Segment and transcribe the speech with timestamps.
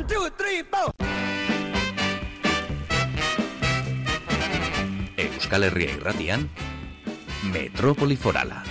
[0.00, 0.92] One, two, three, four.
[5.18, 6.48] Euskal Herria irratian,
[7.52, 8.62] Metrópoli Forala.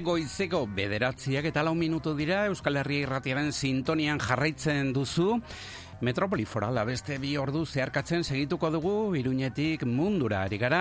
[0.00, 5.36] Goizeko bederatziak eta lau minutu dira Euskal Herria irratiaren sintonian jarraitzen duzu.
[6.02, 10.80] Metropoli forala beste bi ordu zeharkatzen segituko dugu iruñetik mundura ari gara.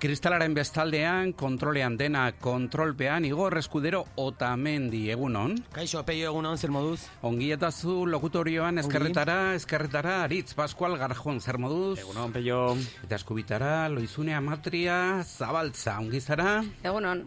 [0.00, 5.58] Kristalaren bestaldean, kontrolean dena kontrolpean, igor eskudero otamendi egunon.
[5.74, 7.02] Kaixo, peio egunon, zer moduz?
[7.28, 11.98] Ongi eta zu lokutorioan eskerretara, eskerretara, aritz, paskual garjon, zer moduz?
[12.00, 12.64] Egunon, peio.
[13.04, 16.62] Eta eskubitara, loizune amatria, zabaltza, ongi zara?
[16.82, 17.26] Egunon.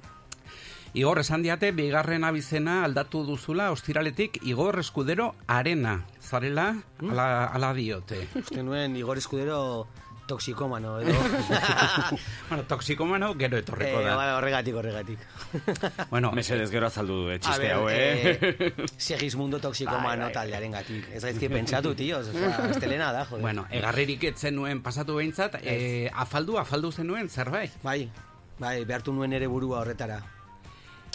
[0.98, 6.08] Igor, esan diate, bigarren abizena aldatu duzula, ostiraletik, Igor Eskudero arena.
[6.20, 8.24] Zarela, ala, ala diote.
[8.40, 9.86] Uste nuen Igor Eskudero
[10.26, 11.14] toxikomano, edo.
[12.50, 14.16] bueno, toxikomano gero etorriko eh, da.
[14.18, 15.20] bai, horregatik, horregatik.
[16.10, 18.34] bueno, Mesedez gero azaldu du, eh, txiste hau, eh?
[18.42, 20.34] eh, Segismundo toxikomano Bai, bai, bai.
[20.34, 21.12] taldearen gatik.
[21.14, 22.32] Ez gaizki pentsatu, tíos.
[22.32, 23.44] O sea, estelena da, joder.
[23.46, 27.78] bueno, egarririk etzen nuen pasatu behintzat, eh, afaldu, afaldu zenuen, zerbait?
[27.86, 28.10] Bai,
[28.58, 30.24] bai, behartu nuen ere burua horretara.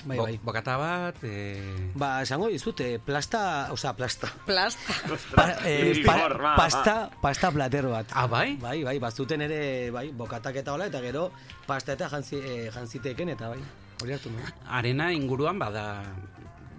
[0.05, 0.41] Bai, Bo- bai.
[0.43, 4.29] Bokata bat, eh, Ba, esango dizut, eh, plasta, osea, plasta.
[4.47, 4.95] Plasta.
[5.35, 6.17] Pa, eh, pa,
[6.57, 8.07] pasta, pasta plater bat.
[8.15, 8.57] ah, bai?
[8.57, 11.31] Bai, bai, bazuten ere, bai, bokatak eta hola, eta gero
[11.67, 13.61] pasta eta jantzi, eh, jantziteken, eta bai,
[14.03, 14.45] hori hartu nuen.
[14.67, 16.03] Arena inguruan bada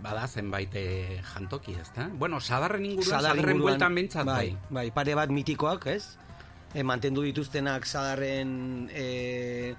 [0.04, 2.10] bada zenbait eh, jantoki, ezta?
[2.12, 4.50] Bueno, sadarren inguruan, Sadar sadarren inguruan, bueltan bai.
[4.52, 6.18] bai, bai, pare bat mitikoak, ez?
[6.74, 9.76] E, mantendu dituztenak sadarren e,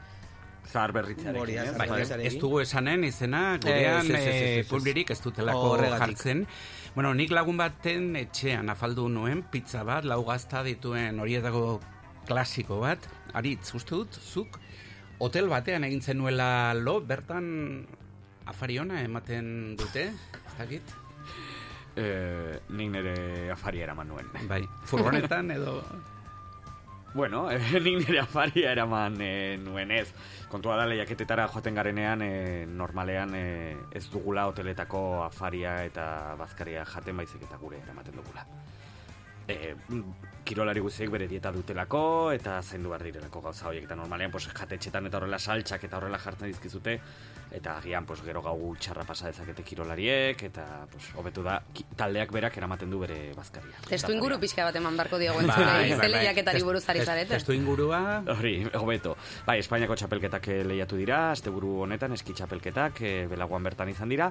[0.70, 1.14] Zahar eh?
[1.22, 1.88] zahar Bai,
[2.26, 4.68] ez dugu esanen izena, gurean Ez, ez, ez, ez, eh, ez.
[4.68, 6.46] publirik ez dutelako jartzen.
[6.94, 11.80] Bueno, nik lagun baten etxean afaldu nuen, pizza bat, lau gazta dituen horietako
[12.26, 13.08] klasiko bat.
[13.34, 14.58] Aritz, uste dut, zuk
[15.18, 17.86] hotel batean egin zenuela lo, bertan
[18.46, 20.96] afari ona ematen dute, ez dakit?
[21.96, 23.14] Eh, nik nire
[23.54, 24.34] afaria eraman nuen.
[24.50, 25.78] Bai, furgonetan edo...
[27.14, 30.08] Bueno, eh, nik nire afaria eraman eh, nuen ez.
[30.50, 36.06] Kontua da lehiaketetara joaten garenean, eh, normalean eh, ez dugula hoteletako afaria eta
[36.38, 38.44] bazkaria jaten baizik eta gure eramaten dugula.
[39.44, 39.74] E,
[40.48, 45.06] kirolari guztiek bere dieta dutelako eta zaindu behar direlako gauza horiek eta normalean pues, jatetxetan
[45.10, 46.94] eta horrela saltxak eta horrela jartzen dizkizute
[47.54, 52.32] eta agian pues, gero gau txarra pasa dezakete kirolariek eta pues, hobetu da ki- taldeak
[52.34, 53.76] berak eramaten du bere bazkaria.
[53.88, 55.74] Testu inguru pixka bat eman barko diogu Bai, entzulei.
[55.74, 56.08] bai, Ze bai.
[56.16, 57.34] lehiaketari Test- buruz ari zarete.
[57.36, 58.00] Testu ingurua...
[58.36, 59.16] Hori, hobeto.
[59.46, 64.30] Bai, Espainiako txapelketak eh, lehiatu dira, asteburu honetan eski txapelketak, e, belaguan bertan izan dira.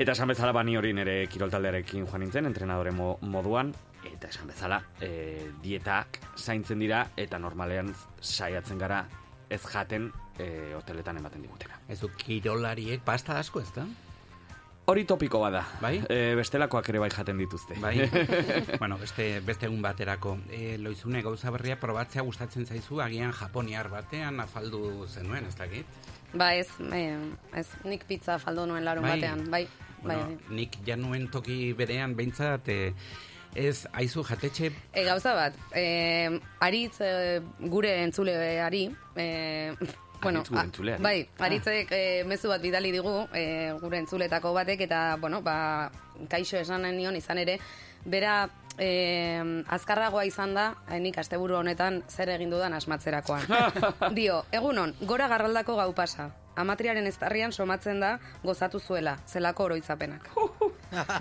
[0.00, 3.74] Eta esan bezala bani hori nire kiroltaldearekin joan nintzen, entrenadore mo moduan,
[4.06, 9.02] eta esan bezala e, dietak zaintzen dira, eta normalean saiatzen gara
[9.50, 10.08] ez jaten
[10.40, 11.78] e, hoteletan ematen digutena.
[11.88, 13.84] Ez du, kirolariek pasta asko ez da?
[14.90, 15.60] Hori topiko bada.
[15.78, 16.00] Bai?
[16.10, 17.76] E, bestelakoak ere bai jaten dituzte.
[17.78, 18.08] Bai.
[18.80, 20.32] bueno, beste, beste egun baterako.
[20.50, 25.86] E, loizune gauza berria probatzea gustatzen zaizu, agian japoniar batean afaldu zenuen, ez dakit?
[26.34, 26.66] Ba ez,
[27.54, 29.16] ez, nik pizza faldu nuen larun Bai.
[29.20, 29.44] batean.
[29.50, 30.56] Bai, bai, Bueno, bai.
[30.62, 32.94] nik januen toki berean behintzat, e,
[33.54, 39.74] ez aizu jatetxe E, gauza bat, e, aritz e, gure entzuleari, e,
[40.22, 41.02] bueno, Aritz gure a- entzuleari?
[41.02, 45.90] bai, aritzek e, mezu bat bidali digu e, gure entzuletako batek eta, bueno, ba,
[46.28, 47.58] kaixo esanen nion izan ere,
[48.04, 53.42] bera e, azkarragoa izan da, e, nik asteburu honetan zer egin dudan asmatzerakoan.
[54.18, 56.30] Dio, egunon, gora garraldako gau pasa.
[56.56, 60.28] Amatriaren estarrian somatzen da gozatu zuela, zelako oroitzapenak.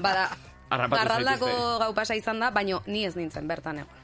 [0.02, 0.30] Bada,
[0.70, 1.48] garraldako
[1.80, 3.96] gau pasa izan da, baino ni ez nintzen bertan egon.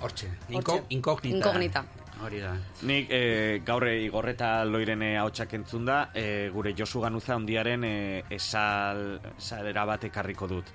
[0.00, 1.36] hortxe, inko, inkognita.
[1.36, 1.84] Inkognita.
[2.24, 2.54] Hori da.
[2.88, 3.20] Nik e,
[3.66, 7.96] gaur igorreta loirene haotxak entzun da, e, gure Josu Ganuza ondiaren e,
[8.38, 10.72] esal, esalera bat ekarriko dut.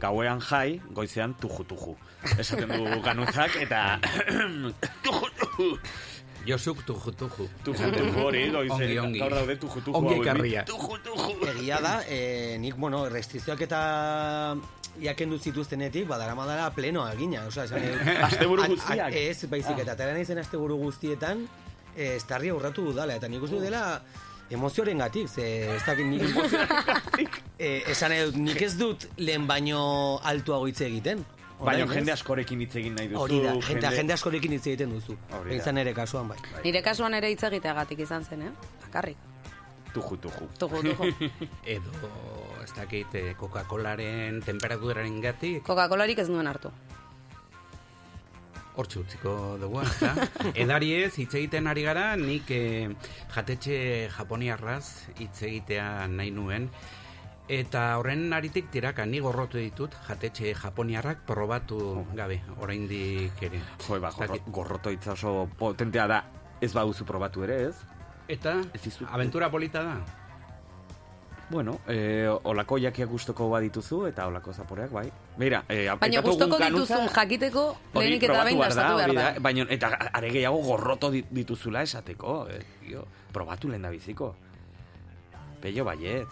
[0.00, 1.96] Gauean jai, goizean tuju tuju.
[2.38, 4.00] Esaten du Ganuzak eta.
[6.46, 7.48] Josuk tuju tuju.
[7.64, 8.72] Tuju tuju hori, goize.
[8.74, 9.18] Ongi, ongi.
[9.22, 9.96] Gaur daude tuju tuju.
[9.96, 10.64] Ongi ekarria.
[10.66, 11.36] Tuju tuju.
[11.54, 14.56] Egia da, eh, nik, bueno, restrizioak eta
[15.00, 17.46] jakendu zituztenetik, badara madara plenoa egina.
[17.46, 19.14] Osa, esan, eh, Asteburu a- a- guztiak.
[19.14, 21.46] Ez, baizik, eta atera naizen asteburu guztietan,
[21.96, 24.00] eh, estarri aurratu dudala, eta nik uste dela
[24.52, 25.46] emozioaren gatik, ze
[25.76, 26.22] ez dakit nik
[27.58, 31.24] eh, esan nahi dut, nik ez dut lehen baino altuago hitz egiten.
[31.64, 31.90] Baina ez?
[31.96, 33.20] jende askorekin hitz egin nahi duzu.
[33.22, 35.16] Hori da, jende, jende askorekin hitz egiten duzu.
[35.54, 36.38] Izan ere kasuan bai.
[36.64, 38.72] Nire kasuan ere hitz egiteagatik izan zen, eh?
[38.86, 39.28] Bakarrik.
[39.92, 40.48] Tuju tuju.
[40.58, 41.10] Tugu, tugu.
[41.76, 42.10] Edo,
[42.64, 46.72] ez dakit, eh, Coca-Colaren temperaturaren gatik, Coca-Colarik ez nuen hartu.
[48.72, 50.14] hortxe utziko dugu, ezta?
[50.62, 52.88] Edariez, hitz egiten ari gara, nik eh,
[53.34, 53.76] jatetxe
[54.16, 56.70] japoniarraz hitz egitea nahi nuen,
[57.48, 63.60] eta horren aritik tiraka, ni gorrotu ditut jatetxe japoniarrak probatu gabe, oraindik ere.
[63.86, 66.24] Jo, ba, gorro, gorroto hitza oso potentea da.
[66.60, 67.74] Ez baduzu probatu ere, ez?
[68.28, 69.96] Eta, Ez dizut- aventura polita da.
[71.50, 75.10] Bueno, eh, olako jakiak gustoko badituzu eta olako zaporeak, bai.
[75.36, 79.40] Beira, eh, Baina gustoko dituzun jakiteko lehenik eta probatu behin behar gastatu behar da.
[79.40, 82.46] Baina, eta are gehiago gorroto di- dituzula esateko.
[82.48, 82.96] Eh,
[83.32, 84.34] probatu lehen da biziko.
[85.60, 86.28] Pello baiet.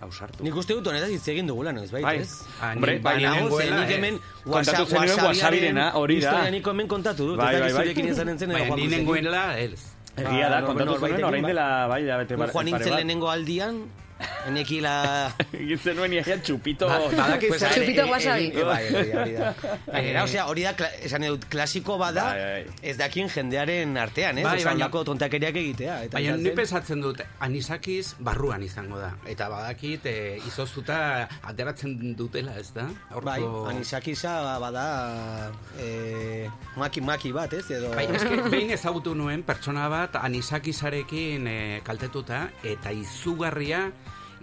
[0.00, 0.42] Ausartu.
[0.44, 2.16] Nik uste dut honetaz hitz egin dugula, noiz, bai, Bai.
[2.20, 2.42] ez?
[2.60, 3.96] Hombre, bai, nengoela, ze nik eh.
[3.96, 6.28] hemen Kontatu zenuen wasabirena, hori da.
[6.30, 7.82] Historia nik hemen kontatu dut, Bai, ez bai, bai.
[7.84, 9.80] zurekin izan entzen edo Baina ni nengoela, ez.
[10.16, 11.50] Egia da, Ba, kontatu zenuen, orain bai.
[11.52, 12.98] dela, bai, da, bete Ni Juan nintzen bat.
[12.98, 13.84] lehenengo aldian,
[14.48, 14.94] enekila...
[15.52, 16.86] Egin zenuen iaia txupito.
[16.88, 18.46] Ba- badakizu- Pues, Chupito eh, eh, wasabi.
[18.54, 19.54] eh, Bai, hori da.
[19.86, 22.26] Gainera, Eh, osea, hori da, esan dut, klasiko bada,
[22.82, 24.44] ez dakin jendearen artean, ez?
[24.44, 25.96] Bai, baina- tontakeriak egitea.
[26.08, 29.12] Eta Baina ni zen- pensatzen dut anisakiz barruan izango da.
[29.26, 30.16] Eta badakit e,
[30.46, 32.86] izoztuta ateratzen dutela, ez da?
[33.22, 33.40] Bai,
[33.70, 35.50] anisakisa bada
[35.80, 37.64] eh, maki-maki bat, ez?
[37.70, 37.90] Edo...
[37.94, 43.90] Bai, eske, behin ezagutu nuen pertsona bat anisakizarekin e, kaltetuta eta izugarria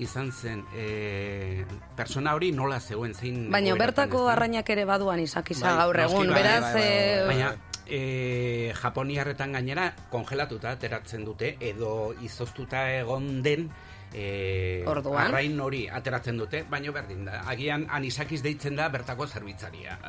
[0.01, 1.65] izan zen e,
[1.97, 6.39] pertsona hori nola zegoen zein Baina bertako arrainak ere baduan izakisa Bai, gaur egun, bai,
[6.41, 6.63] beraz...
[6.63, 7.51] bai, bai, eh, bai, Baina
[7.91, 13.67] e, japoniarretan gainera kongelatuta ateratzen dute edo izoztuta egon den
[14.13, 15.27] e, Orduan?
[15.27, 17.43] arrain hori ateratzen dute, baina berdin da.
[17.51, 19.99] Agian anisakiz deitzen da bertako zerbitzaria.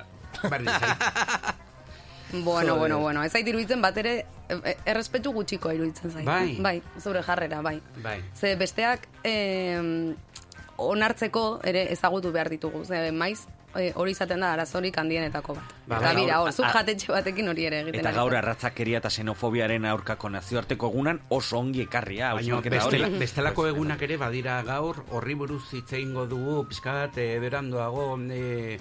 [0.52, 1.61] Berdin zait.
[2.32, 4.14] Bueno, bueno, bueno, ez zait iruditzen bat ere
[4.48, 6.26] eh, errespetu gutxikoa iruditzen zait.
[6.26, 6.56] Bai.
[6.60, 7.80] Bai, zure jarrera, bai.
[8.02, 8.20] bai.
[8.34, 10.14] Ze besteak eh,
[10.76, 12.84] onartzeko ere ezagutu behar ditugu.
[12.84, 13.44] Ze maiz
[13.76, 15.72] eh, hori izaten da arazorik handienetako bat.
[15.86, 18.00] Ba, Eta bira, gaur- hor, zuk a- jatetxe batekin hori ere egiten.
[18.00, 22.34] Eta gaur arratzakeria eta xenofobiaren aurkako nazioarteko egunan oso ongi ekarria.
[22.34, 22.98] Baina hausnarketa hori.
[23.00, 28.18] bestela, bestelako egunak ere badira gaur horri buruz hitz egingo dugu pixka bat e, berandoago
[28.30, 28.78] e,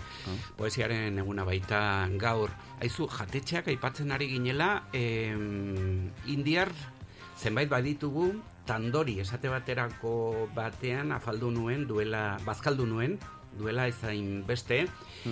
[0.58, 2.50] poesiaren eguna baita gaur.
[2.82, 6.70] Aizu, jatetxeak aipatzen ari ginela em, indiar
[7.38, 8.34] zenbait baditugu
[8.66, 13.18] tandori esate baterako batean afaldu nuen duela bazkaldu nuen
[13.58, 14.86] duela ezain beste.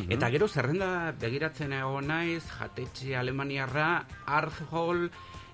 [0.09, 5.09] Eta gero zerrenda begiratzen egon naiz jatetxe alemaniarra Arthol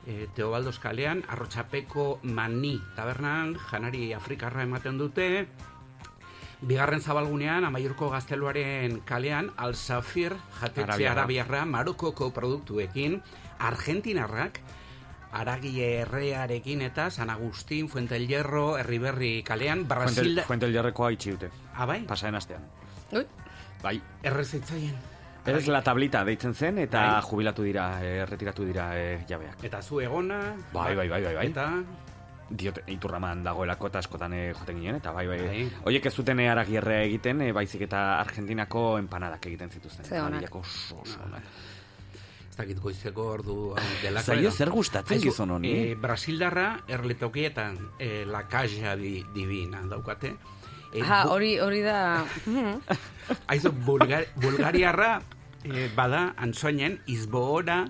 [0.06, 5.48] e, Teobaldos kalean arrotxapeko mani tabernan janari afrikarra ematen dute.
[6.66, 13.20] Bigarren zabalgunean, amaiurko gazteluaren kalean, Al-Safir, jatetxe arabiarra, Marokoko produktuekin,
[13.60, 14.62] Argentinarrak,
[15.36, 20.42] aragi errearekin eta San Agustin, Fuente el Hierro, Herriberri kalean, Brasil...
[20.48, 21.52] Fuente el Jarrekoa itxi dute.
[21.74, 22.04] Ah, bai?
[22.08, 22.64] Pasaren astean.
[23.12, 23.26] Ui,
[23.84, 24.00] Bai.
[24.24, 24.96] Errezitzaien.
[25.46, 27.22] Ez la tablita deitzen zen eta Bai.
[27.28, 29.62] jubilatu dira, eh, erretiratu dira eh, jabeak.
[29.68, 30.40] Eta zu egona...
[30.74, 31.48] Bai, bai, bai, bai, bai.
[31.52, 31.70] Eta...
[32.46, 35.40] Diote, iturraman dagoelako eta askotan eh, joten ginen, eta bai, bai.
[35.42, 35.62] Bai.
[35.90, 40.06] Oiek ez zuten eh, aragierrea egiten, eh, baizik eta Argentinako empanadak egiten zituzten.
[40.06, 40.40] Ze onak.
[40.40, 41.48] Marilako oso, oso onak.
[42.56, 44.32] Ez dakit goizeko ordu hau delako.
[44.32, 45.68] Zaio zer gustatzen gizon honi?
[45.76, 50.32] eh, Brasildarra erletokietan eh, la caja di, divina daukate.
[50.94, 52.24] Eh, ha, hori, hori da...
[53.52, 55.18] Aizu, Bulgar, Bulgariarra
[55.66, 57.82] eh, bada antzoinen izboora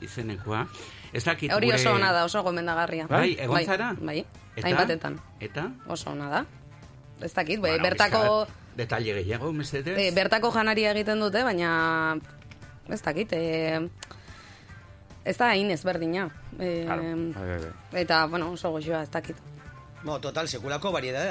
[0.00, 0.62] izenekoa.
[1.12, 3.04] Ez dakit Hori oso ona da, oso gomendagarria.
[3.12, 3.90] Bai, egon bai, zara?
[4.00, 4.22] Bai,
[4.56, 4.64] Eta?
[4.70, 5.20] hainbatetan.
[5.38, 5.66] Eta?
[5.86, 6.40] Oso ona da.
[7.20, 8.46] Ez dakit, bai, Bueno, bertako...
[8.74, 9.98] Detalle gehiago, mesedez?
[10.00, 12.16] E, bertako janaria egiten dute, baina
[12.88, 13.90] ez dakit, e,
[15.24, 16.28] ez da hain ezberdina.
[16.58, 17.02] E, Claro.
[17.02, 17.58] Bai, bai,
[17.92, 18.00] bai.
[18.02, 19.36] Eta, bueno, oso goxoa, ez dakit.
[20.04, 21.24] No, total, sekulako variedad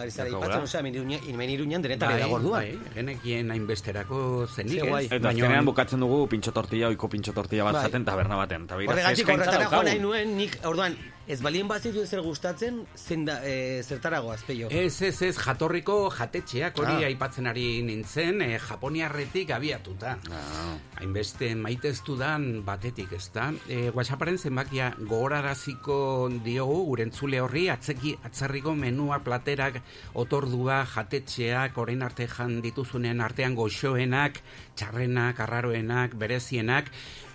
[0.00, 0.60] ari zara Daukagula.
[0.62, 2.60] ipatzen, osea, hemen iruñan denetan Bai, dago orduan.
[2.62, 5.08] bai, genekien hainbesterako zenik, ez?
[5.10, 7.82] Eta azkenean bukatzen dugu pintxo tortilla, oiko pintxo tortilla bat Bai.
[7.88, 8.68] zaten taberna baten.
[8.70, 10.94] Horregatik horretara joan nahi nuen, nik, orduan,
[11.26, 14.68] ez balien bazitu zer gustatzen, zen da, e, zertarago azpeio.
[14.70, 17.06] Ez, ez, ez, jatorriko jatetxeak hori Ah.
[17.06, 20.18] aipatzen ari nintzen, eh, japoniarretik abiatuta.
[20.30, 20.76] Ah.
[21.00, 23.52] Hainbeste maiteztu dan batetik, ez da?
[23.68, 29.80] E, WhatsApparen zenbakia gogoraraziko diogu, gure entzule horri, atzeki, atzerriko menua, platerak,
[30.14, 34.40] otordua, jatetxeak, orain arte jan dituzunen artean goxoenak,
[34.76, 36.90] txarrenak, arraroenak, berezienak,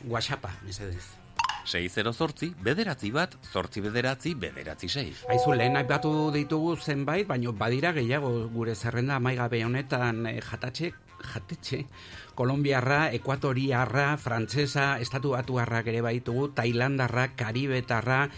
[0.08, 1.19] WhatsAppa, mesedez.
[1.66, 5.13] 6 zortzi, bederatzi bat, zortzi bederatzi, bederatzi sei.
[5.30, 10.94] Aizu, lehen aipatu ditugu zenbait, baino badira gehiago gure zerrenda maigabe honetan eh, jatatxe,
[11.34, 11.86] jatetxe,
[12.36, 18.30] kolombiarra, ekuatoriarra, frantsesa, estatu batuarrak ere baitugu, tailandarra, karibetarra,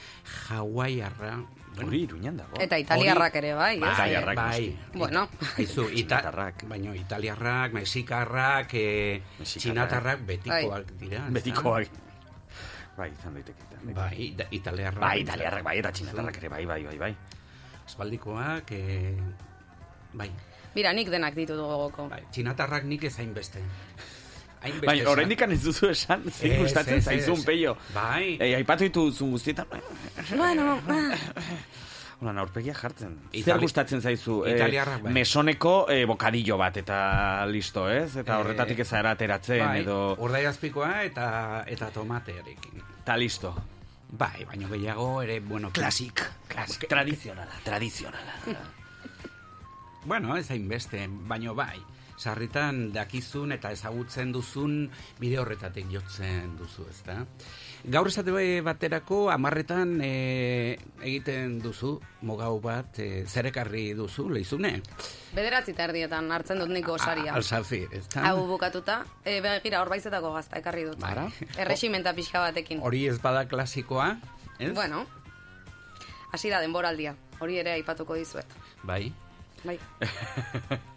[0.49, 1.39] hawaiarra.
[1.81, 2.57] Hori iruñan dago.
[2.59, 3.83] Eta italiarrak ere, bai, ez?
[3.93, 4.77] Italiarrak bai.
[4.93, 5.27] Bueno.
[5.57, 6.65] Aizu, ita, Txinatarrak.
[6.67, 9.61] baino italiarrak, mexikarrak, eh, Mexikarrak.
[9.63, 11.21] txinatarrak betikoak dira.
[11.21, 11.31] ezta?
[11.39, 11.87] Betikoak.
[12.97, 13.63] Bai, izan daiteke.
[13.63, 13.95] izan daiteke.
[13.95, 15.01] Bai, ita- italiarrak.
[15.01, 17.15] Bai, italiarrak bai, eta txinatarrak ere, bai, bai, bai, bai.
[17.87, 19.17] Espaldikoak, eh,
[20.13, 20.29] bai.
[20.75, 22.09] Mira, nik denak ditut gogoko.
[22.09, 23.59] Bai, txinatarrak nik ez hainbeste.
[24.61, 27.75] Hainbeste Bai, oraindik ez duzu esan, zein gustatzen zaizun peio.
[27.95, 28.37] Bai.
[28.39, 29.65] Eh, aipatu dituzun guztietan.
[30.37, 30.79] Bueno,
[32.21, 33.15] Hola, aurpegia jartzen.
[33.31, 34.43] Zer Itali- gustatzen zaizu?
[34.45, 34.53] Eh,
[35.01, 35.11] bai.
[35.13, 38.15] mesoneko eh, bokadillo bat eta listo, ez?
[38.15, 40.15] Eta Eh, horretatik ez zara ateratzen bai, edo...
[40.19, 42.81] urdaiazpikoa eta eta tomatearekin.
[43.01, 43.55] Eta listo.
[44.11, 46.21] Bai, baino gehiago ere, bueno, Klasik.
[46.47, 46.87] Klasik.
[46.89, 48.33] Tradizionala, tradizionala.
[50.03, 51.77] Bueno, ez hainbeste, baino bai.
[52.17, 57.19] Sarritan dakizun eta ezagutzen duzun bide horretatik jotzen duzu, ezta?
[57.83, 64.75] Gaur esate bai baterako amarretan e, egiten duzu, mogau bat, e, zerekarri duzu, leizune?
[65.33, 67.33] bederatzi tardietan hartzen dut niko osaria.
[67.33, 68.25] Alsafi, ezta?
[68.27, 70.99] Hau bukatuta, e, begira, hor baizetako gazta ekarri dut.
[71.01, 71.25] Bara.
[71.57, 72.83] Erregimenta pixka batekin.
[72.85, 74.11] Hori ez bada klasikoa,
[74.59, 74.75] ez?
[74.75, 75.05] Bueno,
[76.31, 77.15] hasi da denboraldia.
[77.41, 78.57] Hori ere aipatuko dizuet.
[78.83, 79.07] Bai.
[79.65, 79.79] Bai.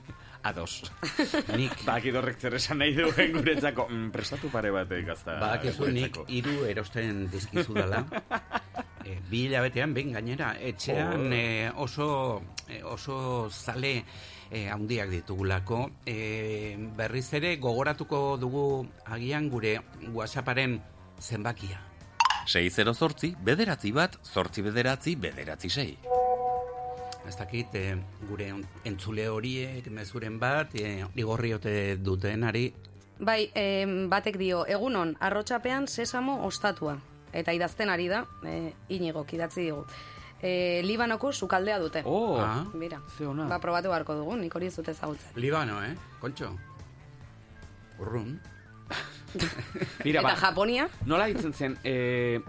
[0.45, 0.93] Ados.
[1.59, 3.87] Nik Bakit horrek zer esan nahi duen guretzako.
[3.89, 5.39] Mm, prestatu pare bat gazta.
[5.41, 6.27] Badakizu nik guretzako.
[6.29, 8.03] hiru erosten dizkizu dela.
[9.09, 11.33] e, bi hilabetean behin gainera etxean Oh.
[11.33, 12.09] e, oso
[12.69, 13.95] e, oso zale
[14.51, 15.81] e, handiak ditugulako.
[16.05, 18.67] E, berriz ere gogoratuko dugu
[19.07, 19.79] agian gure
[20.13, 20.77] WhatsApparen
[21.21, 21.81] zenbakia.
[22.45, 25.95] 6 zortzi, bederatzi bat, zortzi bederatzi, bederatzi sei.
[27.29, 27.97] Ez dakit, e,
[28.29, 28.51] gure
[28.85, 32.73] entzule horiek mezuren bat, e, igorriote dutenari,
[33.15, 36.97] Bai, em, batek dio, egunon, arrotxapean sesamo ostatua.
[37.33, 39.85] Eta idazten ari da, e, inigo, idatzi digu.
[40.43, 42.03] E, Libanoko sukaldea dute.
[42.05, 42.65] Oh, Ah.
[42.75, 43.47] Mira, ze ona.
[43.47, 45.31] ba, probatu beharko dugu, nik hori ez dute ezagutzen.
[45.37, 45.95] Libano, eh?
[46.21, 46.51] Kontxo?
[48.01, 48.41] Urrun.
[50.05, 52.41] Mira, Eta ba, Japonia, nola ditzen zen, e,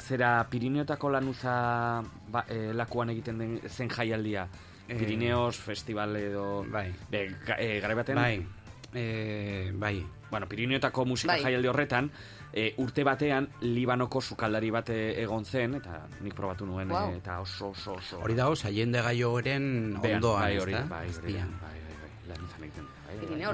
[0.00, 4.48] zera Pirineotako lanuza ba, e, lakuan egiten den zen jaialdia?
[4.88, 6.64] Eh, Pirineos festival edo...
[6.70, 6.92] bai.
[7.10, 8.46] Be, ga- e, garai baten, Bai,
[8.94, 10.04] e, bai.
[10.30, 11.42] bueno, Pirineotako musika Bai.
[11.42, 12.10] jaialdi horretan,
[12.52, 17.12] e, urte batean Libanoko sukaldari bat e, egon zen, eta nik probatu nuen, Wow.
[17.14, 18.20] e, eta oso, oso, oso...
[18.20, 20.82] Hori dago, saiende gaioren ondoan, bai, hori, da?
[20.90, 21.54] bai, hori, Azpian.
[21.60, 22.84] bai, bai, bai, lanuzan egiten.
[22.84, 22.91] Bai, bai, Pirineo bai.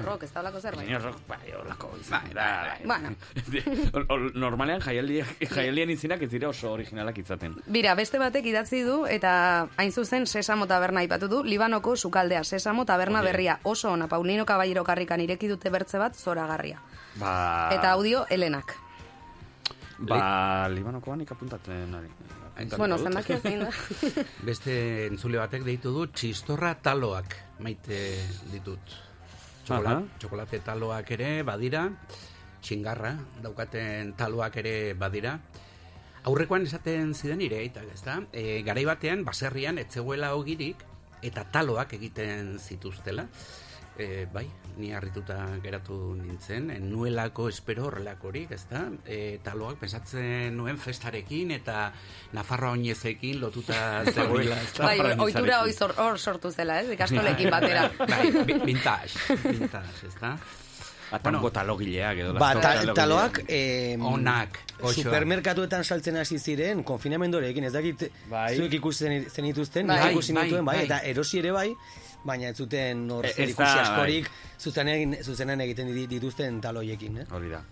[0.05, 0.87] Rock, ez da olako zerbait.
[0.87, 6.49] Pirineo Rock, bai, holako izan Bai, da, bai, Bueno, Normalean jaialdi, jaialdien izinak ez dira
[6.49, 7.57] oso originalak izaten.
[7.67, 12.85] Bira, beste batek idatzi du eta hain zuzen Sesamo Taberna aipatu du, Libanoko sukaldea Sesamo
[12.85, 13.33] Taberna Oye.
[13.33, 16.81] berria oso ona Paulino Caballero karrikan ireki dute bertze bat zoragarria.
[17.17, 18.77] Ba, Eta audio Helenak.
[19.99, 22.09] Ba, Libanokoan nik apuntatzen ari.
[22.77, 23.71] Bueno, zein da.
[24.49, 24.73] Beste
[25.07, 27.99] entzule batek deitu du txistorra taloak maite
[28.53, 29.08] ditut.
[29.69, 30.05] Txokola, Aha.
[30.17, 31.83] txokolate taloak ere badira,
[32.65, 33.11] xingarra
[33.45, 35.35] daukaten taloak ere badira.
[36.31, 40.87] Aurrekoan esaten ziren ire, eta ez da, e, garai batean, baserrian, etzegoela ogirik,
[41.21, 43.27] eta taloak egiten zituztela.
[44.01, 44.47] E, bai,
[44.79, 48.85] ni harrituta geratu nintzen, en nuelako espero horrelakorik, ez da?
[49.07, 51.89] E, taloak pensatzen nuen festarekin eta
[52.37, 53.81] Nafarroa oinezekin lotuta
[54.15, 54.87] zegoela, ez da?
[54.87, 55.61] bai, ohitura
[56.07, 56.91] hor sortu zela, ez?
[56.95, 57.89] Ikastolekin batera.
[57.99, 58.31] Bai,
[58.65, 60.37] vintage, vintage, ez da?
[61.17, 62.35] Atango talogileak edo.
[62.37, 63.39] Ba, ta, taloak...
[63.49, 65.07] Eh, Onak, goxoak.
[65.07, 68.51] Supermerkatuetan saltzen hasi ziren, konfinamendorekin, ez dakit Bai.
[68.59, 70.85] zuek ikusten zenituzten, Bai, bai, ikusi bai, nituen, bai, bai.
[70.85, 71.71] eta erosi ere bai,
[72.25, 77.27] baina ez zuten hor E- ikusi da, askorik zuzenean, zuzenean egiten di- dituzten taloiekin, eh?
[77.31, 77.63] Hori da.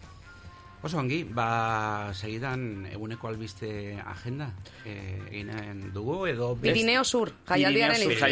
[0.87, 4.51] Oso ongi, ba, segidan eguneko albiste agenda
[4.85, 4.93] e,
[5.33, 6.53] eginen dugu, edo...
[6.55, 8.29] best- Pirineo Sur, jaialdiaren izena.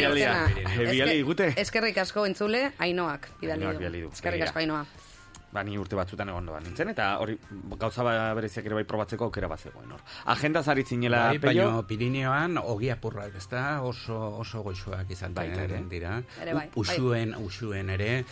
[0.66, 1.06] jaialdia.
[1.10, 1.48] Digute?
[1.56, 3.78] Eskerrik asko entzule, Ainoak bidali Ainoak du.
[3.82, 4.84] bidali du, Eskerrik asko Ainoa.
[5.54, 7.36] Ba, ni urte batzutan egon doan nintzen, eta hori
[7.78, 10.00] gauza ba- bereziak ere bai probatzeko aukera bat zegoen hor.
[10.34, 13.80] Agenda zaritzinela, Bai, Pello, baina Pirineoan ogi apurrak, ezta?
[13.86, 15.78] Oso, oso goixoak izan Baita ere.
[15.88, 16.16] dira.
[16.42, 18.24] Ere bai, U- Usuen, usuen ere.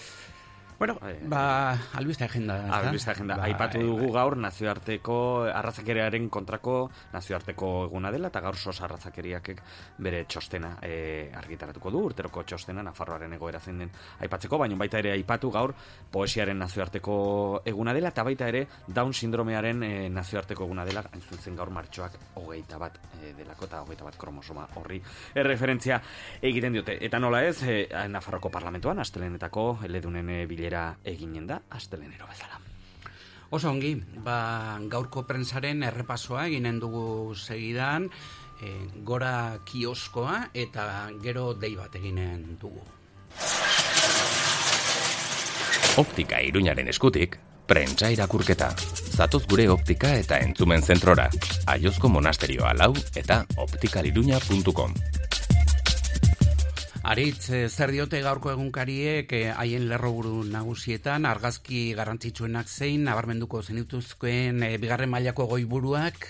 [0.83, 1.29] Bueno, Bai, bai.
[1.29, 2.57] ba, albiste agenda.
[2.59, 2.77] ezta?
[2.77, 3.37] Albiste agenda.
[3.37, 3.87] Bai, Aipatu bai.
[3.87, 9.51] dugu gaur nazioarteko arrazakerearen kontrako nazioarteko eguna dela eta gaur sos arrazakeriak
[10.03, 13.93] bere txostena e, argitaratuko du urteroko txostena Nafarroaren egoera zein den
[14.27, 15.73] aipatzeko, baina baita ere aipatu gaur
[16.11, 21.55] poesiaren nazioarteko eguna dela eta baita ere Down sindromearen e, nazioarteko eguna dela, hain zuzen
[21.55, 24.99] gaur martxoak hogeita bat e, delako eta hogeita bat kromosoma horri
[25.33, 26.03] erreferentzia
[26.43, 26.99] egiten diote.
[27.07, 30.72] Eta nola ez, e, Nafarroko parlamentuan, astelenetako eledunen e, bilera
[31.05, 32.61] eginen da, astelenero bezala.
[33.52, 38.09] Oso ongi, ba, gaurko prensaren errepasoa eginen dugu segidan,
[38.62, 38.73] e,
[39.05, 42.81] gora kioskoa eta gero dei bat eginen dugu.
[46.00, 47.37] Optika iruñaren eskutik,
[47.69, 48.71] prentsa irakurketa.
[49.12, 51.29] Zatoz gure optika eta entzumen zentrora.
[51.69, 54.97] Aiozko monasterioa lau eta optikaliruña.com.
[57.03, 64.63] Aritz, eh, zer diote gaurko egunkariek eh, haien lerroburu nagusietan, argazki garrantzitsuenak zein, nabarmenduko zenituzkoen
[64.63, 66.29] eh, bigarren mailako goiburuak,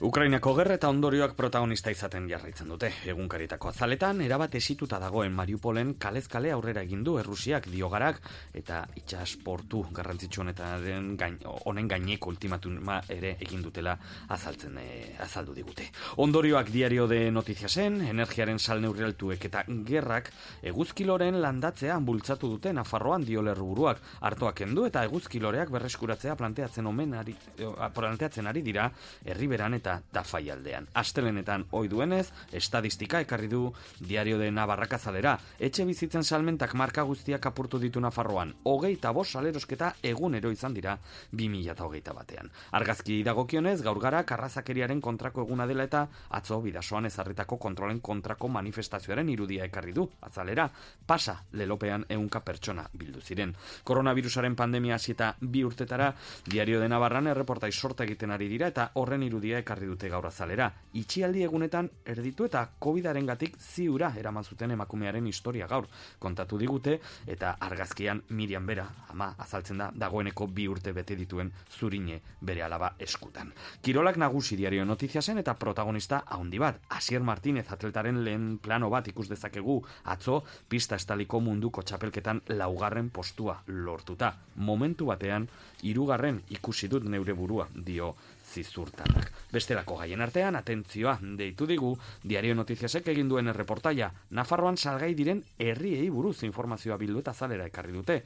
[0.00, 2.88] Ukrainako gerra eta ondorioak protagonista izaten jarraitzen dute.
[3.12, 8.22] Egunkaritako azaletan, erabat esituta dagoen Mariupolen kalez kale aurrera egin du Errusiak diogarak
[8.56, 11.36] eta itxasportu garrantzitsu honetaren gain,
[11.68, 13.98] honen gaineko ultimatuma ere egin dutela
[14.32, 15.90] azaltzen eh, azaldu digute.
[16.24, 20.32] Ondorioak diario de notiziasen, energiaren sal neurrialtuek eta gerrak
[20.72, 27.36] eguzkiloren landatzea bultzatu dute Nafarroan diolerru buruak hartoak kendu eta eguzkiloreak berreskuratzea planteatzen omen ari,
[27.58, 28.88] eh, planteatzen ari dira
[29.28, 30.86] herriberan eta dafai aldean.
[30.94, 33.62] Astelenetan ohi duenez, estadistika ekarri du
[33.98, 35.36] diario de Navarraka zalera.
[35.58, 38.54] Etxe bizitzen salmentak marka guztiak apurtu ditu Nafarroan.
[38.64, 40.96] Hogeita bost salerosketa egunero izan dira
[41.32, 42.50] 2008 batean.
[42.78, 46.06] Argazki dagokionez, gaur gara karrazakeriaren kontrako eguna dela eta
[46.38, 50.08] atzo bidasoan ezarritako kontrolen kontrako manifestazioaren irudia ekarri du.
[50.26, 50.68] Azalera,
[51.06, 53.54] pasa lelopean ehunka pertsona bildu ziren.
[53.84, 56.12] Koronavirusaren pandemia hasi eta bi urtetara
[56.46, 60.70] diario de Navarran erreportai sorta egiten ari dira eta horren irudia ekarri dute gaur azalera.
[60.94, 65.86] Itxialdi egunetan erditu eta COVIDaren gatik ziura eraman zuten emakumearen historia gaur
[66.18, 72.20] kontatu digute eta argazkian Miriam Bera ama azaltzen da dagoeneko bi urte bete dituen zurine
[72.40, 73.52] bere alaba eskutan.
[73.82, 76.80] Kirolak nagusi diario notiziasen eta protagonista haundi bat.
[76.88, 83.60] Asier Martínez atletaren lehen plano bat ikus dezakegu atzo pista estaliko munduko txapelketan laugarren postua
[83.66, 84.34] lortuta.
[84.56, 85.48] Momentu batean
[85.82, 88.14] hirugarren ikusi dut neure burua dio
[88.50, 89.30] zizurtanak.
[89.52, 96.08] Bestelako gaien artean, atentzioa, deitu digu, diario notiziasek egin duen erreportaia, Nafarroan salgai diren herriei
[96.10, 98.20] buruz informazioa bildu eta zalera ekarri dute.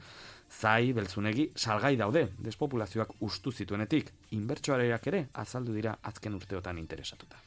[0.49, 7.41] Zai, beltzunegi, salgai daude, despopulazioak ustu zituenetik, inbertsoareak ere azaldu dira azken urteotan interesatuta.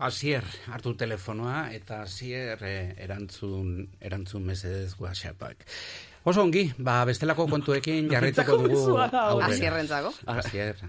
[0.00, 5.66] Asier, hartu telefonoa eta Asier eh, erantzun, erantzun mesedez WhatsAppak.
[6.24, 8.96] Oso ongi, ba, bestelako kontuekin jarraituko dugu.
[9.00, 10.14] Asierrentzako.
[10.38, 10.80] Asier,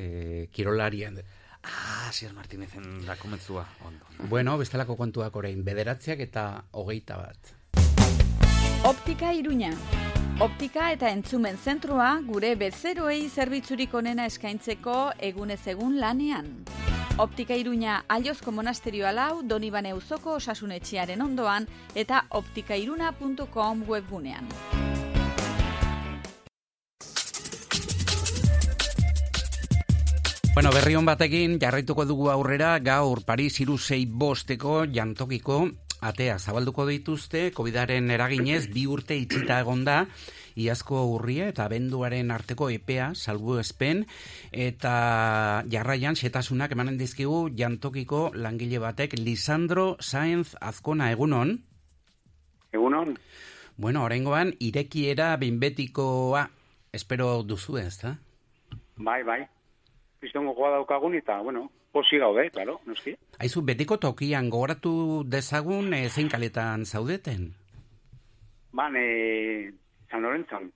[0.00, 1.18] Asier, eh, kirolarian.
[1.62, 4.04] Ah, Asier Martinezen da komentzua, ondo.
[4.28, 7.54] Bueno, bestelako kontuak orain, bederatziak eta hogeita bat.
[8.84, 9.74] Optika Iruña.
[10.40, 16.64] Optika eta entzumen zentroa gure bezeroei zerbitzurik onena eskaintzeko egunez egun lanean.
[17.18, 24.48] Optika Iruña Aiozko Monasterioa lau Donibane Uzoko osasunetxearen ondoan eta optikairuna.com webgunean.
[30.52, 35.60] Bueno, berri hon batekin jarraituko dugu aurrera gaur Paris irusei bosteko jantokiko
[36.00, 40.06] atea zabalduko dituzte, COVIDaren eraginez bi urte itxita egonda,
[40.58, 44.02] iazko urria eta abenduaren arteko epea salbu espen,
[44.50, 44.94] eta
[45.70, 51.60] jarraian setasunak emanen dizkigu jantokiko langile batek Lisandro Saenz Azkona egunon.
[52.72, 53.16] Egunon,
[53.80, 56.42] Bueno, oraingoan irekiera behinbetikoa
[56.92, 58.18] espero duzu ez, da?
[58.98, 59.40] bai, bai.
[60.20, 63.14] Pistongo goa daukagun eta, bueno, posi gaude, claro, noski.
[63.40, 67.54] Aizu, betiko tokian gogoratu dezagun e, zein kaletan zaudeten?
[68.72, 69.72] Ban, e,
[70.10, 70.70] San Lorenzon,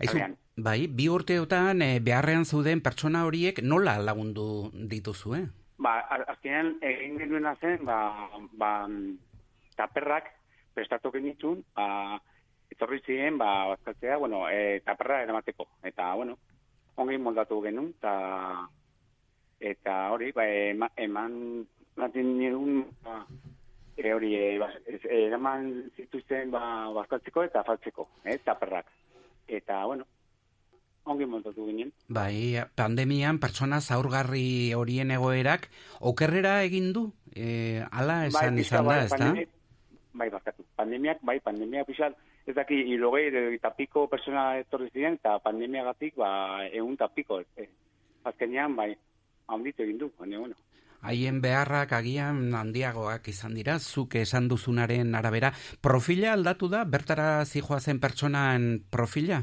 [0.00, 0.38] Aizu, Kalean.
[0.56, 5.44] bai, bi urteotan e, beharrean zeuden pertsona horiek nola lagundu dituzu, eh?
[5.82, 5.98] ba,
[6.34, 7.98] azkenean egin genuena zen, ba,
[8.58, 8.72] ba,
[9.78, 10.30] taperrak
[10.76, 12.18] prestatu genitun, ba,
[12.72, 15.68] etorri ziren, ba, bazkatzea, bueno, e, taperra eramateko.
[15.90, 16.38] Eta, bueno,
[16.96, 18.68] ongi moldatu genuen, eta
[19.62, 23.20] eta hori, ba, ema, eman baten niregun, ba,
[23.96, 28.86] e, hori, e, ba, ez- eraman zituzten ba, bazkaltzeko eta faltzeko, eh, taperrak.
[29.46, 30.04] Eta, bueno,
[31.04, 31.92] ongi moldatu ginen.
[32.08, 35.68] Bai, pandemian pertsona zaurgarri horien egoerak
[36.00, 37.12] okerrera egin du?
[37.34, 39.16] E, ala esan pixka izan da, bat, ezta?
[39.18, 39.48] pandemi-
[40.12, 40.64] Bai, barkatu.
[40.76, 42.14] Pandemiak, bai, pandemiak pixal,
[42.46, 47.40] ez daki, hilogei eta piko persona etorri ziren, eta pandemiagatik, ba, egun eta piko.
[47.56, 47.68] E,
[48.24, 48.92] azkenean, bai,
[49.48, 50.58] handitu egin du, baina, bueno.
[51.02, 55.50] Haien beharrak agian handiagoak izan dira, zuk esan duzunaren arabera.
[55.82, 59.40] Profila aldatu da, bertara zijoazen pertsonan profila?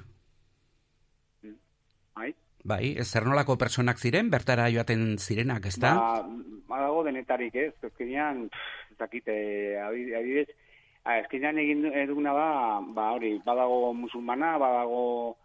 [2.16, 2.32] Bai,
[2.64, 5.94] Bai, ez zer nolako pertsonak ziren, bertara joaten zirenak, ezta?
[6.00, 6.24] Ba,
[6.70, 9.36] badago denetarik ez, azkenean, pff, ez dakite,
[9.84, 10.69] adi- adibidez, ah,
[11.04, 15.38] azkenean egin du- duguna ba, hori, badago musulmana, badago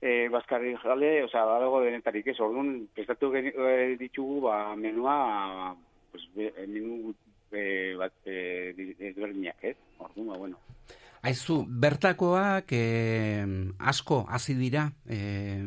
[0.00, 5.76] e, baskarri jale, osea, badago denetarik ez, orduan, prestatu geni- eh, ditugu, ba, menua,
[6.10, 7.14] pues, be, menu
[7.52, 10.56] e, bat, e, ez, orduan, ba, bueno.
[11.22, 13.46] Aizu, bertakoak eh,
[13.78, 15.62] asko hasi dira, eh,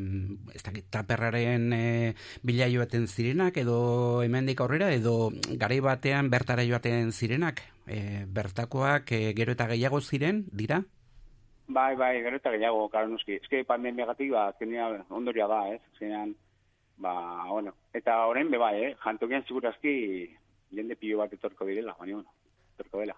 [0.52, 2.12] ez dakit, taperraren eh,
[2.44, 3.78] bila joaten zirenak, edo
[4.26, 10.44] hemendik aurrera, edo garai batean bertara joaten zirenak, eh, bertakoak eh, gero eta gehiago ziren,
[10.52, 10.82] dira?
[11.68, 13.39] Bai, bai, gero eta gehiago, karo noski.
[13.39, 15.80] Ez que pandemiagatik, ba, azkenean ondoria da, ez?
[15.94, 16.36] Azkenean,
[17.00, 17.15] ba,
[17.48, 17.78] bueno.
[17.96, 18.96] Eta orain be bai, eh?
[19.08, 19.96] Jantokian segurazki
[20.76, 22.36] jende pilo bat etorko direla, baina, bueno,
[22.75, 23.15] etorko dela.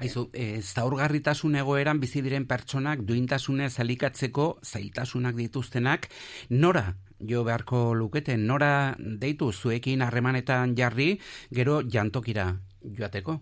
[0.00, 6.08] Aizu, eh, zaurgarritasun egoeran bizi diren pertsonak duintasunez alikatzeko zailtasunak dituztenak,
[6.50, 11.18] nora jo beharko lukete, nora deitu zuekin harremanetan jarri,
[11.50, 12.50] gero jantokira
[12.82, 13.38] joateko?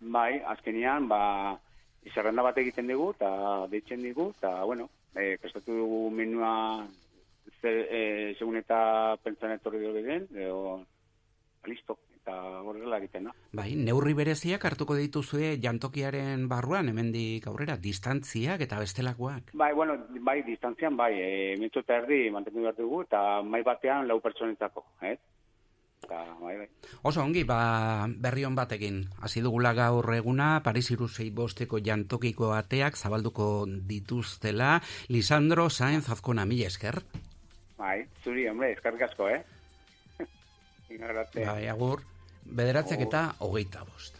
[0.00, 1.20] Bai, azkenean, ba,
[2.12, 3.30] zerrenda bat egiten dugu, eta
[3.72, 6.86] deitzen dugu, eta, bueno, eh, prestatu dugu menua
[7.60, 10.28] ze, eh, segun eta pentsan etorri dugu den,
[11.64, 13.34] listo, eta horrela egiten da.
[13.52, 19.52] Bai, neurri bereziak hartuko dituzue jantokiaren barruan, hemendik aurrera, distantziak eta bestelakoak.
[19.52, 21.28] Bai, bueno, bai, distantzian, bai, e,
[21.60, 25.18] metro eta erdi mantendu behar dugu, eta mai batean lau pertsonetako, eh?
[26.04, 26.68] Eta, bai, bai.
[27.08, 29.02] Oso ongi, ba, berri on batekin.
[29.24, 34.78] Hasi dugula gaur eguna, Paris irusei bosteko jantokiko ateak zabalduko dituztela.
[35.12, 37.00] Lisandro Saenz Azkona, mila esker.
[37.76, 39.44] Bai, zuri, hombre, eskarrik asko, eh?
[40.94, 42.04] Bai, agur,
[42.44, 44.14] bederatzek eta hogeita bost.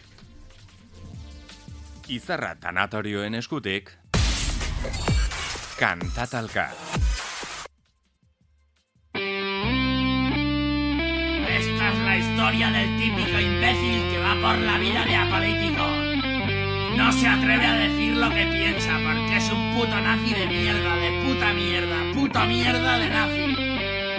[2.09, 3.91] Izarra tanatorioen eskutik,
[5.79, 6.69] kantatalka.
[11.55, 15.87] Esta es la historia del típico imbécil que va por la vida de apolítico.
[16.97, 20.97] No se atreve a decir lo que piensa porque es un puto nazi de mierda,
[20.97, 23.57] de puta mierda, puto mierda de nazi.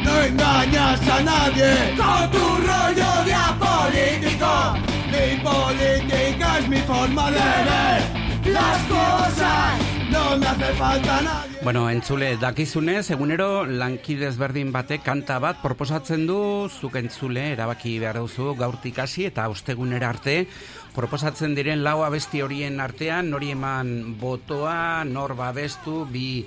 [0.03, 3.64] No engañas a nadie con tu rollo de apolítico.
[3.85, 9.79] Mi política es mi forma de ver las cosas.
[10.09, 11.59] No me falta nadie.
[11.61, 18.19] Bueno, entzule, dakizunez, egunero lankide ezberdin batek kanta bat proposatzen du, zuk entzule, erabaki behar
[18.23, 20.47] duzu, gaurtik hasi eta ostegunera arte,
[20.95, 26.45] proposatzen diren lau abesti horien artean, nori eman botoa, nor babestu, bi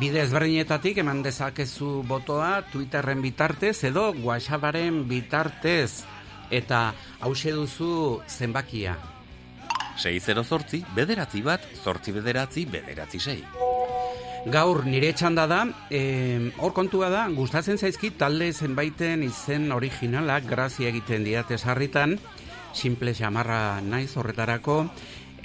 [0.00, 6.04] bide ezberdinetatik eman dezakezu botoa, Twitterren bitartez edo WhatsApparen bitartez,
[6.50, 8.96] eta hause duzu zenbakia.
[9.98, 13.40] 608 bederatzi bat, zortzi bederatzi, bederatzi sei.
[14.48, 20.88] Gaur nire txanda da, eh, hor kontua da, gustatzen zaizkit talde zenbaiten izen originalak grazia
[20.88, 22.18] egiten diate sarritan,
[22.72, 24.84] simple xamarra naiz horretarako,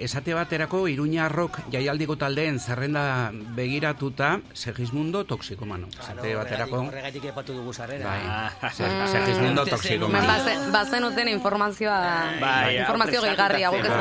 [0.03, 5.87] esate baterako Iruñarrok jaialdiko taldeen zerrenda begiratuta Segismundo toxikomano.
[5.87, 8.05] Esate baterako, Horregatik epatu dugu sarrera.
[8.07, 10.27] bai, Se- Segismundo toxikomano.
[10.27, 13.91] bazen, bazen uten informazioa, Bai, informazio aurrez gehigarria guk ez.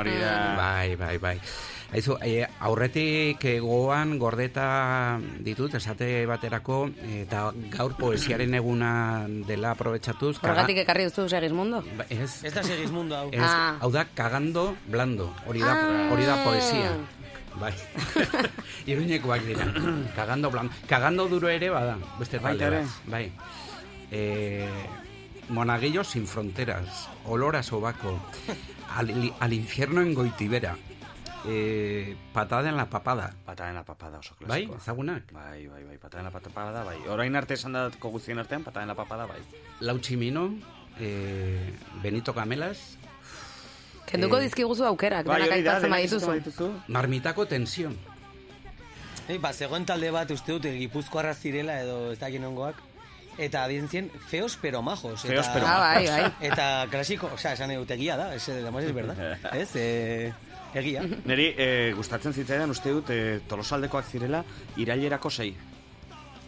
[0.00, 0.54] Hori da.
[0.56, 1.40] Bai, bai, bai.
[1.92, 6.84] Aizu, e, aurretik gogoan gordeta ditut, esate baterako,
[7.18, 10.38] eta gaur poesiaren eguna dela aprobetsatuz.
[10.38, 11.82] kaga- Horregatik ekarri duzu Segismundo.
[11.98, 13.28] Ba, Ez, Ez da Segismundo hau.
[13.32, 13.76] ez, Ah.
[13.80, 16.12] hau da kagando blando, hori da, Ah.
[16.12, 16.92] hori da poesia.
[17.58, 17.74] Bai.
[18.86, 19.66] Iruñekoak dira.
[20.14, 20.72] Kagando blando.
[20.86, 22.86] Kagando duro ere bada, beste talde bat.
[23.06, 23.32] Bai.
[24.12, 24.68] Eh,
[25.48, 27.08] monaguillos sin fronteras.
[27.26, 28.20] Olor a sobaco.
[28.96, 30.76] Al, al infierno en Goitibera.
[31.46, 33.32] Eh, patada en la papada.
[33.46, 34.76] Patada en la papada oso Bai, klasikoa.
[34.76, 35.32] ezagunak.
[35.32, 36.98] Bai, bai, bai, patada en la papada, bai.
[37.08, 39.40] Orain arte esan datko guztien artean, patada en la papada, bai.
[39.80, 40.54] Lau Chimino,
[40.98, 41.72] eh,
[42.02, 42.96] Benito Camelas,
[44.10, 45.90] Kenduko Eh, dizkiguzu aukerak, Bai, denak da, aipatzen
[46.26, 46.70] badituzu.
[46.88, 47.96] Marmitako tensión.
[49.28, 52.74] Ei, ba, zegoen talde bat uste dut gipuzkoarra zirela edo ez dakit nongoak.
[53.38, 55.22] Eta adien zien, feos pero majos.
[55.22, 56.32] Feos eta, pero Ah, bai, bai.
[56.40, 59.16] Eta klasiko, osea, esan dut egia da, ez, además es verdad.
[59.54, 60.32] ez, eh,
[60.74, 61.04] egia.
[61.30, 64.44] Neri eh, gustatzen zitzaidan uste dut eh, tolosaldekoak zirela
[64.76, 65.52] irailerako sei.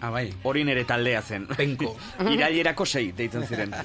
[0.02, 0.32] Ah, bai.
[0.42, 1.46] Hori nere taldea zen.
[1.46, 1.94] Penko.
[2.34, 3.74] irailerako sei deitzen ziren.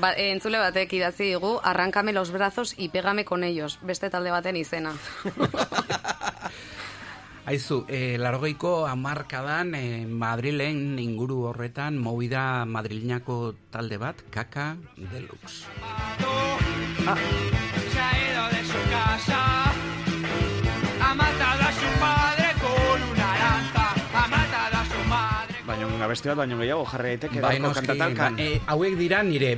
[0.00, 4.56] Ba, entzule batek idatzi digu, arrankame los brazos y pégame con ellos, beste talde baten
[4.56, 4.94] izena.
[7.44, 15.66] Aizu, e, largoiko amarkadan e, Madrilen inguru horretan movida madrileñako talde bat, Kaka Deluxe.
[17.04, 17.81] Se
[26.12, 28.36] abesti bat baino gehiago jarri daiteke Bai, gaurko noski, kantatalkan.
[28.36, 29.52] ba, e, hauek dira nire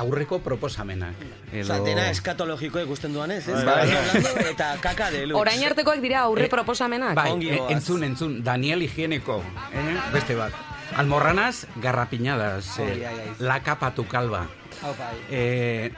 [0.00, 1.14] aurreko proposamenak.
[1.52, 1.66] Edo...
[1.66, 3.60] Osa, dena eskatologikoa ikusten duan ez, ez?
[3.66, 5.36] Bai, Bai, eta kaka de luz.
[5.38, 7.14] Orain artekoak dira aurre Eh, proposamenak.
[7.14, 9.98] Bai, e, entzun, entzun, Daniel Higieneko, eh?
[10.14, 10.56] beste bat.
[10.96, 13.06] Almorranas, garrapiñadas, eh,
[13.38, 14.48] la capa tu calva.
[14.82, 15.18] Bai.
[15.30, 15.92] Eh,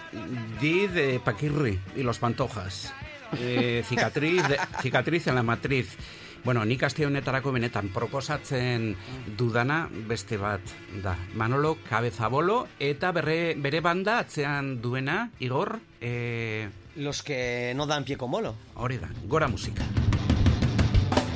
[0.61, 2.92] Di de Paquirri y los Pantojas.
[3.38, 5.96] Eh, cicatriz, de- cicatriz en la matriz.
[6.44, 8.96] Bueno, nik aste honetarako benetan proposatzen
[9.38, 10.60] dudana beste bat
[11.02, 11.16] da.
[11.34, 18.16] Manolo Cabezabolo eta berre, bere banda atzean duena, Igor, eh, Los que no dan pie
[18.18, 18.54] con bolo.
[18.74, 19.84] hori da, gora musika.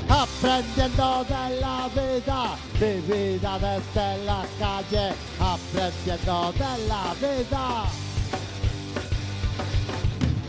[0.09, 7.85] Aprendiendo de la vida, mi vida desde la calle, aprendiendo de la vida.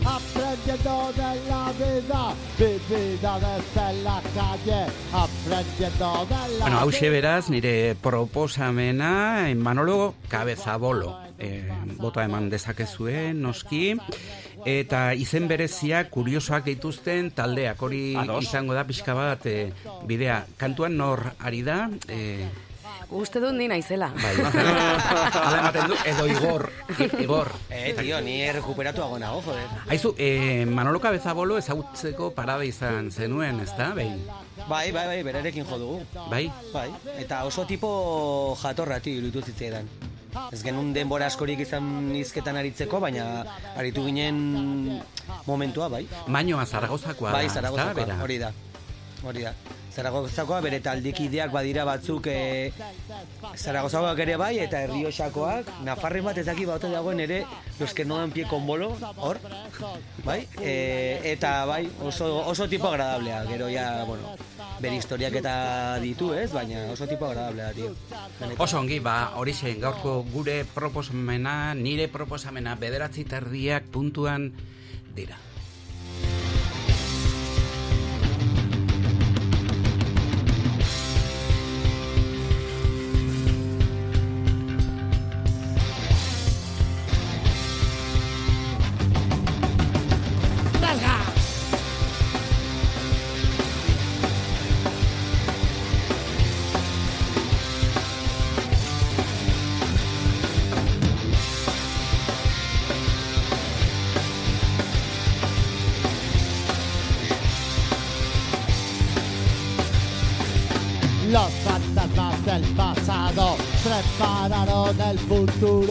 [0.08, 7.50] Aprendiendo de la vida, mi vida desde la calle, aprendiendo de la Bueno, hause beraz,
[7.50, 11.28] nire proposamena, eh, Manolo Cabezabolo.
[11.38, 11.68] E,
[11.98, 13.94] bota eman dezakezue, noski.
[14.66, 18.42] Eta izen berezia kuriosoak dituzten taldeak, hori Ados.
[18.48, 19.72] izango da pixka bat e,
[20.08, 20.46] bidea.
[20.56, 22.48] Kantuan nor ari da, e,
[23.10, 24.10] Uste dut ni naizela.
[24.12, 26.68] bai, hala ematen du, edo Igor,
[27.22, 27.48] Igor.
[27.70, 29.64] Eh, tío, ni he recuperatu nago, joder.
[29.88, 34.20] Aizu, e, Manolo Cabezabolo ezagutzeko parada izan zenuen, ez da, behin?
[34.68, 36.02] Bai, bai, bai, berarekin jo dugu.
[36.28, 36.52] Bai?
[36.72, 39.88] Bai, eta oso tipo jatorrati iruditu zitzaidan.
[40.52, 43.44] Ez genuen denbora askorik izan izketan aritzeko, baina
[43.76, 45.00] aritu ginen
[45.46, 46.04] momentua, bai.
[46.26, 48.52] Mainoa Zaragozakoa Bai, da, Zaragozakoa, hori da.
[49.24, 49.54] Hori da.
[49.94, 52.72] Zaragozakoa bere taldekideak badira batzuk e,
[53.56, 57.44] Zaragozakoak ere bai eta Errioxakoak Nafarren bat ez daki bat dagoen ere
[57.80, 59.40] los que no dan pie con bolo hor
[60.24, 64.36] bai e, eta bai oso, oso tipo agradablea gero ja bueno
[64.80, 67.72] bere historiak eta ditu ez baina oso tipo agradablea
[68.38, 68.62] Benetan.
[68.62, 74.52] Oso ongi, ba, hori zen, gaurko gure proposamena, nire proposamena, bederatzi tardiak puntuan
[75.14, 75.47] dira.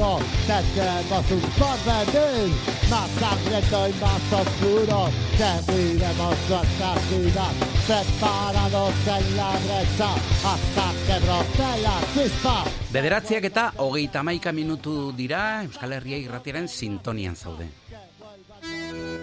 [0.08, 0.26] Futuro.
[0.48, 2.54] Tendremos un porvenir
[2.90, 5.10] más sangriento y más oscuro.
[5.38, 7.54] Seguiremos nuestras vidas
[7.86, 12.64] preparados en la brecha hasta que brote la chispa.
[12.92, 17.68] Bederatziak eta hogeita maika minutu dira Euskal Herria irratiaren sintonian zaude.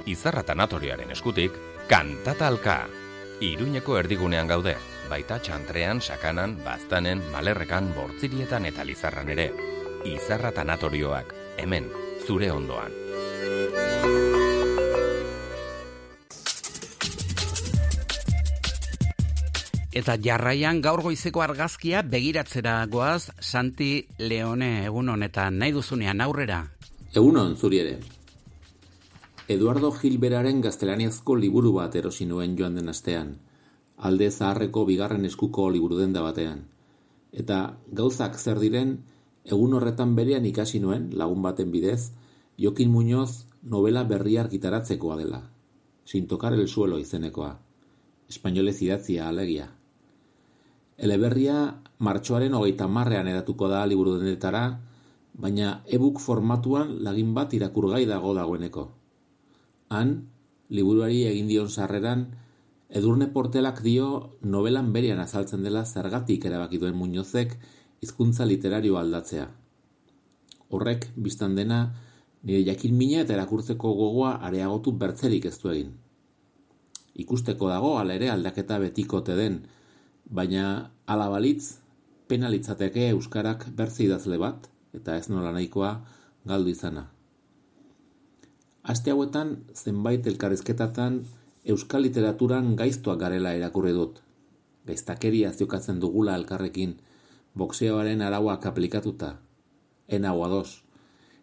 [0.06, 1.52] Izarra tanatorioaren eskutik,
[1.88, 2.86] kantatalka.
[3.40, 4.76] Iruñeko erdigunean gaude,
[5.10, 9.50] baita txantrean, sakanan, baztanen, malerrekan, bortzirietan eta lizarran ere.
[10.04, 11.86] Izarra tanatorioak, hemen,
[12.26, 12.92] zure ondoan.
[19.96, 26.60] Eta jarraian gaur goizeko argazkia begiratzera goaz Santi Leone egun honetan nahi duzunean aurrera.
[27.14, 27.96] Egunon zuri ere.
[29.48, 33.38] Eduardo Gilberaren gaztelaniazko liburu bat erosi nuen joan den astean,
[33.96, 36.66] alde zaharreko bigarren eskuko liburu denda batean.
[37.32, 38.98] Eta gauzak zer diren,
[39.44, 42.12] egun horretan berean ikasi nuen lagun baten bidez,
[42.58, 45.50] Jokin Muñoz novela berria argitaratzekoa dela.
[46.04, 47.58] Sin tocar el suelo izenekoa.
[48.28, 49.70] Espainolez idatzia alegia.
[50.96, 54.80] Eleberria martxoaren hogeita marrean edatuko da liburu dendetara,
[55.34, 58.84] baina e-book formatuan lagin bat irakurgai dago dagoeneko.
[59.90, 60.14] Han,
[60.70, 62.28] liburuari egin dion sarreran,
[62.94, 67.56] Edurne Portelak dio novelan berian azaltzen dela zergatik erabaki duen Muñozek
[68.04, 69.48] hizkuntza literario aldatzea.
[70.74, 71.80] Horrek, biztan dena,
[72.44, 75.94] nire jakin mina eta erakurtzeko gogoa areagotu bertzerik ez du egin.
[77.24, 79.60] Ikusteko dago, ala ere aldaketa betikote den,
[80.38, 81.78] baina ala balitz,
[82.28, 85.92] penalitzateke euskarak bertze idazle bat, eta ez nola nahikoa
[86.48, 87.06] galdu izana.
[88.84, 91.22] Aste hauetan, zenbait elkarrizketatan
[91.72, 94.20] euskal literaturan gaiztuak garela erakurri dut.
[94.84, 96.98] Gaiztakeria ziokatzen dugula elkarrekin,
[97.54, 99.36] boxeoaren arauak aplikatuta.
[100.08, 100.82] Ena ados.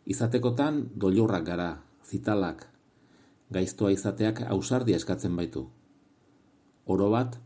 [0.05, 1.69] Izatekotan, dolorrak gara,
[2.03, 2.67] zitalak.
[3.51, 5.69] Gaiztoa izateak ausardia eskatzen baitu.
[6.85, 7.37] Oro bat,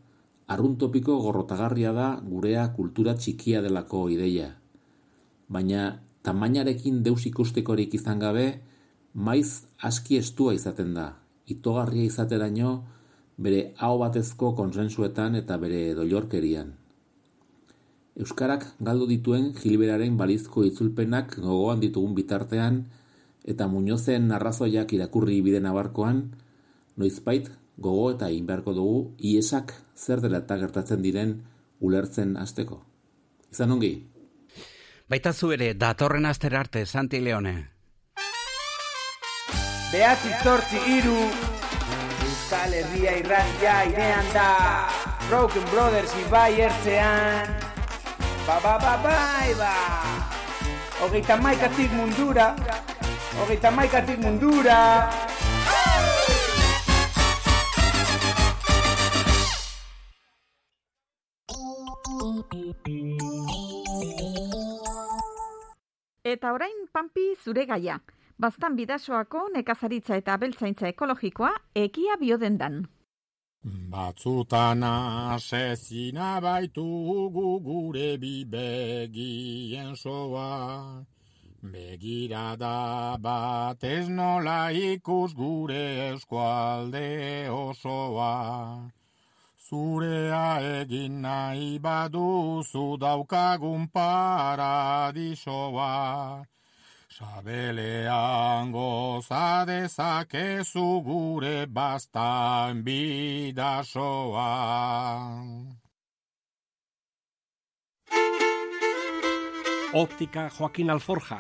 [0.47, 4.56] arrun topiko gorrotagarria da gurea kultura txikia delako ideia.
[5.49, 8.47] Baina tamainarekin deus ikustekorik izan gabe,
[9.13, 11.12] maiz aski estua izaten da,
[11.45, 12.71] itogarria izateraino
[13.38, 16.73] bere hau batezko konsensuetan eta bere doiorkerian.
[18.15, 22.86] Euskarak galdu dituen Gilberaren balizko itzulpenak gogoan ditugun bitartean
[23.43, 26.21] eta Muñozen narrazoiak irakurri bide nabarkoan,
[26.95, 31.36] noizbait gogo eta egin beharko dugu iesak zer dela eta gertatzen diren
[31.82, 32.80] ulertzen hasteko.
[33.51, 33.91] Izan ongi?
[35.12, 37.56] Baita zu ere, datorren aster arte, Santi Leone.
[39.91, 41.19] Behatzi zortzi iru
[42.23, 44.49] Euskal Herria irratia irean da
[45.28, 47.75] Broken Brothers ibai ertzean
[48.45, 49.73] Ba ba ba bai ba
[51.01, 52.53] Hogeita maikatik mundura
[53.41, 55.10] Hogeita maikatik mundura
[66.25, 67.97] Eta orain, Pampi, zure gaia.
[68.38, 72.84] Baztan bidasoako nekazaritza eta beltzaintza ekologikoa ekia biodendan.
[73.65, 81.04] Batzutan asezina baitugu gure bibegien soa.
[81.73, 87.10] Begirada bat ez nola ikus gure eskualde
[87.49, 88.91] osoa.
[89.67, 90.49] Zurea
[90.82, 95.91] egin nahi baduzu daukagun paradisoa.
[97.15, 104.49] Sabelean goza dezakezu gure bastan bidasoa.
[109.93, 111.39] Optika Joaquin Alforja.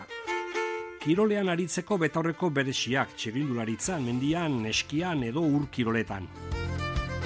[1.03, 6.29] Kirolean aritzeko betaurreko beresiak txirindularitzan, mendian, eskian edo ur kiroletan.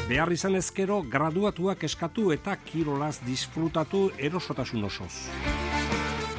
[0.09, 5.13] Behar izan ezkero, graduatuak eskatu eta kirolaz disfrutatu erosotasun osoz.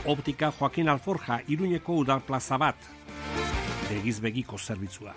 [0.05, 2.77] Optika Joaquin Alforja Iruñeko udal plaza bat.
[3.91, 5.15] Begiz begiko zerbitzua.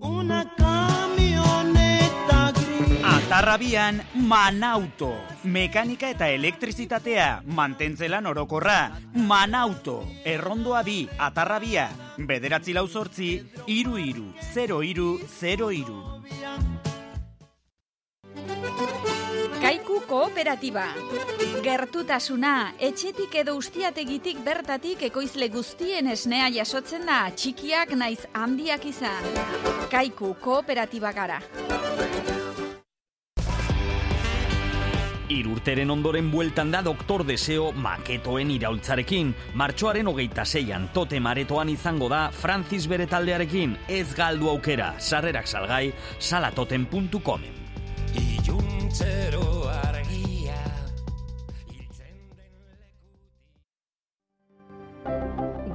[0.00, 5.14] Una camioneta gris Atarrabian Manauto.
[5.44, 8.98] Mekanika eta elektrizitatea mantentzelan orokorra.
[9.14, 10.02] Manauto.
[10.24, 11.88] Errondoa bi Atarrabia.
[12.18, 16.02] Bederatzi lau zortzi, iru iru, 0 iru, 0 iru.
[20.36, 20.84] Kooperatiba.
[21.64, 29.24] Gertutasuna, etxetik edo ustiategitik bertatik ekoizle guztien esnea jasotzen da, txikiak naiz handiak izan.
[29.88, 31.40] Kaiku kooperatiba gara.
[35.32, 39.32] Irurteren ondoren bueltan da Doktor Deseo maketoen iraultzarekin.
[39.54, 43.76] Martxoaren hogeita zeian tote maretoan izango da Francis bere taldearekin.
[43.88, 47.62] Ez galdu aukera, sarrerak salgai, salatoten.comen.
[48.16, 49.55] Iluntzero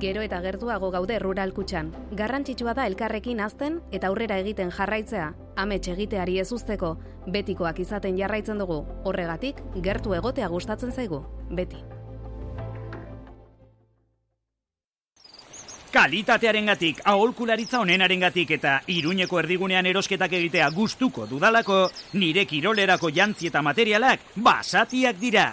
[0.02, 1.92] Gero eta gertuago gaude rural kutxan.
[2.18, 5.28] Garrantzitsua da elkarrekin azten eta aurrera egiten jarraitzea,
[5.62, 6.96] amets egiteari ez usteko,
[7.30, 8.82] betikoak izaten jarraitzen dugu.
[9.06, 11.22] Horregatik, gertu egotea gustatzen zaigu.
[11.52, 11.84] Beti.
[15.92, 24.32] Kalitatearengatik, aholkularitza honenarengatik eta iruñeko erdigunean erosketak egitea gustuko dudalako, nire kirolerako jantzi eta materialak
[24.38, 25.52] basatiak dira.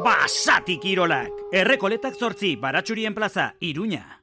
[0.00, 1.28] Basati kirolak!
[1.52, 4.22] Errekoletak zortzi, baratxurien plaza, iruña.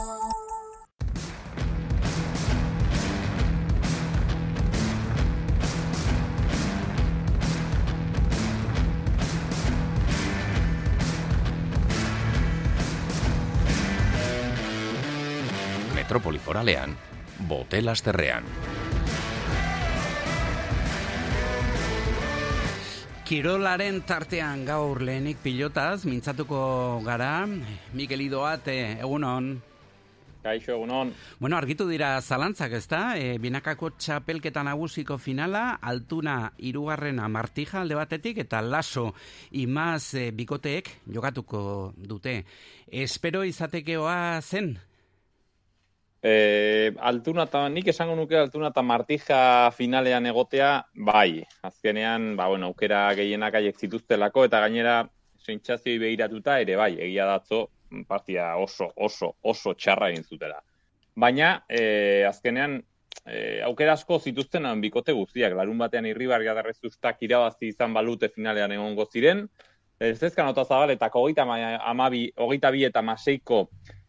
[16.11, 16.91] Metropoli Foralean,
[17.47, 18.43] Bote Lasterrean.
[23.23, 27.47] Kirolaren tartean gaur lehenik pilotaz, mintzatuko gara,
[27.95, 29.53] Mikel Idoate, egunon.
[30.43, 31.15] Kaixo, egunon.
[31.39, 33.15] Bueno, argitu dira zalantzak, ezta?
[33.15, 39.13] E, binakako txapelketa nagusiko finala, altuna irugarrena martija alde batetik, eta laso
[39.63, 42.41] imaz e, bikoteek jokatuko dute.
[43.07, 44.73] Espero izatekeoa zen?
[46.21, 49.37] E, altuna eta, nik esango nuke altuna eta martija
[49.73, 50.69] finalean egotea,
[51.07, 51.41] bai.
[51.65, 54.99] Azkenean, ba, bueno, aukera gehienak aiek zituztelako, eta gainera,
[55.41, 57.63] sentxazioi behiratuta ere, bai, egia datzo,
[58.07, 60.61] partia oso, oso, oso txarra egin zutela.
[61.17, 62.77] Baina, e, azkenean,
[63.25, 69.07] e, aukera asko zituzten bikote guztiak, larun batean irribar gadarrezustak irabazi izan balute finalean egongo
[69.09, 69.47] ziren,
[70.01, 71.47] ez ezkan ota zabal, eta hogeita,
[71.89, 73.65] amabi, hogeita bi eta maseiko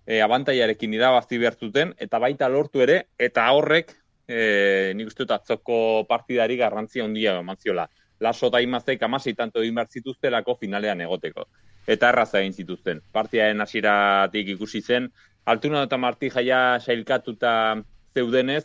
[0.06, 3.92] e, abantaiarekin irabazi behartuten, eta baita lortu ere, eta horrek,
[4.28, 7.88] e, nik uste dut atzoko partidari garrantzia handia eman ziola.
[8.22, 11.48] Laso eta imazek amasei tanto egin behar zituztelako finalean egoteko
[11.86, 13.00] eta erraza egin zituzten.
[13.12, 15.08] Partiaren hasieratik ikusi zen,
[15.46, 17.82] altuna eta marti jaia sailkatuta
[18.14, 18.64] zeudenez,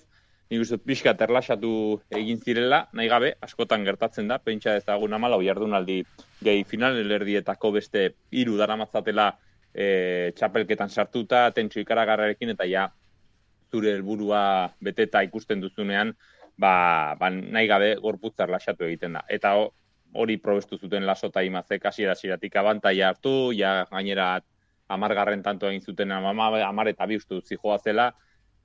[0.51, 1.71] nik uste pixka terlaxatu
[2.15, 6.03] egin zirela, nahi gabe, askotan gertatzen da, pentsa ezagun amala, jardunaldi
[6.43, 9.33] gehi final erdietako beste hiru dara matzatela
[9.73, 12.87] e, txapelketan sartuta, tentsu ikaragarrarekin, eta ja,
[13.71, 16.13] zure helburua beteta ikusten duzunean,
[16.57, 19.23] ba, ba nahi gabe gorputzar laxatu egiten da.
[19.29, 19.53] Eta
[20.17, 24.37] hori probestu zuten laso eta imazek hasiera hasieratik abantaia hartu, ja gainera
[24.87, 26.31] amargarren tanto egin zuten ama,
[26.63, 28.11] amar eta bi ustu zijoa zela,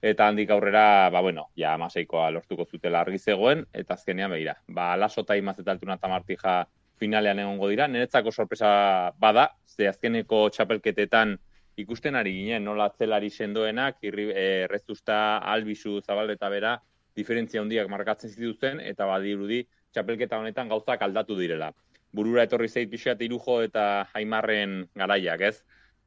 [0.03, 4.57] eta handik aurrera, ba bueno, ja amaseikoa lortuko zutela argi zegoen, eta azkenean behira.
[4.68, 6.57] Ba, laso eta imaz eta altuna eta martija
[7.03, 8.70] finalean egongo dira, niretzako sorpresa
[9.18, 11.36] bada, ze azkeneko txapelketetan
[11.82, 16.74] ikusten ari ginen, nola atzelari sendoenak, irri, e, rezusta, albizu, zabalde eta bera,
[17.16, 21.72] diferentzia handiak markatzen zituzten, eta badirudi, txapelketa honetan gauzak aldatu direla.
[22.12, 25.57] Burura etorri zeit pixat irujo eta aimarren garaiak, ez?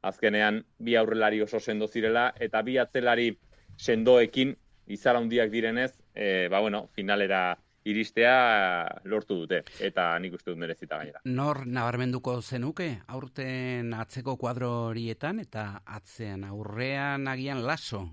[0.06, 3.32] Azkenean, bi aurrelari oso sendo zirela, eta bi atzelari
[3.76, 4.54] sendoekin,
[4.86, 7.56] izara handiak direnez, e, ba bueno, finalera
[7.86, 11.20] iristea lortu dute, eta nik uste dut merezita gainera.
[11.24, 18.06] Nor nabarmenduko zenuke, aurten atzeko kuadro horietan, eta atzean aurrean agian laso?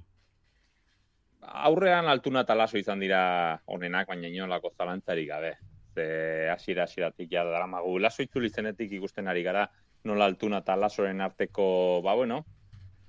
[1.48, 5.54] aurrean altuna eta laso izan dira honenak, baina inolako zalantzarik gabe.
[5.94, 9.68] Ze hasiera hasieratik ja daramagu laso itzuli zenetik ikusten ari gara
[10.04, 12.44] nola altuna eta lasoren arteko, ba bueno,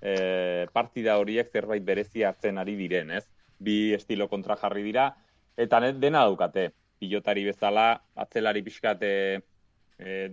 [0.01, 3.25] e, partida horiek zerbait berezi hartzen ari diren, ez?
[3.59, 5.15] Bi estilo kontra jarri dira,
[5.57, 6.71] eta net dena daukate.
[6.99, 9.11] Pilotari bezala, atzelari pixkate
[9.99, 10.29] e,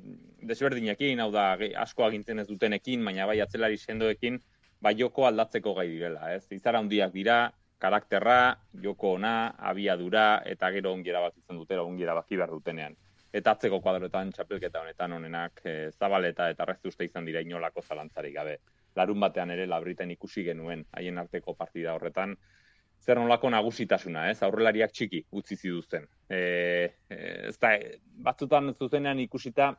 [0.47, 4.39] desberdinekin, hau da, asko agintzen ez dutenekin, baina bai atzelari sendoekin,
[4.81, 6.45] bai joko aldatzeko gai direla, ez?
[6.53, 7.39] Izara handiak dira,
[7.81, 12.95] karakterra, joko ona, abiadura, eta gero ongiera bat izan dutera, ongiera baki behar dutenean.
[13.33, 18.57] Eta atzeko kuadroetan, txapelketa honetan honenak, e, zabaleta eta reztuste izan dira inolako zalantzarik gabe.
[18.95, 22.35] Larun batean ere, labriten ikusi genuen, haien arteko partida horretan,
[23.01, 24.41] zer nolako nagusitasuna, ez?
[24.45, 26.05] Aurrelariak txiki utzi ziduzten.
[26.29, 26.41] E,
[27.09, 27.73] e, ez da,
[28.27, 29.71] batzutan zuzenean ikusita,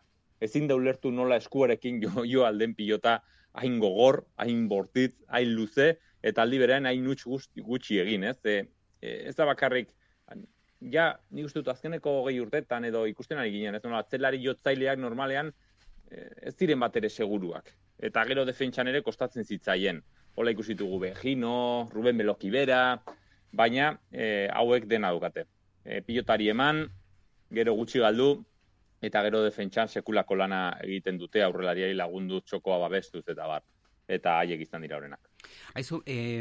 [0.43, 3.21] ezin da ulertu nola eskuarekin jo, jo alden pilota
[3.63, 5.93] hain gogor, hain bortitz, hain luze,
[6.23, 7.27] eta aldi berean hain nutx
[7.63, 8.39] gutxi egin, ez?
[8.47, 8.63] E,
[9.03, 9.93] ez da bakarrik,
[10.91, 13.85] ja, nik uste dut azkeneko gehi urtetan edo ikusten ari ginen, ez?
[13.85, 15.53] atzelari jotzaileak normalean
[16.11, 17.73] e, ez diren bat ere seguruak.
[18.03, 20.03] Eta gero defentsan ere kostatzen zitzaien.
[20.35, 23.03] Hola ikusitugu Begino, Ruben Belokibera,
[23.53, 25.45] baina e, hauek dena dukate.
[25.85, 26.87] E, pilotari eman,
[27.53, 28.39] gero gutxi galdu,
[29.05, 33.67] eta gero defentsan sekulako lana egiten dute aurrelariai lagundu txokoa babestuz eta bar.
[34.09, 35.21] Eta haiek izan dira horrenak.
[35.77, 36.41] Aizu, eh,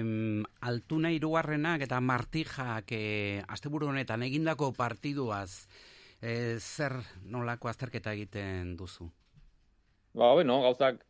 [0.61, 5.67] altuna irugarrenak eta martijak eh, asteburu honetan egindako partiduaz,
[6.21, 6.95] eh, zer
[7.27, 9.11] nolako azterketa egiten duzu?
[10.13, 11.03] Ba, bueno, gauzak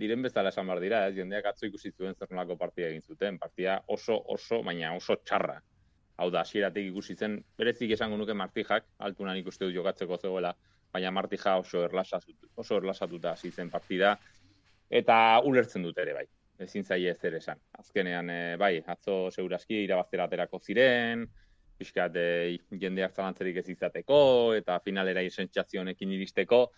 [0.00, 3.38] diren bezala esan bar dira, ez jendeak atzo ikusi zuen zer nolako partia egin zuten,
[3.38, 5.58] partia oso, oso, baina oso txarra.
[6.16, 10.54] Hau da, hasieratik ikusi zen, berezik esango nuke martijak, altunan ikuste du jokatzeko zegoela,
[10.94, 14.14] baina martija oso erlasatuta, oso erlasatuta hasi zen partida,
[14.90, 16.26] eta ulertzen dut ere bai
[16.58, 17.58] ezin zaie zer esan.
[17.78, 21.24] Azkenean, e, bai, atzo segurazki irabaztera aterako ziren,
[21.78, 22.26] pixkat e,
[22.80, 24.18] jendeak zalantzerik ez izateko,
[24.54, 25.22] eta finalera
[25.80, 26.70] honekin iristeko,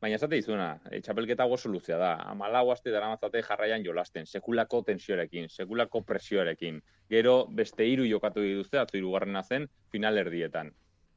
[0.00, 4.82] baina esate izuna, e, txapelketa gozo luzea da, amalau aste dara mazate jarraian jolasten, sekulako
[4.86, 6.80] tensioarekin, sekulako presioarekin,
[7.10, 10.70] gero beste hiru jokatu dituzte, atzo irugarrena zen, final erdietan.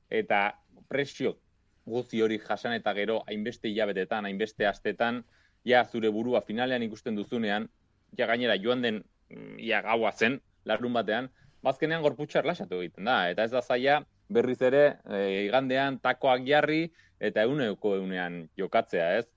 [0.10, 0.42] Eta
[0.90, 1.38] presio
[1.86, 5.24] guzi hori jasan eta gero hainbeste hilabetetan, hainbeste astetan,
[5.66, 7.70] ja zure burua finalean ikusten duzunean,
[8.18, 11.30] ja gainera joan den mm, ia gaua zen, larun batean,
[11.64, 13.30] bazkenean gorputxa erlaxatu egiten da.
[13.30, 14.02] Eta ez da zaila
[14.32, 16.86] berriz ere e, igandean takoak jarri
[17.20, 19.28] eta euneko eunean jokatzea, ez?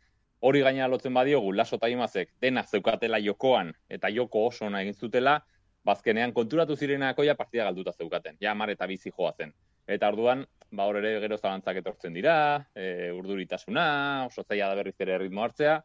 [0.44, 4.94] Hori gaina lotzen badiogu, laso eta imazek dena zeukatela jokoan eta joko oso ona egin
[4.94, 5.38] zutela,
[5.84, 9.52] bazkenean konturatu zirenako ja partida galduta zeukaten, ja mar eta bizi joa zen.
[9.86, 12.36] Eta orduan, ba hor ere gero zalantzak etortzen dira,
[12.74, 13.84] e, urduritasuna,
[14.26, 15.82] oso zaila da berriz ere ritmo hartzea,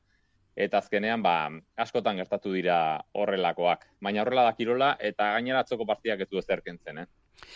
[0.55, 1.35] eta azkenean ba,
[1.79, 2.77] askotan gertatu dira
[3.15, 3.85] horrelakoak.
[4.03, 7.07] Baina horrela da kirola eta gainera atzoko partidak ez du ezerkentzen, eh?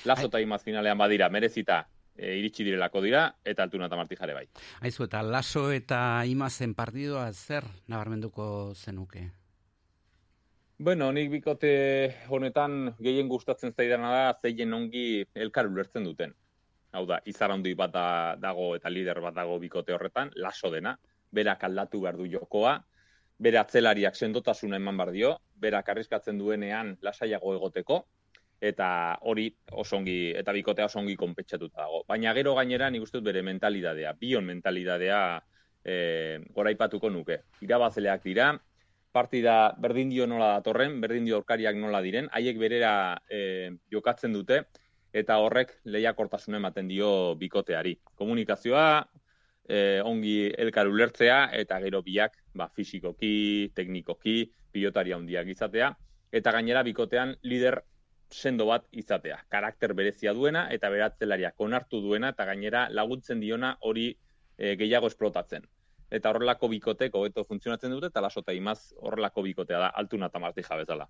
[0.06, 1.84] Lazo eta imaz finalean badira, merezita
[2.16, 4.48] e, iritsi direlako dira, eta altuna eta marti jare bai.
[4.82, 9.30] Aizu, eta laso eta imazen partidoa zer nabarmenduko zenuke?
[10.84, 11.74] Bueno, nik bikote
[12.34, 16.34] honetan gehien gustatzen zaidana da zeien ongi elkar ulertzen duten.
[16.94, 20.98] Hau da, izar handi bat da- dago eta lider bat dago bikote horretan, laso dena,
[21.32, 22.76] berak aldatu behar du jokoa,
[23.40, 28.06] bere atzelariak sendotasuna eman behar dio, berak arriskatzen duenean lasaiago egoteko,
[28.64, 32.04] eta hori osongi, eta bikotea osongi konpetsatuta dago.
[32.08, 35.20] Baina gero gainera nik uste dut bere mentalidadea, bion mentalidadea
[35.84, 35.96] e,
[36.56, 37.42] goraipatuko nuke.
[37.66, 38.54] Irabazleak dira,
[39.12, 42.94] partida berdin dio nola datorren, berdin dio aurkariak nola diren, haiek berera
[43.28, 44.64] e, jokatzen dute,
[45.14, 47.98] eta horrek lehiakortasuna ematen dio bikoteari.
[48.16, 48.88] Komunikazioa,
[49.68, 55.92] e, ongi elkar ulertzea, eta gero biak, ba, fisikoki, teknikoki, pilotari handiak izatea,
[56.34, 57.84] eta gainera bikotean lider
[58.34, 59.40] sendo bat izatea.
[59.50, 64.10] Karakter berezia duena, eta beratzelariak onartu duena, eta gainera laguntzen diona hori
[64.58, 65.68] e, gehiago esplotatzen.
[66.14, 70.82] Eta horrelako bikotek hobeto funtzionatzen dute, eta lasota imaz horrelako bikotea da, altuna eta martija
[70.82, 71.08] bezala.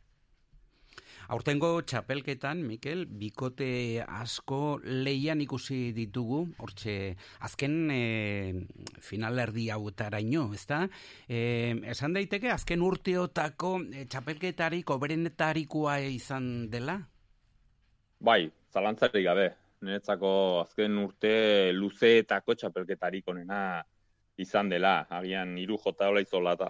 [1.32, 6.96] Aurtengo txapelketan, Mikel, bikote asko leian ikusi ditugu, hortxe,
[7.48, 8.02] azken e,
[9.00, 10.84] finalerdi hautaraino, ezta?
[11.28, 11.40] E,
[11.96, 17.00] esan daiteke, azken urteotako e, txapelketarik oberenetarikoa izan dela?
[18.24, 19.50] Bai, zalantzarik gabe.
[19.84, 20.30] Niretzako
[20.62, 21.36] azken urte
[21.76, 23.58] luzeetako txapelketarik onena
[24.40, 24.94] izan dela.
[25.18, 26.70] Agian hiru jota hola izola eta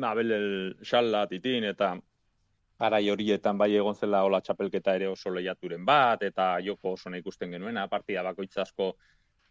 [0.00, 0.46] Mabel el
[0.80, 1.90] xalla titin eta
[2.80, 7.52] garai horietan bai egon zela hola txapelketa ere oso lehiaturen bat eta joko oso ikusten
[7.52, 8.94] genuena, partida bakoitza asko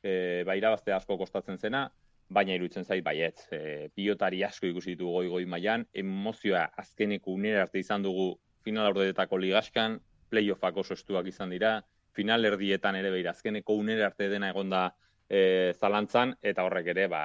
[0.01, 1.83] e, bai irabazte asko kostatzen zena,
[2.29, 3.45] baina iruditzen zait baietz.
[3.51, 8.89] E, pilotari asko ikusi ditugu goi goi mailan, emozioa azkeneko unera arte izan dugu final
[8.89, 9.99] ordetako ligaskan,
[10.33, 11.77] playoffak oso estuak izan dira,
[12.13, 14.87] final erdietan ere behir azkeneko unera arte dena egonda
[15.29, 17.23] e, zalantzan, eta horrek ere, ba,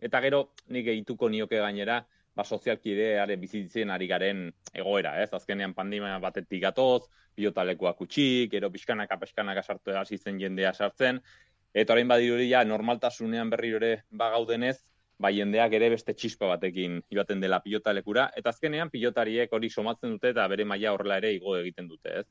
[0.00, 0.42] eta gero
[0.72, 2.00] nik egituko nioke gainera,
[2.36, 5.30] ba, sozialki ere are bizitzen ari garen egoera, ez?
[5.36, 11.20] Azkenean pandemia batetik gatoz, pilotalekuak utxik, gero pixkanaka pixkanaka sartu hasi zen jendea sartzen,
[11.76, 14.76] eta orain badirudi ja normaltasunean berriro ere bagaudenez,
[15.18, 20.34] ba jendeak ere beste txispa batekin joaten dela pilotalekura, eta azkenean pilotariek hori somatzen dute
[20.34, 22.26] eta bere maila horrela ere igo egiten dute, ez?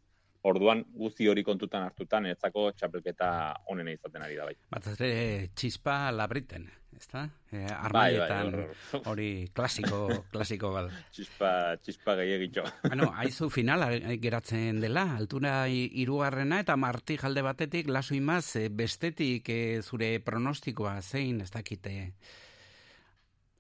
[0.46, 3.28] Orduan guzti hori kontutan hartutan etzako txapelketa
[3.74, 4.54] onena izaten ari da bai.
[4.70, 7.24] Bat ere txispa labriten, ezta?
[7.50, 10.04] E, armaietan Bai, bai, hori klasiko,
[10.36, 10.92] klasiko bat.
[11.16, 11.50] Txispa,
[11.82, 12.64] txispa gehiagitxo.
[12.86, 13.90] Bueno, haizu finala
[14.22, 20.20] geratzen dela, altura i- hirugarrena eta marti jalde batetik laso imaz e, bestetik e, zure
[20.22, 21.96] pronostikoa zein ez dakite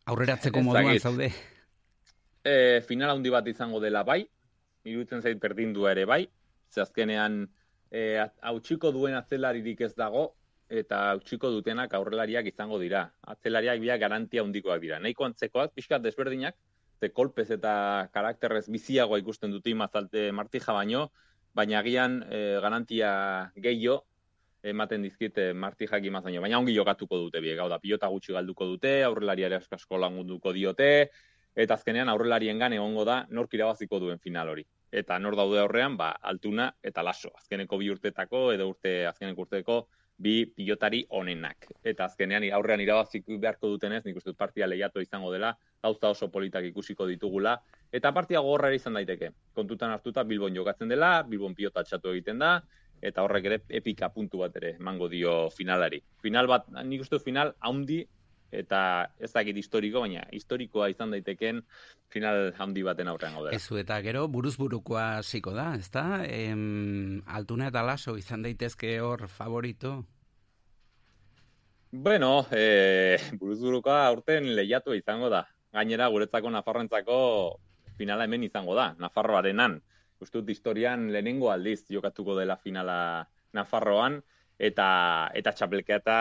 [0.05, 1.31] aurreratzeko moduan zaude.
[2.45, 4.21] e, final handi bat izango dela bai,
[4.85, 6.27] iruditzen zait berdindua ere bai,
[6.75, 7.45] ze azkenean
[7.91, 10.33] e, hautsiko duen atzelaririk ez dago,
[10.69, 13.05] eta hautsiko dutenak aurrelariak izango dira.
[13.33, 14.99] Atzelariak biak garantia handikoak dira.
[14.99, 16.57] Nahiko antzekoak, pixkat desberdinak,
[16.99, 17.75] ze kolpez eta
[18.13, 21.07] karakterrez biziagoa ikusten dute imazalte martija baino,
[21.55, 23.13] baina agian e, garantia
[23.55, 24.03] gehiago
[24.65, 28.95] ematen dizkite martijak imazaino, baina ongi jokatuko dute biek, hau da, pilota gutxi galduko dute,
[29.05, 31.11] aurrelariare asko lagunduko diote,
[31.55, 34.65] eta azkenean aurrelarien egongo da nork irabaziko duen final hori.
[34.91, 37.31] Eta nor daude aurrean, ba, altuna eta laso.
[37.37, 39.79] Azkeneko bi urtetako edo urte azkeneko urteko
[40.17, 41.67] bi pilotari onenak.
[41.83, 45.51] Eta azkenean aurrean irabazik beharko dutenez, nik uste dut partia lehiatu izango dela,
[45.83, 47.57] gauza oso politak ikusiko ditugula,
[47.91, 49.31] eta partia gogorra izan daiteke.
[49.53, 52.61] Kontutan hartuta Bilbon jokatzen dela, Bilbon pilota txatu egiten da,
[53.01, 56.01] eta horrek ere epika puntu bat ere emango dio finalari.
[56.23, 58.05] Final bat, nik uste final haundi
[58.55, 58.79] eta
[59.19, 61.61] ez dakit historiko, baina historikoa izan daiteken
[62.11, 63.55] final handi baten aurrean gaudela.
[63.55, 66.23] Ezu eta gero buruz burukoa hasiko da, ezta?
[66.25, 69.97] Em, altuna eta laso izan daitezke hor favorito.
[71.91, 75.45] Bueno, e, buruzburukoa aurten lehiatu izango da.
[75.75, 77.17] Gainera, guretzako Nafarroentzako
[77.95, 79.79] finala hemen izango da, Nafarroarenan.
[80.19, 82.97] Uste dut historian lehenengo aldiz jokatuko dela finala
[83.55, 84.21] Nafarroan,
[84.59, 84.87] eta
[85.35, 86.17] eta txapelketa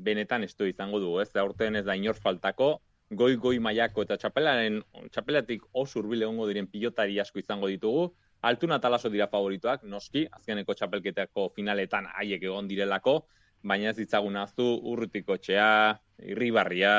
[0.00, 1.30] benetan estu izango du, ez?
[1.36, 2.72] Aurten ez da inor faltako,
[3.10, 4.80] goi-goi mailako eta txapelaren
[5.10, 10.72] txapelatik oso hurbil egongo diren pilotari asko izango ditugu, Altuna talaso dira favorituak, noski, azkeneko
[10.72, 13.26] txapelketako finaletan haiek egon direlako,
[13.60, 15.98] baina ez ditzagun aztu urrutiko txea,
[16.32, 16.94] irribarria,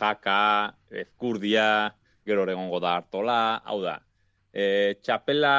[0.00, 0.40] jaka,
[1.04, 1.68] ezkurdia,
[2.26, 3.38] gero egongo da hartola,
[3.70, 4.00] hau da.
[4.50, 5.54] E, txapela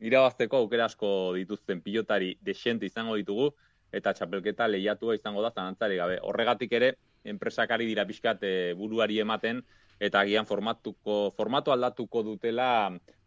[0.00, 3.50] irabazteko aukera asko dituzten pilotari desente izango ditugu,
[3.94, 6.18] eta txapelketa lehiatua izango da zanantzari gabe.
[6.22, 9.62] Horregatik ere, enpresakari dira pixkat e, buruari ematen,
[10.00, 12.68] eta agian formatuko, formatu aldatuko dutela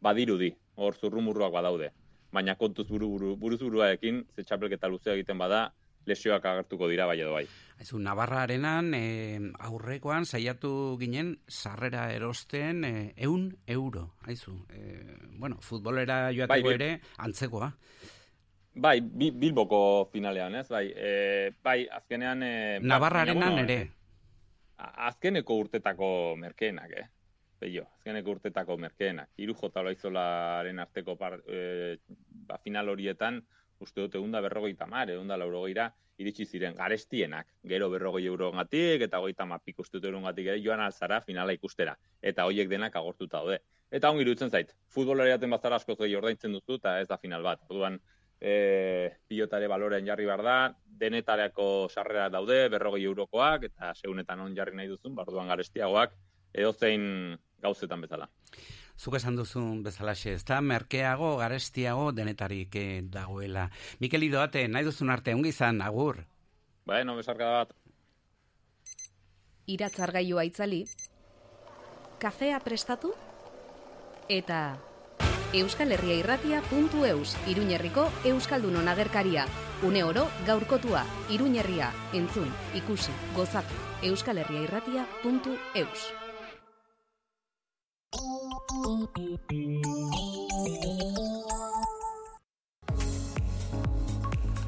[0.03, 1.91] badirudi, hor zurrumurruak badaude.
[2.31, 5.69] Baina kontuz buru, buru, buruz buruarekin, ze txapelketa luzea egiten bada,
[6.07, 7.45] lesioak agertuko dira bai edo bai.
[7.77, 9.03] Aizu, Navarra arenan e,
[9.67, 12.93] aurrekoan saiatu ginen sarrera erosten e,
[13.27, 14.13] eun euro.
[14.25, 15.03] Aizu, e,
[15.37, 17.73] bueno, futbolera joateko bai, ere antzekoa.
[18.77, 19.79] Bai, bilboko
[20.13, 20.67] finalean, ez?
[20.69, 22.43] Bai, e, bai azkenean...
[22.43, 23.79] E, Navarra arenan ere
[24.77, 26.09] azkeneko urtetako
[26.39, 27.05] merkeenak, eh?
[27.57, 29.31] Beio, azkeneko urtetako merkeenak.
[29.41, 31.97] Iru jota loaizolaren arteko par, e,
[32.47, 33.41] ba, final horietan,
[33.81, 37.47] uste dute egun da berrogei tamar, egun da laurogeira, iritsi ziren garestienak.
[37.69, 41.97] Gero berrogei euro gatik, eta goita mapik uste dute gatik ere, joan alzara finala ikustera.
[42.21, 43.59] Eta hoiek denak agortuta daude.
[43.89, 47.61] Eta ongi irutzen zait, futbolariaten bazara askoz gehi ordaintzen duzu, eta ez da final bat.
[47.69, 47.99] Orduan,
[48.39, 54.75] e, pilotare balorean jarri behar da, denetareako sarrera daude, berrogei eurokoak, eta segunetan on jarri
[54.77, 56.15] nahi duzun, barduan garestiagoak,
[56.53, 58.29] edozein gauzetan bezala.
[58.97, 63.67] Zuk esan duzun bezalaxe, ez da, merkeago, garestiago, denetarik eh, dagoela.
[64.01, 66.23] Mikel Idoate, nahi duzun arte, ongi izan, agur?
[66.85, 67.75] Bueno, besarka bat.
[69.67, 70.85] Iratzargailua itzali,
[72.17, 73.11] kafea prestatu,
[74.29, 74.79] eta
[75.53, 79.45] Euskal Herria Irratia puntu eus, Iruñerriko Euskaldunon agerkaria.
[79.81, 85.07] Une oro, gaurkotua, Iruñerria, entzun, ikusi, gozatu, Euskal Herria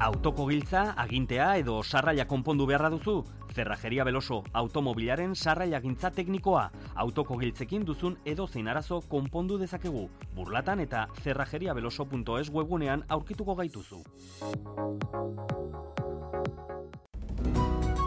[0.00, 3.18] Autoko giltza, agintea edo sarraia konpondu beharra duzu?
[3.52, 6.62] Zerrajeria Beloso, automobilaren sarraia gintza teknikoa.
[7.04, 10.06] Autoko giltzekin duzun edo zein arazo konpondu dezakegu.
[10.32, 14.00] Burlatan eta zerrajeriabeloso.es webunean aurkituko gaituzu.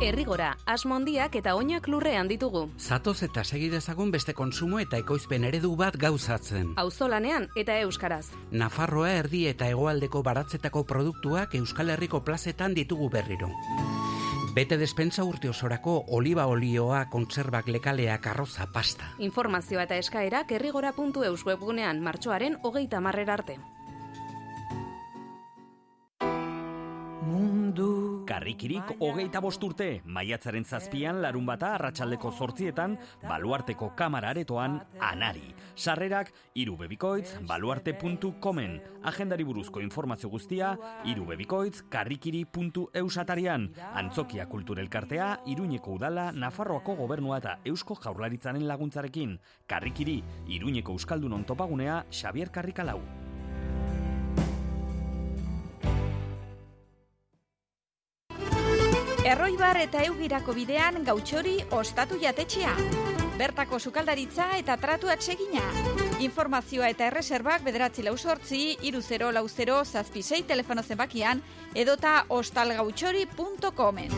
[0.02, 2.64] Errigora, asmondiak eta oinak lurrean ditugu.
[2.80, 6.74] Zatoz eta segidezagun beste konsumo eta ekoizpen eredu bat gauzatzen.
[6.82, 8.26] Auzolanean eta euskaraz.
[8.52, 13.52] Nafarroa erdi eta hegoaldeko baratzetako produktuak Euskal Herriko plazetan ditugu berriro.
[14.54, 19.14] Bete despensa urte osorako oliba olioa, kontserbak lekalea, karroza, pasta.
[19.18, 23.58] Informazioa eta eskaerak errigora.eus webgunean martxoaren hogeita marrer arte.
[28.34, 32.96] Karrikirik hogeita bosturte, maiatzaren zazpian larun bata arratsaldeko zortzietan,
[33.28, 35.52] baluarteko kamara aretoan, anari.
[35.76, 38.80] Sarrerak, irubebikoitz, baluarte.comen.
[39.12, 40.72] Agendari buruzko informazio guztia,
[41.06, 43.68] irubebikoitz, karrikiri.eusatarian.
[44.02, 49.38] Antzokia kulturelkartea, iruñeko udala, Nafarroako gobernua eta eusko jaurlaritzaren laguntzarekin.
[49.70, 50.24] Karrikiri,
[50.58, 53.04] iruñeko euskaldunon topagunea, Xavier Karrikalau.
[59.24, 62.74] Erroibar eta eugirako bidean gautxori ostatu jatetxea.
[63.40, 65.64] Bertako sukaldaritza eta tratu atsegina.
[66.26, 71.42] Informazioa eta erreserbak bederatzi lau sortzi, iru zero lau zero zazpisei telefono zenbakian,
[71.74, 74.12] edota ostalgautxori.comen.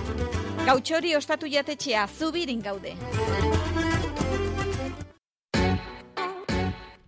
[0.65, 2.97] Gautxori ostatu jatetxea zubirin gaude.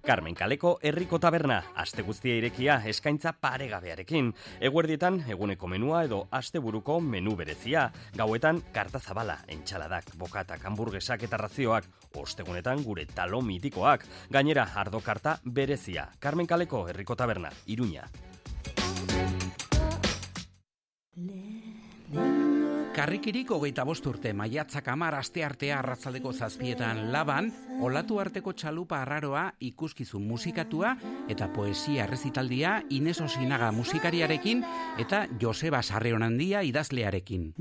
[0.08, 4.30] Carmen Kaleko herriko taberna, aste guztia irekia eskaintza paregabearekin.
[4.64, 7.90] Eguerdietan eguneko menua edo asteburuko menu berezia.
[8.16, 11.92] Gauetan karta zabala, entxaladak, bokatak, hamburguesak eta razioak.
[12.16, 14.08] Ostegunetan gure talo mitikoak.
[14.32, 16.08] Gainera, ardo karta berezia.
[16.24, 18.08] Carmen Kaleko herriko taberna, iruña.
[22.98, 27.52] Karrikirik hogeita bost urte maiatzak amar aste artea arratzaldeko zazpietan laban,
[27.86, 30.96] olatu arteko txalupa arraroa ikuskizun musikatua
[31.30, 34.64] eta poesia rezitaldia Ines Osinaga musikariarekin
[34.98, 37.52] eta Joseba Sarreonandia idazlearekin.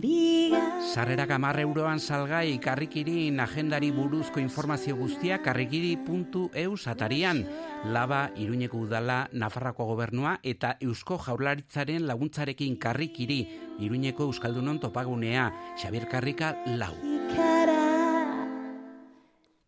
[0.95, 7.45] Sarrerak amar euroan salgai karrikirin agendari buruzko informazio guztia karrikiri.eus atarian,
[7.85, 13.41] laba Iruñeko udala Nafarrako gobernua eta Eusko Jaurlaritzaren laguntzarekin karrikiri
[13.85, 14.81] Iruñeko Euskaldunon
[15.27, 16.95] topagunea, Xabier Karrika lau.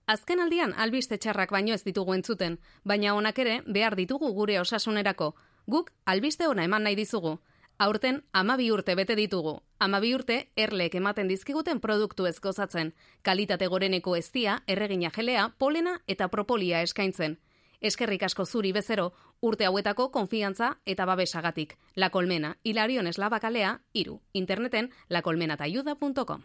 [0.06, 5.34] Azken aldian albiste txarrak baino ez ditugu entzuten, baina honak ere behar ditugu gure osasunerako.
[5.66, 7.40] Guk albiste ona eman nahi dizugu.
[7.78, 9.61] Aurten amabi urte bete ditugu.
[9.78, 12.94] Amabi urte erlek ematen dizkiguten produktu ez gozatzen.
[13.22, 17.38] Kalitate goreneko eztia, erregina jelea, polena eta propolia eskaintzen.
[17.80, 21.76] Eskerrik asko zuri bezero, urte hauetako konfiantza eta babesagatik.
[21.95, 24.20] La Colmena, Hilarion Eslabakalea, iru.
[24.32, 26.43] Interneten lacolmenatayuda.com.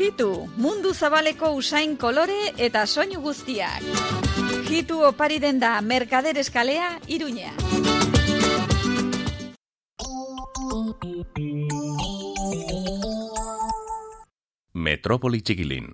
[0.00, 3.84] Hitu, mundu zabaleko usain kolore eta soinu guztiak.
[4.70, 7.52] Hitu opari den da Merkader Eskalea, Iruña.
[14.72, 15.90] Metropoli txikilin.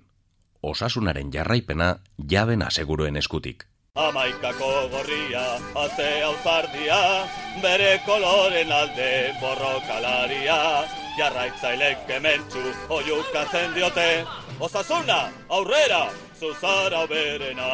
[0.61, 1.97] Osasunaren jarraipena
[2.31, 3.67] jaben aseguruen eskutik.
[3.97, 5.43] Amaikako gorria,
[5.73, 6.99] haze auzardia,
[7.63, 9.09] bere koloren alde
[9.41, 10.57] borrokalaria,
[11.17, 12.61] jarraitzailek kementsu
[12.93, 14.09] oiukatzen diote,
[14.59, 15.17] osasuna,
[15.49, 16.03] aurrera,
[16.39, 17.73] zuzara berena.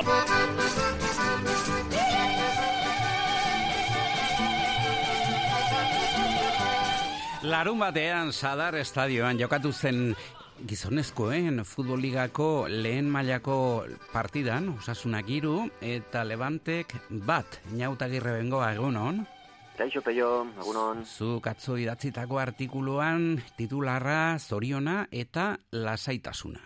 [7.44, 10.16] Larun batean Sadar Estadioan jokatu zen
[10.68, 13.84] gizonezkoen futboligako lehen mailako
[14.14, 16.94] partidan, osasunak iru, eta Levantek
[17.28, 19.20] bat, inautagirre bengoa egunon.
[19.78, 20.30] Kaixo peio,
[20.64, 21.04] egunon.
[21.04, 26.64] Zuk atzo idatzitako artikuluan titularra zoriona eta lasaitasuna.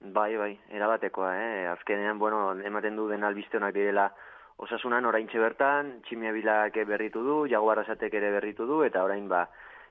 [0.00, 1.68] Bai, bai, erabatekoa, eh?
[1.74, 4.08] Azkenean, bueno, ematen du den albizteonak direla
[4.56, 9.46] osasunan oraintxe bertan, tximia bilak berritu du, jaguarrasatek ere berritu du, eta orain ba,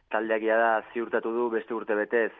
[0.10, 2.32] taldeak da ziurtatu du beste urte betez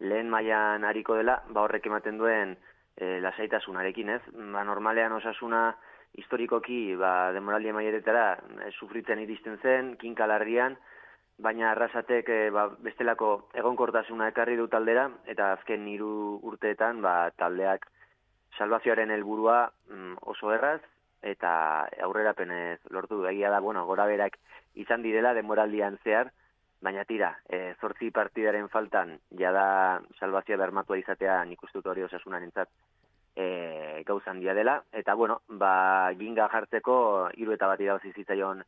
[0.00, 2.56] lehen mailan hariko dela, ba horrek ematen duen
[2.96, 4.22] e, lasaitasunarekin, ez?
[4.34, 5.72] Ba, normalean osasuna
[6.18, 8.26] historikoki ba, demoraldi maieretara
[8.66, 10.76] e, sufritzen iristen zen, kinkalarrian,
[11.38, 17.86] baina arrasatek e, ba, bestelako egonkortasuna ekarri du taldera, eta azken hiru urteetan ba, taldeak
[18.58, 20.80] salvazioaren helburua mm, oso erraz,
[21.22, 21.50] eta
[22.06, 24.38] aurrerapenez lortu egia da, bueno, gora berak
[24.78, 26.30] izan direla demoraldian zehar,
[26.80, 32.70] Baina tira, e, zortzi partidaren faltan, jada salvazioa bermatua izatea nik uste hori osasunan entzat
[33.34, 34.82] e, gauzan dia dela.
[34.92, 36.98] Eta bueno, ba, ginga jartzeko
[37.34, 38.62] hiru eta bat irabazi zitzaion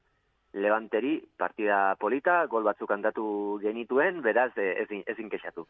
[0.53, 3.25] levanteri, partida polita, gol batzuk kantatu
[3.63, 5.67] genituen, beraz e, ezin, ezin kexatu.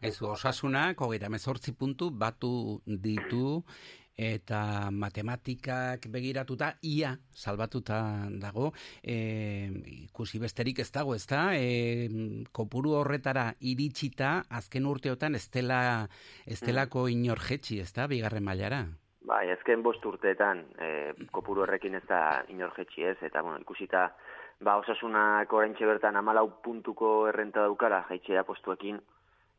[0.00, 3.64] Ez osasunak, hogeita mezortzi puntu, batu ditu,
[4.20, 8.72] eta matematikak begiratuta ia salbatuta dago.
[9.02, 9.16] E,
[10.04, 12.08] ikusi besterik ez dago ez da e,
[12.52, 15.80] kopuru horretara iritsita azken urteotan ez dela
[16.46, 17.14] ez delako mm.
[17.16, 18.84] inor jetxi ez da bigarren mailara?
[19.24, 20.90] Bai, ezken bost urteetan e,
[21.32, 24.10] kopuru horrekin ez da inor jetxi ez eta bueno, ikusita
[24.60, 29.00] ba, osasunak oraintxe bertan amalau puntuko errenta daukara jaitxea postuekin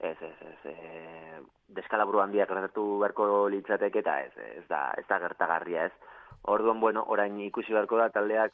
[0.02, 1.40] ez, ez, ez, e,
[1.78, 5.94] deskalaburu handiak gertatu beharko litzateke eta ez, ez da, ez da gertagarria ez.
[6.52, 8.54] Orduan, bueno, orain ikusi beharko da taldeak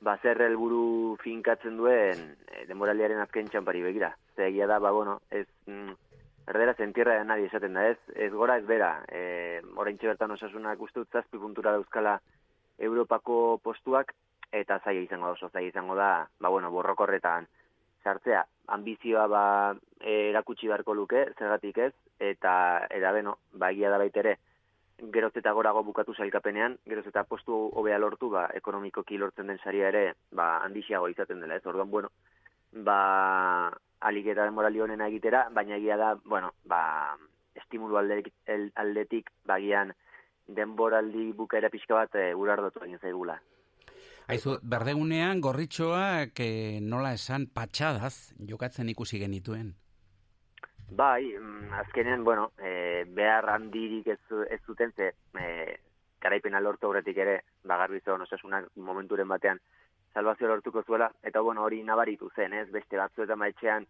[0.00, 4.14] bazer helburu finkatzen duen e, demoraliaren azken txampari begira.
[4.36, 5.92] Zegia da, ba, bueno, ez, mm,
[6.48, 8.94] erdera zentierra da nadie esaten da ez, ez gora ez bera.
[9.12, 12.18] E, orain bertan osasunak uste dut zazpi puntura dauzkala
[12.78, 14.14] Europako postuak,
[14.54, 17.48] eta zaila izango da oso, zaila izango da, ba, bueno, borrokorretan
[18.08, 19.44] sartzea ambizioa ba
[20.00, 22.52] erakutsi beharko luke, zergatik ez, eta
[22.94, 24.36] era beno, ba egia da baitere
[25.14, 29.88] geroz eta gorago bukatu sailkapenean, geroz eta postu hobea lortu, ba ekonomikoki lortzen den saria
[29.92, 31.66] ere, ba handixiago izaten dela, ez?
[31.66, 32.10] Orduan, bueno,
[32.72, 32.98] ba
[34.00, 37.16] aliketa den morali honena egitera, baina egia da, bueno, ba
[37.54, 38.34] estimulu aldetik,
[38.74, 39.94] aldetik bagian
[40.48, 43.38] denboraldi bukaera pixka bat e, urardotu egin zaigula.
[44.28, 49.70] Aizu, berdegunean gorritxoak eh, nola esan patxadaz jokatzen ikusi genituen?
[50.90, 54.20] Bai, mm, azkenean, bueno, e, behar handirik ez,
[54.50, 55.46] ez zuten ze, e,
[56.20, 59.60] garaipena lortu horretik ere, bagarbi zon osasunak momenturen batean
[60.12, 63.86] salvazio lortuko zuela, eta bueno, hori nabaritu zen, ez, beste batzu eta maitxean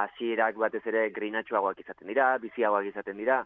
[0.00, 3.42] hasierak batez ere grinatxoagoak izaten dira, biziagoak izaten dira,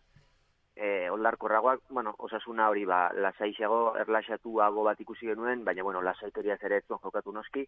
[0.79, 6.81] e, oldarkorragoak, bueno, osasuna hori ba, lasaixago, erlaxatuago bat ikusi genuen, baina, bueno, lasaitoria ere
[6.87, 7.65] zuen jokatu noski,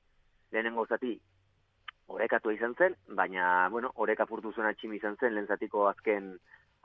[0.52, 1.16] lehenengo zati,
[2.06, 6.36] orekatu izan zen, baina, bueno, oreka purtu zuen atximi izan zen, lehen zatiko azken,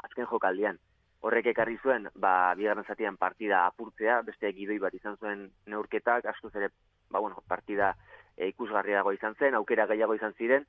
[0.08, 0.82] azken jokaldian.
[1.22, 6.50] Horrek ekarri zuen, ba, bigarren zatian partida apurtzea, beste gidoi bat izan zuen neurketak, asko
[6.56, 6.72] ere,
[7.10, 7.94] ba, bueno, partida
[8.36, 10.66] e, ikusgarriago izan zen, aukera gehiago izan ziren,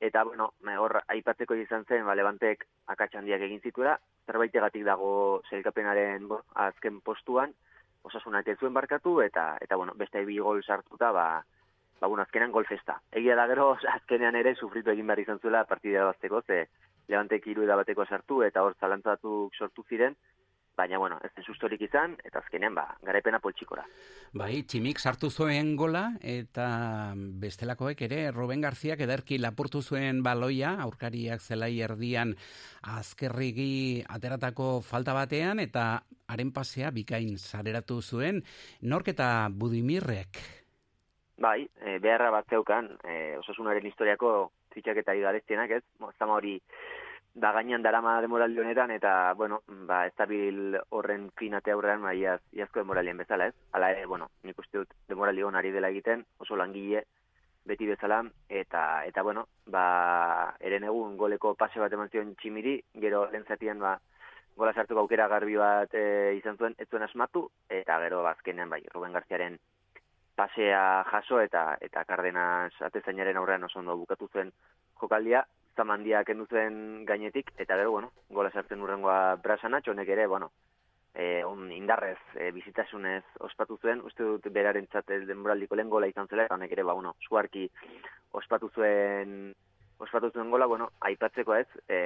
[0.00, 6.42] eta, bueno, hor, aipatzeko izan zen, ba, levantek akatxandiak egin zituela, zerbaitegatik dago zelkapenaren bo,
[6.54, 7.54] azken postuan,
[8.06, 11.26] osasunak ez zuen barkatu, eta, eta bueno, beste bi gol sartuta, ba,
[12.00, 13.00] ba, bueno, azkenean gol festa.
[13.12, 16.66] Egia da gero, azkenean ere, sufritu egin behar izan zuela partidea bazteko, ze
[17.08, 20.16] levantek iru bateko sartu, eta hor zalantzatu sortu ziren,
[20.78, 23.82] baina, bueno, ez sustorik izan, eta azkenean, ba, garaipena poltsikora.
[24.38, 26.68] Bai, tximik sartu zuen gola, eta
[27.42, 32.36] bestelakoek ere, Ruben Garziak ederki lapurtu zuen baloia, aurkariak zelai erdian
[32.94, 35.88] azkerrigi ateratako falta batean, eta
[36.30, 38.44] haren pasea bikain sareratu zuen,
[38.82, 40.40] nork eta budimirrek?
[41.42, 45.84] Bai, e, beharra bat zeukan, e, osasunaren historiako fitxaketa gareztienak, ez?
[46.18, 46.58] Zama hori,
[47.38, 52.40] da gainean darama demoraldi honetan, eta, bueno, ba, ez bil horren finate aurrean, ba, iaz,
[52.52, 53.54] iazko demoralien bezala, ez?
[53.72, 57.04] Hala ere, bueno, nik uste dut demoraldi ari dela egiten, oso langile,
[57.64, 63.28] beti bezala, eta, eta bueno, ba, eren egun goleko pase bat eman zion tximiri, gero
[63.30, 63.98] lehen ba,
[64.56, 68.82] gola sartu aukera garbi bat e, izan zuen, ez zuen asmatu, eta gero bazkenean, bai,
[68.92, 69.58] Ruben Garziaren
[70.34, 74.52] pasea jaso eta eta Cardenas atezainaren aurrean oso ondo bukatu zuen
[75.00, 75.44] jokaldia,
[75.78, 80.50] zamandia kendu zen gainetik, eta gero, bueno, gola sartzen urrengoa brasana, txonek ere, bueno,
[81.14, 86.30] e, on indarrez, e, bizitasunez ospatu zuen, uste dut beraren txate denboraldiko lehen gola izan
[86.30, 87.66] zela, eta honek ere, ba, bueno, suarki
[88.38, 89.52] ospatu zuen,
[89.98, 92.00] ospatu zuen gola, bueno, aipatzeko ez, e,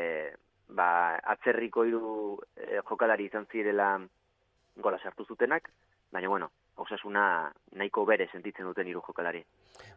[0.69, 0.89] ba,
[1.37, 2.17] atzerriko hiru
[2.57, 3.95] e, jokalari izan zirela
[4.77, 5.69] gola sartu zutenak,
[6.13, 9.43] baina, bueno, osasuna nahiko bere sentitzen duten hiru jokalari.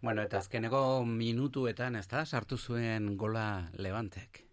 [0.02, 4.44] Bueno, eta azkeneko minutuetan, ez da, sartu zuen gola Levantek?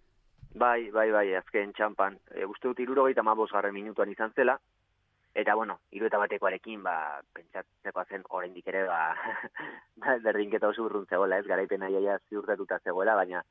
[0.55, 2.19] Bai, bai, bai, azken txampan.
[2.35, 4.59] E, uste dut iruro gaita garren minutuan izan zela,
[5.35, 9.15] eta bueno, iru eta batekoarekin, ba, pentsatzeko zen oraindik ere, ba,
[10.27, 13.43] berdinketa oso urrun zegoela, ez, garaipen aiaia ziurtatuta zegoela, baina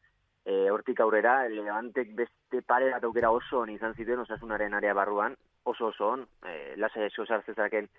[0.45, 5.88] e, hortik aurrera, Levantek beste pare bat aukera oso izan zituen osasunaren area barruan, oso
[5.88, 7.89] oso on, e, lasa esko sartzezaken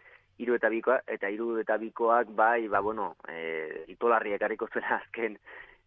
[0.43, 5.38] hiru eta bikoa, eta hiru eta bikoak bai, ba, bueno, e, itolarri ekarriko zuela azken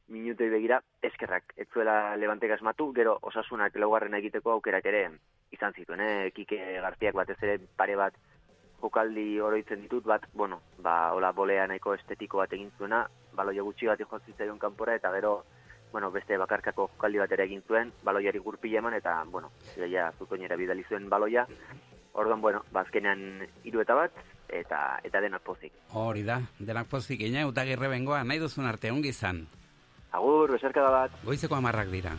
[0.07, 5.09] minutoi begira, eskerrak, ez zuela levante asmatu, gero osasunak laugarren egiteko aukerak ere
[5.51, 6.31] izan zituen, eh?
[6.35, 8.15] kike gartiak batez ere pare bat
[8.81, 13.89] jokaldi oroitzen ditut, bat, bueno, ba, hola bolea nahiko estetiko bat egin zuena, baloia gutxi
[13.89, 15.39] bat jozitzaion kanpora, eta gero,
[15.91, 20.59] bueno, beste bakarkako jokaldi bat ere egin zuen, baloiari gurpile eman, eta, bueno, ja, zutoinera
[20.59, 21.47] bidali zuen baloia,
[22.15, 24.15] Orduan, bueno, bazkenean hiru eta bat,
[24.47, 25.73] eta eta denak pozik.
[25.91, 29.45] Hori da, denak pozik, ina, eta gerre bengoa, nahi duzun arte, ongi zan.
[30.15, 31.17] Agur, beserka da bat.
[31.27, 32.15] Goizeko amarrak dira.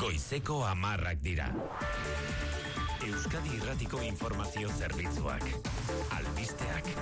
[0.00, 1.48] Goizeko amarrak dira.
[3.08, 5.48] Euskadi Irratiko Informazio Zerbitzuak.
[6.18, 6.92] Albisteak.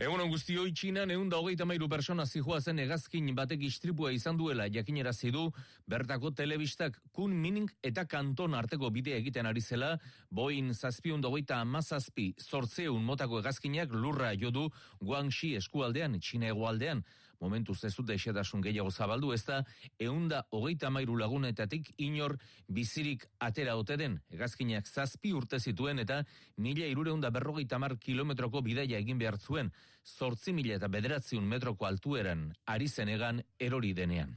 [0.00, 4.64] Egun guzti hoi txinan egun da hogeita mairu persona zen egazkin batek istripua izan duela
[4.72, 5.52] jakinera zidu,
[5.86, 9.98] bertako telebistak kun mining eta kanton arteko bidea egiten ari zela,
[10.30, 14.70] boin zazpiun hogeita amazazpi sortzeun motako egazkinak lurra jodu
[15.02, 17.04] Guangxi eskualdean, txina egoaldean,
[17.40, 19.62] momentu ez dute esetasun gehiago zabaldu, ez da,
[19.98, 22.36] eunda hogeita mairu lagunetatik inor
[22.68, 26.22] bizirik atera ote den, egazkinak zazpi urte zituen eta
[26.56, 29.72] mila irureunda berrogeita mar kilometroko bidaia egin behar zuen,
[30.04, 34.36] sortzi mila eta bederatziun metroko altueran, ari zenegan erori denean.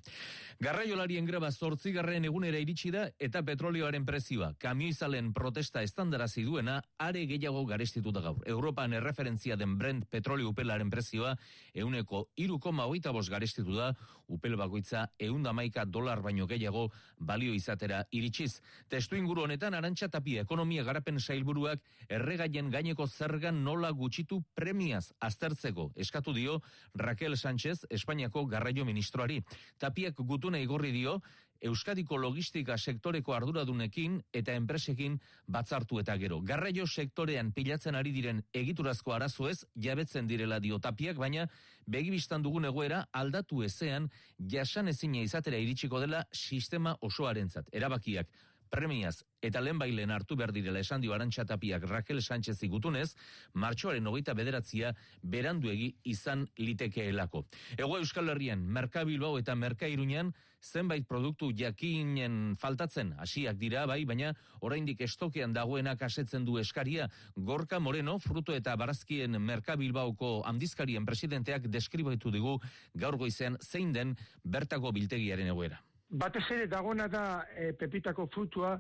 [0.64, 7.26] Garraiolarien greba sortzi garren egunera iritsi da eta petrolioaren prezioa, kamioizalen protesta estandarazi duena, are
[7.28, 8.44] gehiago garestituta gaur.
[8.48, 11.36] Europan erreferentzia den Brent petrolio upelaren prezioa,
[11.74, 13.94] euneko hogeita bos garestitu da,
[14.34, 16.88] upel bakoitza eunda maika dolar baino gehiago
[17.20, 18.62] balio izatera iritsiz.
[18.90, 25.92] Testu inguru honetan, arantxa tapia ekonomia garapen sailburuak erregaien gaineko zergan nola gutxitu premiaz aztertzeko.
[25.96, 26.60] Eskatu dio
[26.96, 29.42] Raquel Sánchez, Espainiako garraio ministroari.
[29.78, 31.20] Tapiak gutuna igorri dio,
[31.64, 35.16] Euskadiko logistika sektoreko arduradunekin eta enpresekin
[35.48, 36.42] batzartu eta gero.
[36.44, 41.48] Garraio sektorean pilatzen ari diren egiturazko arazoez jabetzen direla diotapiak, baina
[41.88, 47.72] begibistan dugun egoera aldatu ezean jasan ezina izatera iritsiko dela sistema osoarentzat.
[47.72, 48.28] Erabakiak
[48.74, 53.14] premiaz eta lehenbailen hartu behar direla esan dio arantxatapiak Raquel Sánchez igutunez,
[53.54, 57.46] martxoaren hogeita bederatzia beranduegi izan litekeelako.
[57.78, 60.34] Ego Euskal Herrian, Merkabilbao eta Merkairunean,
[60.64, 67.80] zenbait produktu jakinen faltatzen hasiak dira bai, baina oraindik estokean dagoenak asetzen du eskaria, Gorka
[67.80, 72.58] Moreno, fruto eta barazkien Merkabilbaoko handizkarien presidenteak deskribaitu digu
[72.96, 75.82] gaur goizean zein den bertako biltegiaren egoera.
[76.10, 78.78] Batez ere dagona da e, pepitako frutua,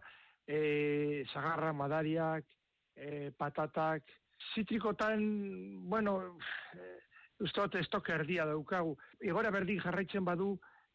[0.47, 2.45] e, zagarra, madariak,
[2.95, 4.03] e, patatak,
[4.53, 5.23] zitrikotan,
[5.89, 6.19] bueno,
[6.75, 6.91] e,
[7.43, 8.93] uste estok erdia daukagu.
[9.25, 10.53] Igora berdin jarraitzen badu,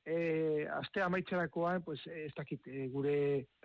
[0.08, 3.14] e, aste amaitzerakoan, pues, ez dakit, e, gure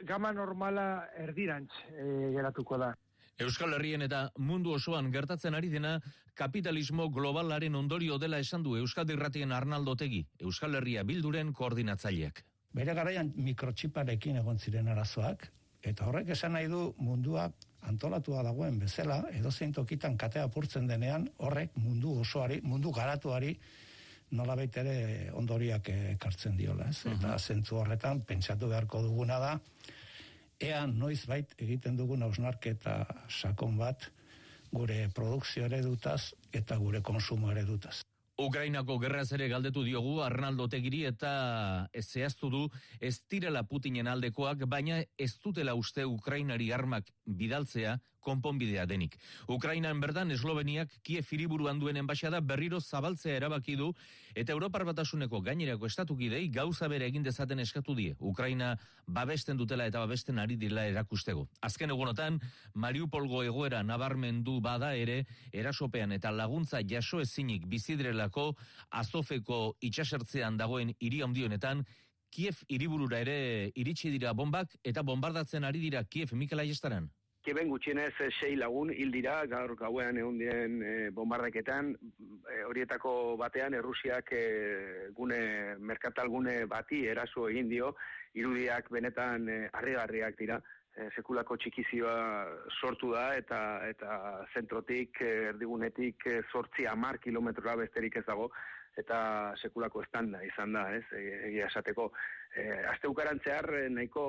[0.04, 2.94] gama normala erdirantz e, geratuko da.
[3.41, 5.96] Euskal Herrien eta mundu osoan gertatzen ari dena
[6.38, 12.44] kapitalismo globalaren ondorio dela esan du Euskadi Irratien Arnaldotegi, Euskal Herria Bilduren koordinatzaileak.
[12.74, 15.48] Bere garaian mikrotxiparekin egon ziren arazoak,
[15.82, 17.48] eta horrek esan nahi du mundua
[17.89, 23.58] antolatua dagoen bezala, edo tokitan katea apurtzen denean, horrek mundu osoari, mundu garatuari,
[24.32, 27.06] nola ere ondoriak ekartzen diola, ez?
[27.06, 29.60] Eta zentzu horretan, pentsatu beharko duguna da,
[30.60, 34.10] ea noiz bait egiten dugun ausnarketa sakon bat,
[34.72, 38.02] gure produkzio dutaz eta gure konsumo dutaz.
[38.42, 42.70] Ukrainako gerraz ere galdetu diogu Arnaldo Tegiri eta zehaztu du
[43.00, 49.18] ez direla Putinen aldekoak, baina ez dutela uste Ukrainari armak bidaltzea konponbidea denik.
[49.48, 53.92] Ukrainan berdan Esloveniak Kiev hiriburuan duen enbaixada berriro zabaltzea erabaki du
[54.36, 58.16] eta Europar Batasuneko gainerako estatukidei gauza bere egin dezaten eskatu die.
[58.20, 58.74] Ukraina
[59.08, 61.48] babesten dutela eta babesten ari dira erakustego.
[61.62, 62.40] Azken egunotan
[62.74, 68.54] Mariupolgo egoera nabarmendu bada ere erasopean eta laguntza jaso ezinik bizidrelako
[68.90, 71.86] azofeko itxasertzean dagoen hiri handionetan
[72.34, 77.12] Kiev hiriburura ere iritsi dira bombak eta bombardatzen ari dira Kiev Mikel Aiestaran.
[77.44, 83.36] Keben gutxienez eh, sei lagun hil dira gaur gauean egon diren e, bombardaketan e, horietako
[83.41, 84.44] batean Errusiak e,
[85.18, 85.39] gune
[85.91, 87.91] merkatal gune bati eraso egin dio.
[88.39, 90.62] Irudiak benetan e, harrigarriak dira.
[90.96, 92.16] E, sekulako txikizioa
[92.80, 94.22] sortu da eta eta
[94.54, 98.54] zentrotik erdigunetik zortzi amar kilometrora besterik ez dago.
[98.96, 99.18] Eta
[99.60, 102.12] sekulako estanda izan da, ez, egia esateko.
[102.56, 104.26] E, Azte ukarantzear nahiko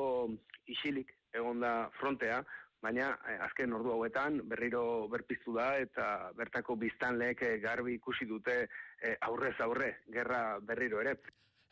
[0.66, 2.40] isilik egon da frontea,
[2.84, 4.82] baina eh, azken ordu hauetan berriro
[5.12, 11.16] berpiztu da eta bertako biztanleek eh, garbi ikusi dute eh, aurrez aurre gerra berriro ere.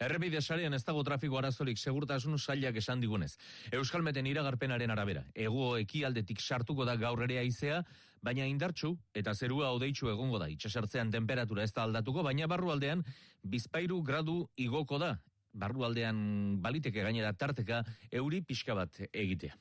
[0.02, 3.36] Errepide sarean ez dago trafiko arazorik segurtasun sailak esan digunez.
[3.78, 7.82] Euskalmeten iragarpenaren arabera, ego ekialdetik sartuko da gaur ere aizea,
[8.22, 10.48] baina indartxu eta zerua odeitzu egongo da.
[10.50, 13.04] Itxasartzean temperatura ez da aldatuko, baina barrualdean
[13.44, 15.14] bizpairu gradu igoko da.
[15.52, 16.18] Barrualdean
[16.64, 19.54] baliteke gainera tarteka euri pixka bat egitea.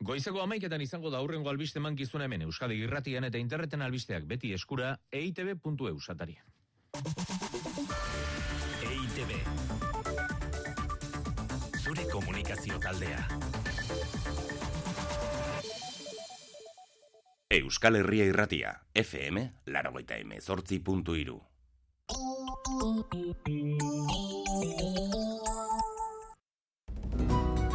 [0.00, 4.94] Goizeko amaiketan izango da aurrengo albiste mankizuna hemen Euskadi irratian eta interneten albisteak beti eskura
[5.12, 6.38] eitb.eu satari.
[8.88, 9.34] EITB
[11.82, 13.26] Zure komunikazio taldea
[17.50, 19.40] Euskal Herria irratia, FM,
[19.74, 21.40] laragoita emezortzi puntu iru.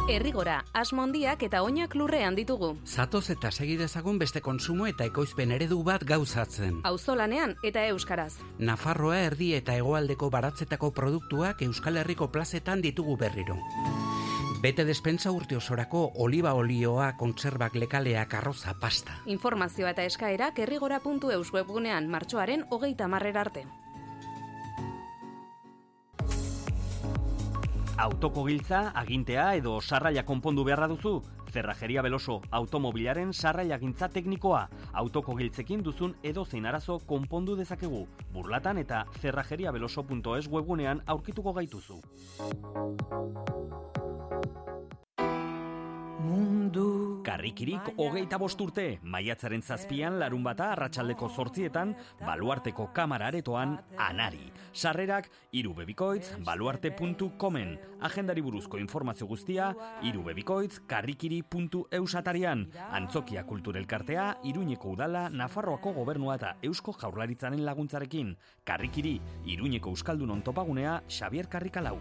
[0.06, 2.68] Errigora, asmondiak eta oinak lurrean ditugu.
[2.86, 6.76] Zatoz eta segi dezagun beste konsumo eta ekoizpen eredu bat gauzatzen.
[6.86, 8.36] Auzolanean eta euskaraz.
[8.58, 13.56] Nafarroa erdi eta hegoaldeko baratzetako produktuak Euskal Herriko plazetan ditugu berriro.
[14.62, 19.18] Bete despensa urte osorako oliba olioa, kontserbak lekalea, karroza, pasta.
[19.26, 23.66] Informazioa eta eskaerak errigora.eus webgunean martxoaren hogeita marrer arte.
[27.96, 31.22] Autoko giltza, agintea edo sarraia konpondu beharra duzu?
[31.48, 34.66] Zerrajeria Beloso automobilaren sarraia gintza teknikoa.
[35.02, 38.02] Autoko giltzekin duzun edo zein arazo konpondu dezakegu.
[38.34, 42.02] Burlatan eta zerrajeriabeloso.es webunean aurkituko gaituzu.
[46.20, 51.92] Mundu Karrikirik hogeita bosturte, maiatzaren zazpian larun bata arratsaldeko zortzietan,
[52.22, 54.50] baluarteko kamara aretoan anari.
[54.72, 57.76] Sarrerak, irubebikoitz, baluarte.comen.
[58.08, 62.66] Agendari buruzko informazio guztia, irubebikoitz, karrikiri.eusatarian.
[62.96, 68.36] Antzokia kulturelkartea, iruñeko udala, Nafarroako gobernua eta eusko jaurlaritzaren laguntzarekin.
[68.64, 71.98] Karrikiri, iruñeko euskaldun ontopagunea, Xavier Karrikalau.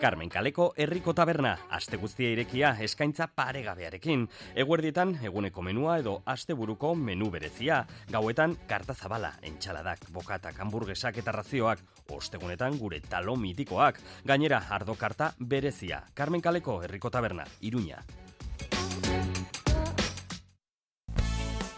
[0.00, 4.26] Carmen Kaleko herriko taberna, aste guztia irekia eskaintza paregabearekin.
[4.54, 7.84] Eguerdietan eguneko menua edo asteburuko menu berezia.
[8.10, 11.80] Gauetan karta zabala, entxaladak, bokatak, hamburguesak eta razioak.
[12.10, 14.00] Ostegunetan gure talo mitikoak.
[14.26, 16.02] Gainera, ardo karta berezia.
[16.14, 18.02] Carmen Kaleko herriko taberna, iruña.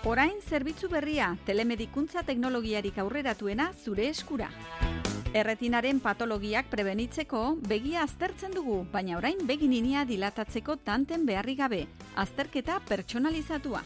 [0.07, 4.53] Orain zerbitzu berria, telemedikuntza teknologiarik aurreratuena zure eskura.
[5.35, 13.83] Erretinaren patologiak prebenitzeko begia aztertzen dugu, baina orain begininia dilatatzeko tanten beharri gabe, azterketa pertsonalizatua.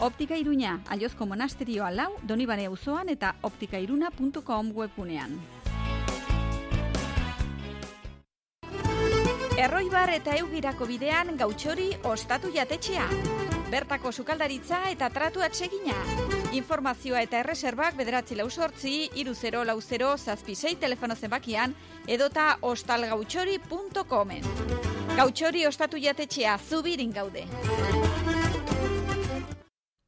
[0.00, 5.38] Optika Iruña, Aiozko Monasterioa lau, Donibane auzoan eta optikairuna.com webunean.
[9.54, 13.53] Erroibar eta eugirako bidean gautxori ostatu jatetxea.
[13.74, 15.96] Bertako sukaldaritza eta tratu atsegina.
[16.54, 21.74] Informazioa eta erreserbak bederatzi lau sortzi, iru zero lau zero zazpisei telefono zenbakian,
[22.06, 24.46] edota ostalgautxori.comen.
[25.16, 27.42] Gautxori ostatu jatetxea zubirin gaude.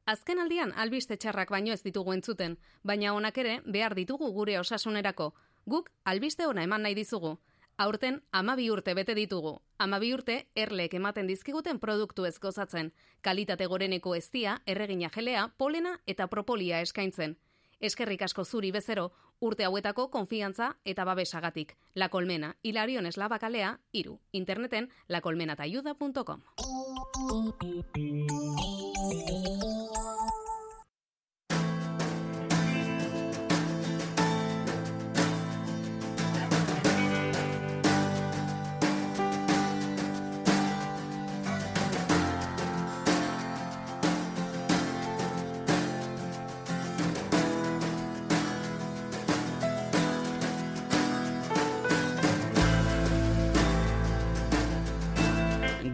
[0.07, 5.33] Azken aldian albiste txarrak baino ez ditugu entzuten, baina honak ere behar ditugu gure osasunerako.
[5.67, 7.35] Guk albiste ona eman nahi dizugu.
[7.77, 9.51] Aurten amabi urte bete ditugu.
[9.77, 12.89] Amabi urte erlek ematen dizkiguten produktu ez gozatzen.
[13.21, 17.37] Kalitate goreneko eztia, erregina gelea, polena eta propolia eskaintzen.
[17.79, 21.77] Eskerrik asko zuri bezero, urte hauetako konfiantza eta babesagatik.
[21.93, 24.19] La Colmena, Hilarion Eslabakalea, iru.
[24.31, 26.41] Interneten lacolmenatayuda.com.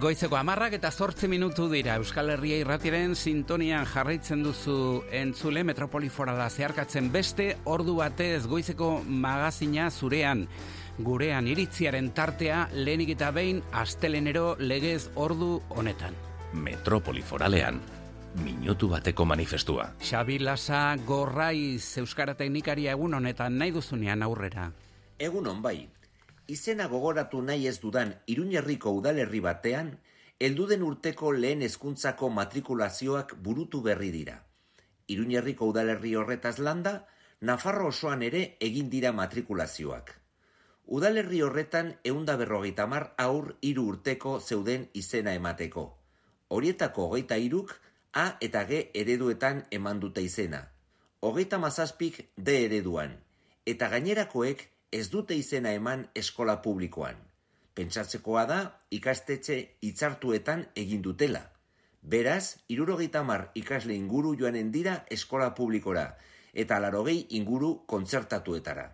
[0.03, 4.75] Goizeko amarrak eta zortzi minutu dira Euskal Herria irratiren sintonian jarraitzen duzu
[5.15, 10.43] entzule Metropoli Forala zeharkatzen beste ordu batez goizeko magazina zurean
[10.99, 16.19] gurean iritziaren tartea lehenik eta behin astelenero legez ordu honetan.
[16.51, 17.79] Metropoli Foralean,
[18.43, 19.93] minutu bateko manifestua.
[20.03, 24.73] Xabi Lasa Gorraiz Euskara Teknikaria egun honetan nahi duzunean aurrera.
[25.17, 25.77] Egun on bai,
[26.47, 29.97] izena gogoratu nahi ez dudan Iruñerriko udalerri batean,
[30.39, 34.43] helduden urteko lehen hezkuntzako matrikulazioak burutu berri dira.
[35.07, 37.07] Iruñerriko udalerri horretaz landa,
[37.43, 40.11] Nafarro osoan ere egin dira matrikulazioak.
[40.97, 45.83] Udalerri horretan eunda berrogeita mar aur hiru urteko zeuden izena emateko.
[46.47, 47.73] Horietako hogeita iruk
[48.13, 50.61] A eta G ereduetan eman dute izena.
[51.19, 53.17] Hogeita mazazpik D ereduan.
[53.65, 54.63] Eta gainerakoek
[54.93, 57.17] ez dute izena eman eskola publikoan.
[57.73, 58.59] Pentsatzekoa da
[58.93, 61.41] ikastetxe hitzartuetan egin dutela.
[62.03, 66.03] Beraz, irurogeita mar ikasle inguru joanen dira eskola publikora,
[66.53, 68.85] eta larogei inguru kontzertatuetara.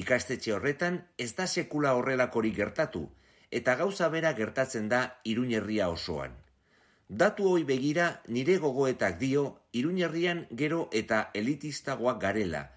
[0.00, 3.04] Ikastetxe horretan ez da sekula horrelakorik gertatu,
[3.50, 6.32] eta gauza bera gertatzen da iruñerria osoan.
[7.08, 12.68] Datu hoi begira nire gogoetak dio iruñerrian gero eta elitistagoak garela,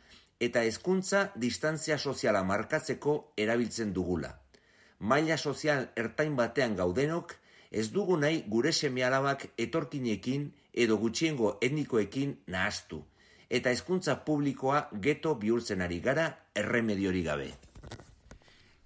[0.41, 4.33] eta hezkuntza distantzia soziala markatzeko erabiltzen dugula.
[4.99, 7.35] Maila sozial ertain batean gaudenok,
[7.71, 13.03] ez dugu nahi gure semialabak etorkinekin edo gutxiengo etnikoekin nahastu,
[13.49, 17.51] eta hezkuntza publikoa geto bihurtzen ari gara erremediori gabe.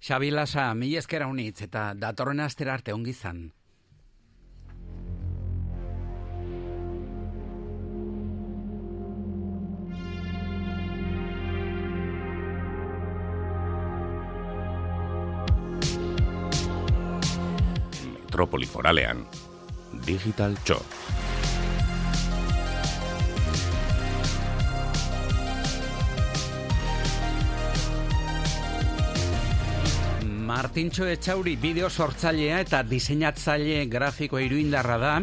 [0.06, 3.46] Xabi Lasa, mi eskera unitz eta datorren astera arte ongizan.
[18.36, 19.24] Metropoli Foralean,
[20.04, 20.76] Digital Txo.
[30.26, 35.14] Martintxo Etxauri bideo sortzailea eta diseinatzaile grafiko iruindarra da,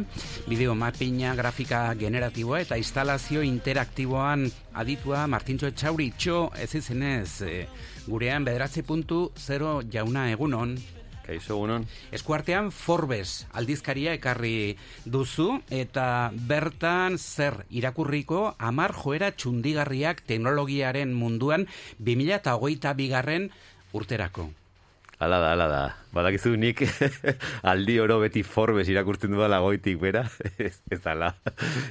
[0.49, 7.55] bideo mapina, grafika generatiboa eta instalazio interaktiboan aditua Martintxo Etxauri txo ez izenez e,
[8.09, 10.73] gurean bederatzi puntu zero jauna egunon.
[11.23, 11.85] Kaixo egunon.
[12.15, 21.67] Eskuartean Forbes aldizkaria ekarri duzu eta bertan zer irakurriko amar joera txundigarriak teknologiaren munduan
[21.99, 23.47] 2008 bigarren
[23.93, 24.49] urterako.
[25.23, 25.81] Hala da, hala da.
[26.11, 26.81] Badakizu nik
[27.71, 30.25] aldi oro beti Forbes irakurtzen du dala goitik, bera?
[30.57, 31.31] ez, ez ala.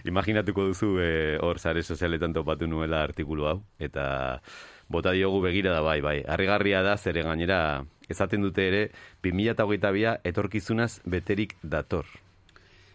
[0.05, 3.57] Imaginatuko duzu eh, hor zare sozialetan topatu nuela artikulu hau.
[3.80, 4.05] Eta
[4.93, 6.18] bota diogu begira da bai, bai.
[6.28, 7.61] Arrigarria da, zere gainera
[8.13, 8.83] esaten dute ere,
[9.25, 12.07] 2008a etorkizunaz beterik dator.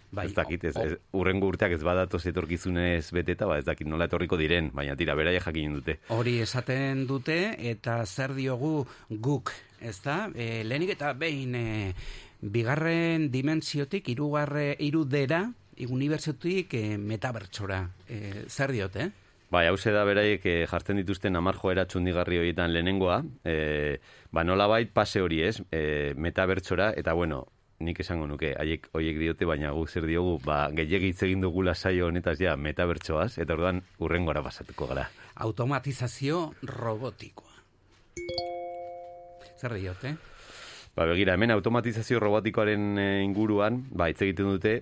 [0.07, 4.07] Bai, ez dakit, ez, ez, urrengo urteak ez badatoz etorkizunez beteta, ba, ez dakit nola
[4.07, 5.97] etorriko diren, baina tira, beraia jakin dute.
[6.15, 7.35] Hori esaten dute,
[7.73, 9.51] eta zer diogu guk,
[9.83, 10.21] ez da?
[10.31, 11.93] E, lehenik eta behin, e,
[12.39, 15.43] bigarren dimensiotik, irugarre, irudera,
[15.83, 17.83] unibertsiotik e, metabertsora.
[18.07, 19.26] E, zer diote, eh?
[19.49, 23.99] Bai, hau da beraiek e, jartzen dituzten amar joera txundigarri horietan lehenengoa, e,
[24.31, 27.45] ba nola bait pase hori ez, e, metabertsora, eta bueno,
[27.79, 32.09] nik esango nuke, haiek hoiek diote, baina guk zer diogu, ba, gehiagitz egin dugula saio
[32.11, 35.07] honetaz ja, metabertsoaz, eta orduan urrengora pasatuko gara.
[35.47, 37.55] Automatizazio robotikoa.
[39.55, 40.17] Zer diote?
[40.97, 44.81] Ba, begira, hemen automatizazio robotikoaren inguruan, ba, hitz egiten dute,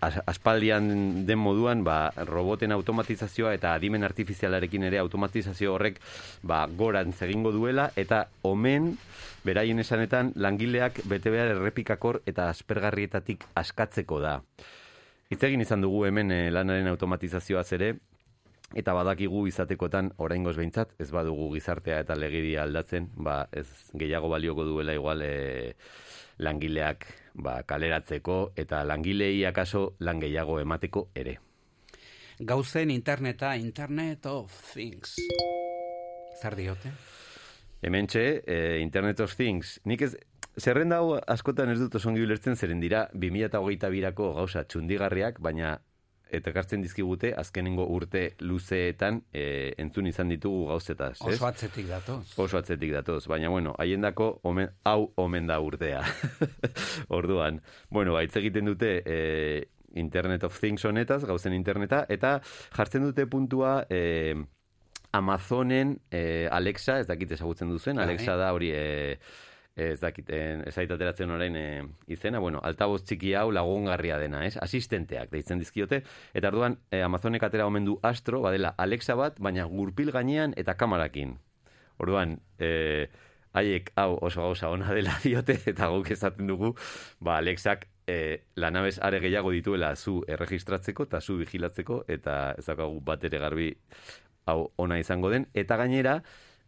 [0.00, 6.00] aspaldian den moduan, ba, roboten automatizazioa eta adimen artifizialarekin ere automatizazio horrek
[6.42, 8.94] ba, gorantz egingo duela, eta omen,
[9.44, 14.38] beraien esanetan, langileak bete behar errepikakor eta aspergarrietatik askatzeko da.
[15.30, 17.94] Hitz egin izan dugu hemen eh, lanaren automatizazioaz ere,
[18.74, 23.66] eta badakigu izatekotan oraingoz behintzat, ez badugu gizartea eta legidia aldatzen, ba, ez
[23.98, 25.74] gehiago balioko duela igual e,
[26.40, 31.38] langileak ba, kaleratzeko eta langilei akaso lan gehiago emateko ere.
[32.40, 35.16] Gauzen interneta, Internet of Things.
[36.40, 36.92] Zer diote?
[37.82, 40.14] Hementxe, e, Internet of Things, nik ez,
[40.56, 45.78] zerrenda hau askotan ez dut osongi ulertzen zeren dira 2008 birako gauza txundigarriak, baina
[46.30, 51.34] eta ekartzen dizkigute azkenengo urte luzeetan e, entzun izan ditugu gauzetaz, ez?
[51.34, 52.22] Oso atzetik datoz.
[52.40, 56.04] Oso atzetik datoz, baina bueno, haiendako omen, hau omen da urtea.
[57.18, 59.20] Orduan, bueno, baitz egiten dute e,
[60.00, 62.38] Internet of Things honetaz, gauzen interneta, eta
[62.76, 64.34] jartzen dute puntua e,
[65.12, 68.06] Amazonen e, Alexa, ez dakit ezagutzen duzuen, Bai.
[68.06, 68.84] Alexa da hori e,
[69.80, 71.64] ez dakit, eh, ez zait ateratzen orain e,
[72.12, 74.56] izena, bueno, altaboz txiki hau lagungarria dena, ez?
[74.60, 76.02] Asistenteak deitzen dizkiote,
[76.34, 80.76] eta orduan e, Amazonek atera omen du Astro, badela Alexa bat, baina gurpil gainean eta
[80.80, 81.38] kamarakin.
[82.00, 83.08] Orduan, e,
[83.52, 86.74] haiek hau oso gauza ona dela diote, eta guk esaten dugu,
[87.20, 93.00] ba, Alexak e, lanabez are gehiago dituela zu erregistratzeko eta zu vigilatzeko, eta ez daukagu
[93.06, 93.72] bat ere garbi
[94.50, 96.20] hau ona izango den, eta gainera,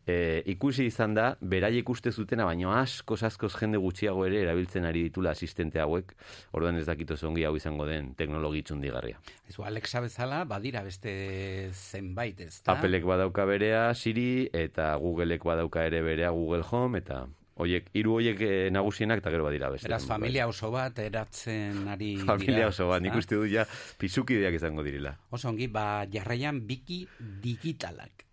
[0.07, 5.05] e, ikusi izan da, beraiek uste zutena, baino askoz askoz jende gutxiago ere erabiltzen ari
[5.09, 6.15] ditula asistente hauek,
[6.53, 9.21] orduan ez dakit oso ongi hau izango den teknologi txundigarria.
[9.49, 12.75] Ez Alexa bezala, badira beste zenbait, ez da?
[12.75, 17.27] Applek badauka berea Siri, eta Googleek badauka ere berea Google Home, eta
[17.63, 19.85] Oiek, hiru hoiek eh, nagusienak eta gero badira beste.
[19.85, 23.67] Beraz, familia oso bat eratzen ari Familia dira, oso bat, nik uste du ja
[24.01, 25.19] pizukideak izango direla.
[25.31, 27.05] Oso ongi, ba, jarraian biki
[27.45, 28.27] digitalak.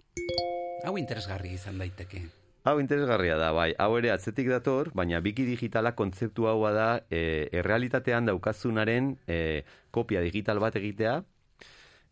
[0.84, 2.22] Hau interesgarri izan daiteke.
[2.68, 3.72] Hau interesgarria da, bai.
[3.80, 9.64] Hau ere atzetik dator, baina biki digitala kontzeptu hau da e, errealitatean daukazunaren e,
[9.96, 11.22] kopia digital bat egitea,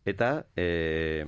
[0.08, 1.26] eta e,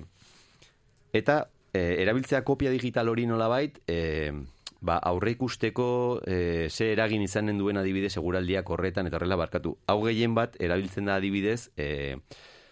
[1.13, 1.43] eta
[1.73, 4.33] e, erabiltzea kopia digital hori nolabait, e,
[4.81, 9.77] ba, aurre ikusteko e, ze eragin izanen duen adibidez seguraldiak horretan eta horrela barkatu.
[9.87, 12.17] Hau gehien bat erabiltzen da adibidez e,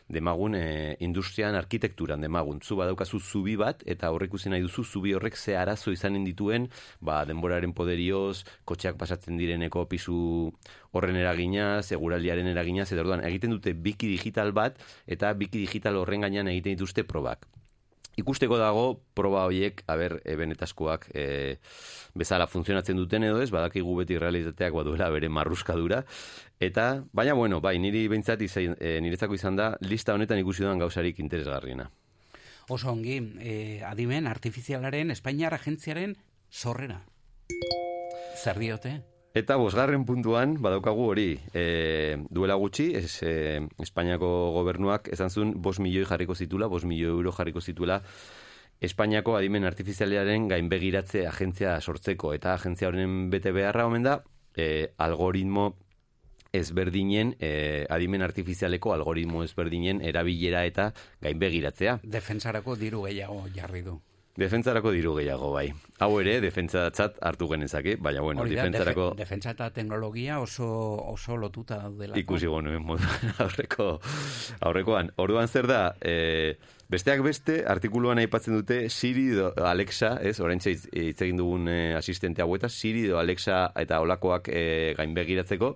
[0.09, 2.61] demagun e, industrian arkitekturan demagun.
[2.61, 6.69] Zu badaukazu zubi bat eta horrek ikusi nahi duzu zubi horrek ze arazo izanen dituen,
[7.01, 10.53] ba, denboraren poderioz, kotxeak pasatzen direneko pisu
[10.93, 16.27] horren eragina, seguraldiaren eragina, eta orduan egiten dute biki digital bat eta biki digital horren
[16.27, 17.49] gainean egiten dituzte probak.
[18.19, 18.85] Ikusteko dago
[19.15, 21.25] proba horiek, aber, e, benetaskoak e,
[22.19, 26.03] bezala funtzionatzen duten edo ez, badakigu beti realitateak baduela bere marruskadura.
[26.59, 30.83] Eta, baina bueno, bai, niri behintzat izan, e, niretzako izan da, lista honetan ikusi dudan
[30.83, 31.87] gauzarik interesgarriena.
[32.69, 36.17] Oso ongi, eh, adimen artifizialaren Espainiar agentziaren
[36.51, 37.01] sorrera.
[38.37, 38.99] Zer diote?
[39.39, 45.77] Eta bosgarren puntuan, badaukagu hori, e, duela gutxi, es, e, Espainiako gobernuak esan zuen bos
[45.79, 48.01] milioi jarriko zitula, bos milioi euro jarriko zituela,
[48.83, 54.17] Espainiako adimen artifizialaren gainbegiratze agentzia sortzeko, eta agentzia horren bete beharra omen da,
[54.57, 55.69] e, algoritmo
[56.51, 60.91] ezberdinen, e, adimen artifizialeko algoritmo ezberdinen erabilera eta
[61.23, 62.01] gainbegiratzea.
[62.03, 64.01] Defensarako diru gehiago jarri du.
[64.39, 65.67] Defentsarako diru gehiago, bai.
[65.99, 69.09] Hau ere, defentsatzat hartu genezake, baina bueno, Hori da, defentsarako...
[69.11, 70.69] defe- defentsa eta teknologia oso,
[71.11, 72.15] oso lotuta daudela.
[72.21, 73.89] ikusi gonuen moduan aurreko
[74.61, 75.11] aurrekoan.
[75.19, 76.55] Orduan zer da, e,
[76.89, 82.43] besteak beste, artikuluan aipatzen dute Siri edo Alexa, ez, oraintxe hitz egin dugun e, asistente
[82.47, 85.75] hauetaz, Siri edo Alexa eta olakoak e, gainbegiratzeko,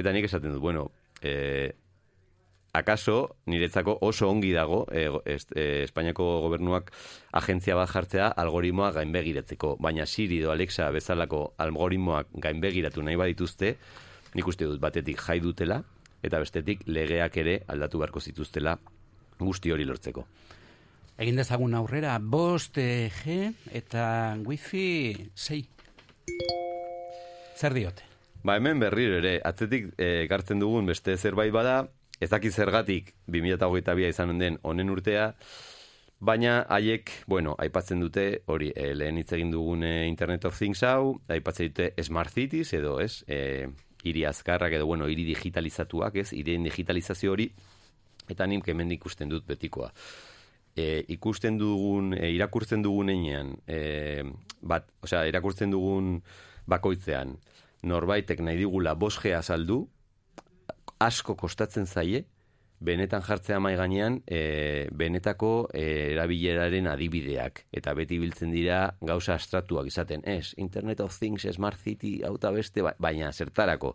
[0.00, 0.88] eta nik esaten dut, bueno,
[1.20, 1.74] e,
[2.72, 6.90] akaso niretzako oso ongi dago e, e, Espainiako gobernuak
[7.36, 13.76] agentzia bat jartzea algoritmoa gainbegiratzeko, baina Siri edo Alexa bezalako algoritmoak gainbegiratu nahi badituzte,
[14.34, 15.82] nik uste dut batetik jai dutela,
[16.24, 18.78] eta bestetik legeak ere aldatu beharko zituztela
[19.38, 20.24] guzti hori lortzeko.
[21.20, 25.66] Egin dezagun aurrera, bost G eta wifi 6.
[27.58, 28.08] Zer diote?
[28.42, 31.84] Ba hemen berriro ere, atzetik eh, ekartzen dugun beste zerbait bada,
[32.22, 35.32] ez dakit zergatik 2022 izan den honen urtea,
[36.22, 40.84] baina haiek, bueno, aipatzen dute, hori, eh, lehen hitz egin dugun eh, Internet of Things
[40.86, 43.66] hau, aipatzen dute Smart Cities edo, ez, eh,
[44.06, 47.48] hiri azkarrak edo, bueno, hiri digitalizatuak, ez, hirien digitalizazio hori,
[48.30, 49.90] eta nik hemen ikusten dut betikoa.
[50.78, 54.22] E, ikusten dugun, e, irakurtzen dugun einean, e,
[54.62, 56.14] bat, osea, irakurtzen dugun
[56.70, 57.34] bakoitzean,
[57.82, 59.82] norbaitek nahi digula 5G azaldu,
[61.06, 62.24] asko kostatzen zaie,
[62.82, 67.64] benetan jartzea mai gainean e, benetako e, erabileraren adibideak.
[67.72, 70.24] Eta beti biltzen dira gauza astratuak izaten.
[70.26, 73.94] Ez Internet of Things Smart City auta beste ba, baina zertarako.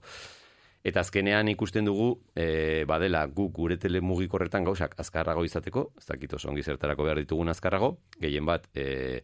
[0.87, 5.89] Eta azkenean ikusten dugu e, badela guk gure telemugikorretan gauzak azkarrago izateko.
[5.99, 7.97] Ez dakit oso ongi zertarako behar ditugun azkarrago.
[8.21, 9.19] Gehien bat e,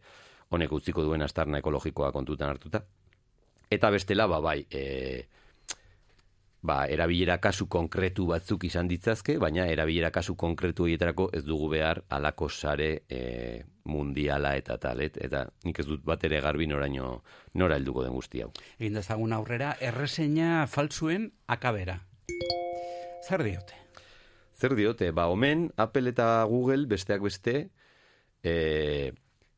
[0.52, 2.84] honek utziko duen astarna ekologikoa kontutan hartuta.
[3.72, 4.84] Eta bestela ba bai e,
[6.64, 12.02] ba, erabilera kasu konkretu batzuk izan ditzazke, baina erabilera kasu konkretu egiterako ez dugu behar
[12.16, 13.20] alako sare e,
[13.92, 17.18] mundiala eta talet, eta nik ez dut bat ere garbi noraino
[17.60, 18.52] nora helduko den guzti hau.
[18.80, 22.00] Egin dezagun aurrera, erreseina faltzuen akabera.
[23.28, 23.80] Zer diote?
[24.56, 25.12] Zer diote?
[25.12, 27.58] Ba, omen, Apple eta Google besteak beste,
[28.40, 29.12] e,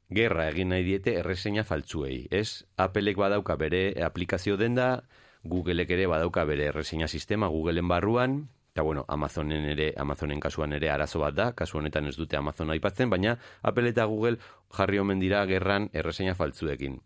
[0.10, 2.26] gerra egin nahi diete erreseina faltzuei.
[2.34, 5.06] Ez, Appleek badauka bere aplikazio denda,
[5.46, 8.40] Googleek ere badauka bere erreseina sistema Googleen barruan,
[8.74, 12.74] eta bueno, Amazonen ere, Amazonen kasuan ere arazo bat da, kasu honetan ez dute Amazon
[12.74, 14.40] aipatzen, baina Apple eta Google
[14.76, 16.98] jarri omen dira gerran erreseina faltzuekin.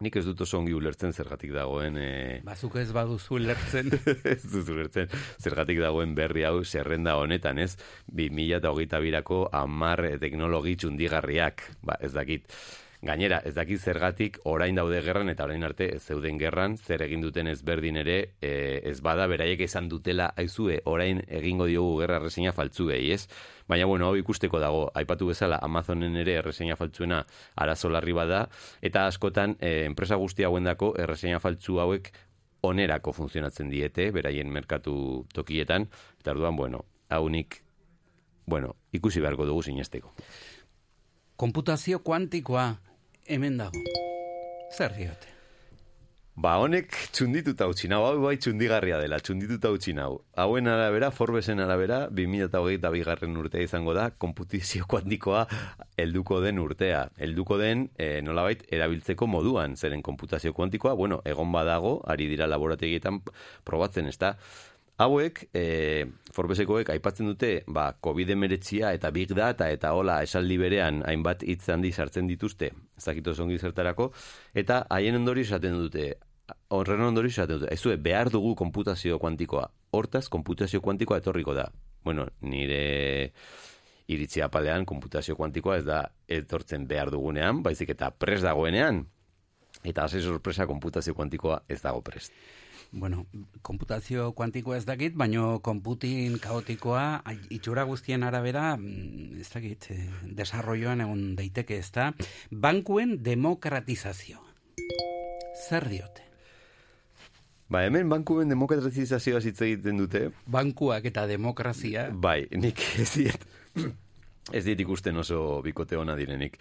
[0.00, 1.98] Nik ez dut oso ongi ulertzen zergatik dagoen...
[2.00, 2.10] E...
[2.46, 3.92] Bazuk ez baduzu ulertzen.
[4.32, 7.74] ez dut ulertzen zergatik dagoen berri hau zerrenda honetan, ez?
[8.08, 12.48] 2008 birako amar teknologi txundigarriak, ba, ez dakit.
[13.00, 17.22] Gainera, ez dakit zergatik orain daude gerran eta orain arte ez zeuden gerran, zer egin
[17.24, 18.50] duten ezberdin ere, e,
[18.90, 23.22] ez bada beraiek esan dutela aizue, orain egingo diogu gerra erreseina faltzuei, ez?
[23.72, 27.22] Baina, bueno, hau ikusteko dago, aipatu bezala, Amazonen ere erreseina faltzuena
[27.56, 28.42] arazo larri bada,
[28.84, 32.12] eta askotan, e, enpresa guzti hauendako erreseina faltzu hauek
[32.68, 35.88] onerako funtzionatzen diete, beraien merkatu tokietan,
[36.20, 37.62] eta orduan, bueno, hau nik,
[38.44, 40.12] bueno, ikusi beharko dugu sinesteko.
[41.40, 42.68] Komputazio kuantikoa
[43.30, 43.78] hemen dago.
[44.74, 45.30] Zer diote?
[46.40, 50.22] Ba, honek txundituta utzi nau, hau bai txundigarria dela, txundituta utzi nau.
[50.40, 55.44] Hauen arabera, Forbesen arabera, 2008 bigarren urtea izango da, komputizio kuantikoa
[56.00, 57.02] helduko den urtea.
[57.20, 63.20] Helduko den, e, nolabait, erabiltzeko moduan, zeren komputazio kuantikoa, bueno, egon badago, ari dira laborategietan
[63.68, 64.36] probatzen, ez da,
[65.00, 66.04] Hauek, e,
[66.36, 71.70] Forbesekoek aipatzen dute, ba, COVID emeretzia eta Big Data eta hola esaldi berean hainbat hitz
[71.72, 72.68] handi sartzen dituzte,
[73.00, 74.10] ezakito zongi zertarako,
[74.52, 76.10] eta haien ondori esaten dute,
[76.76, 81.70] horren ondori esaten dute, ez behar dugu komputazio kuantikoa, hortaz, komputazio kuantikoa etorriko da.
[82.04, 83.32] Bueno, nire
[84.12, 89.06] iritzia palean, komputazio kuantikoa ez da etortzen behar dugunean, baizik eta pres dagoenean,
[89.80, 92.36] eta hasi sorpresa komputazio kuantikoa ez dago prest
[92.92, 93.26] bueno,
[93.62, 101.00] komputazio kuantikoa ez dakit, baino konputin kaotikoa itxura guztien arabera, mm, ez dakit, eh, desarroioan
[101.00, 102.12] egon daiteke ez da,
[102.50, 104.42] bankuen demokratizazio.
[105.68, 106.26] Zer diote?
[107.70, 110.30] Ba, hemen bankuen demokratizazioa hitz egiten dute.
[110.50, 112.08] Bankuak eta demokrazia.
[112.10, 113.46] Bai, nik ez diet,
[114.52, 116.58] ez diet ikusten oso bikote ona direnik.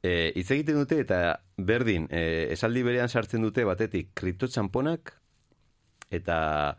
[0.00, 5.17] E, hitz egiten dute eta berdin, e, esaldi berean sartzen dute batetik kriptotxamponak
[6.10, 6.76] eta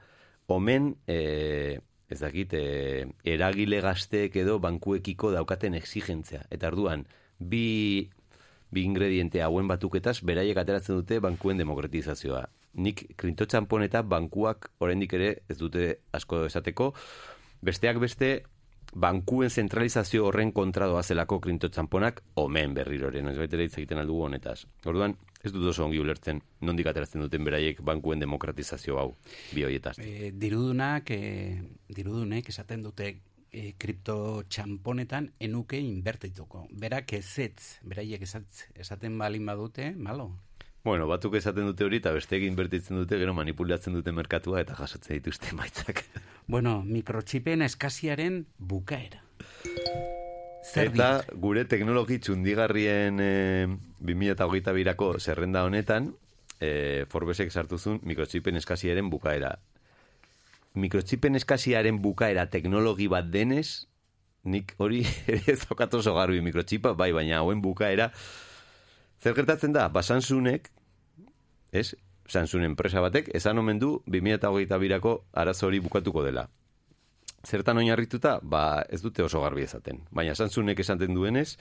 [0.50, 1.80] omen e,
[2.10, 6.46] ez dakit e, eragile gazteek edo bankuekiko daukaten exigentzia.
[6.50, 7.06] Eta arduan
[7.40, 8.10] bi
[8.70, 12.44] bi ingrediente hauen batuketaz beraiek ateratzen dute bankuen demokratizazioa.
[12.86, 16.92] Nik krinto txamponeta bankuak oraindik ere ez dute asko esateko.
[17.66, 18.30] Besteak beste
[18.94, 24.64] bankuen zentralizazio horren kontra doa zelako krinto txamponak omen berriroren, ez baita egiten aldugu honetaz.
[24.86, 29.14] Orduan, ez dut oso ongi ulertzen, nondik ateratzen duten beraiek bankuen demokratizazio hau,
[29.56, 29.96] bi hoietaz.
[30.04, 31.62] E, dirudunak, e,
[31.96, 33.14] dirudunek esaten dute
[33.52, 36.68] e, kripto txamponetan enuke inbertituko.
[36.72, 40.32] Berak ezetz, beraiek esaten balin badute, malo?
[40.84, 44.78] Bueno, batuk esaten dute hori eta beste egin bertitzen dute, gero manipulatzen dute merkatua eta
[44.80, 46.06] jasotzen dituzte maitzak.
[46.48, 49.24] Bueno, mikrotxipen eskasiaren bukaera.
[50.64, 53.68] Zer eta gure teknologi txundigarrien e,
[54.04, 56.12] 2008 birako zerrenda honetan,
[56.60, 59.54] e, Forbesek sartuzun mikrotxipen eskasiaren bukaera.
[60.76, 63.88] Mikrotxipen eskasiaren bukaera teknologi bat denez,
[64.44, 65.02] nik hori
[65.52, 68.12] ez daukat oso garbi mikrotxipa, bai, baina hauen bukaera,
[69.24, 70.70] zer gertatzen da, ba, Samsungek,
[71.72, 71.94] ez,
[72.30, 76.50] Samsung enpresa batek, esan omen du 2008 birako arazo hori bukatuko dela.
[77.46, 80.04] Zertan oinarrituta, ba, ez dute oso garbi ezaten.
[80.12, 81.56] Baina Samsungek esaten duenez,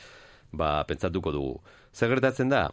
[0.51, 1.61] ba, pentsatuko dugu.
[1.95, 2.67] Zer gertatzen da,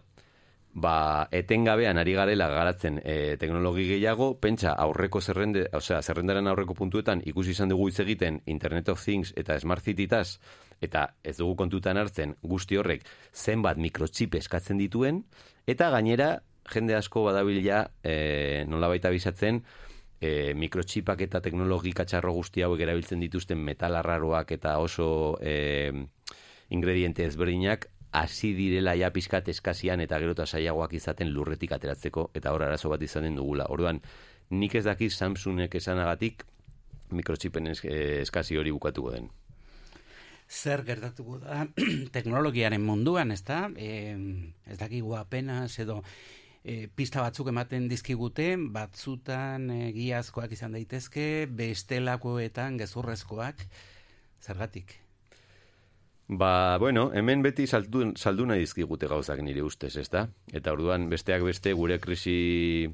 [0.75, 7.21] ba, etengabean ari garela garatzen e, teknologi gehiago, pentsa aurreko zerrende, osea, zerrendaren aurreko puntuetan
[7.25, 10.39] ikusi izan dugu hitz egiten Internet of Things eta Smart Citytaz,
[10.83, 15.23] eta ez dugu kontutan hartzen guzti horrek zenbat mikrochip eskatzen dituen,
[15.65, 16.41] eta gainera
[16.73, 19.63] jende asko badabila e, nola baita bizatzen
[20.25, 25.07] e, mikrotxipak eta teknologika txarro guzti hauek erabiltzen dituzten metal arraroak eta oso
[25.41, 25.91] e,
[26.73, 32.53] ingrediente ezberdinak hasi direla ja pizkat eskazian eta gero eta saiagoak izaten lurretik ateratzeko eta
[32.55, 33.67] hor arazo bat izanen dugula.
[33.69, 33.99] Orduan,
[34.49, 36.45] nik ez dakit Samsungek esanagatik
[37.11, 39.27] mikrotxipen eskasi hori bukatuko den.
[40.47, 41.65] Zer gertatuko da
[42.15, 43.65] teknologiaren munduan, ez da?
[43.75, 44.15] E,
[44.69, 46.01] ez dakigu apenas edo
[46.65, 53.65] e, pista batzuk ematen dizkigute, batzutan e, giazkoak izan daitezke, bestelakoetan gezurrezkoak,
[54.41, 54.97] zergatik?
[56.27, 60.25] Ba, bueno, hemen beti saldu, saldu nahi dizkigute gauzak nire ustez, ez da?
[60.51, 62.89] Eta orduan besteak beste gure krisi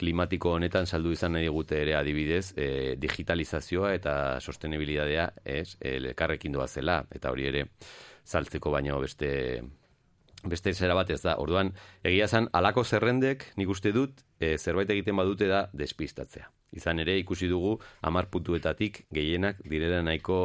[0.00, 6.70] klimatiko honetan saldu izan nahi digute ere adibidez, e, digitalizazioa eta sostenibilidadea, ez, elkarrekin doa
[6.72, 7.66] zela, eta hori ere
[8.24, 9.60] saltzeko baino beste
[10.44, 11.36] beste zera bat ez da.
[11.42, 11.72] Orduan,
[12.04, 16.50] egia zan, alako zerrendek, nik uste dut, e, zerbait egiten badute da despistatzea.
[16.76, 17.76] Izan ere, ikusi dugu,
[18.06, 20.40] amar putuetatik gehienak direla nahiko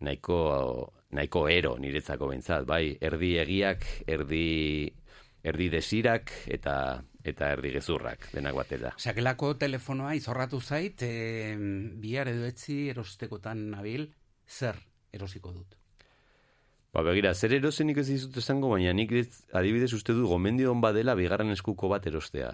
[0.00, 0.38] nahiko
[1.10, 4.90] nahiko ero niretzako behintzat, bai, erdi egiak, erdi,
[5.42, 6.74] erdi desirak eta
[7.24, 8.94] eta erdi gezurrak denak batera.
[8.96, 11.56] Sakelako telefonoa izorratu zait, e,
[12.00, 14.08] bihar edo etzi erostekotan nabil,
[14.48, 14.80] zer
[15.12, 15.79] erosiko dut?
[16.90, 19.12] Ba, begira, zer erosenik ez dizut esango, baina nik
[19.54, 22.50] adibidez uste du gomendio hon badela bigarren eskuko bat erostea.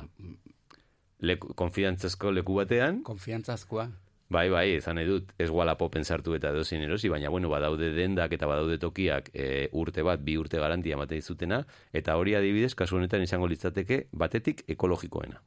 [1.24, 3.00] Leku, konfiantzazko leku batean.
[3.06, 3.86] Konfiantzazkoa.
[4.28, 8.48] Bai, bai, ezan edut, ez gualapo pensartu eta dozin erosi, baina, bueno, badaude dendak eta
[8.50, 11.62] badaude tokiak e, urte bat, bi urte garantia ematen dizutena,
[11.94, 15.40] eta hori adibidez, kasu honetan izango litzateke, batetik ekologikoena.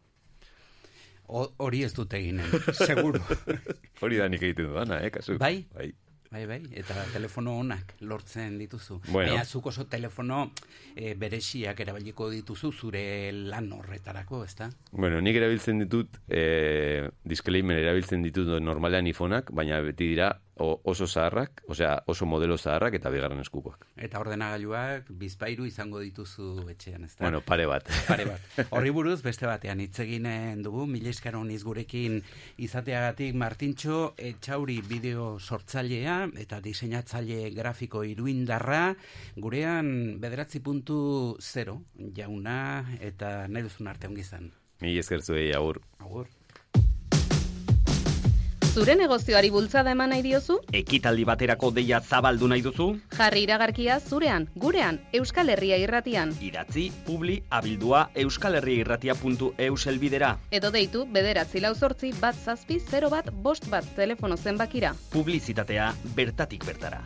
[1.30, 2.40] Hori ez dut egin,
[2.74, 3.20] seguro.
[4.02, 5.36] hori da nik egiten duana, eh, kasu.
[5.38, 5.60] Bai?
[5.76, 5.91] Bai.
[6.30, 8.99] Bai, bai, eta telefono onak lortzen dituzu.
[9.07, 9.31] Bueno.
[9.31, 10.43] Baina zuk oso telefono
[10.93, 13.01] e, berexiak erabiliko dituzu zure
[13.34, 14.68] lan horretarako, ezta?
[14.91, 20.30] Bueno, nik erabiltzen ditut, e, disclaimer erabiltzen ditut normalean iPhoneak, baina beti dira
[20.60, 23.86] oso zaharrak, osea oso modelo zaharrak eta bigarren eskukoak.
[23.98, 27.23] Eta ordenagailuak bizpairu izango dituzu etxean, ezta?
[27.23, 27.90] Bueno, pare bat.
[28.07, 28.48] Pare bat.
[28.76, 32.22] Horri buruz beste batean hitz eginen dugu, mila esker gurekin
[32.57, 38.95] izateagatik Martintxo Etxauri bideo sortzailea eta diseinatzaile grafiko iruindarra,
[39.38, 41.81] gurean bederatzi puntu zero,
[42.15, 44.52] jauna eta nahi duzun arte ongizan.
[44.81, 45.81] Mila esker zuei, agur.
[45.99, 46.27] Agur.
[48.80, 50.56] Zure negozioari bultzada eman nahi diozu?
[50.80, 52.85] Ekitaldi baterako deia zabaldu nahi duzu?
[53.18, 56.31] Jarri iragarkia zurean, gurean, Euskal Herria irratian.
[56.39, 60.31] Idatzi, publi, abildua, euskalherriairratia.eus elbidera.
[60.56, 64.93] Edo deitu, bederatzi lau sortzi, bat zazpi, 0 bat, bost bat, telefono zenbakira.
[65.11, 67.03] Publizitatea, bertatik bertara.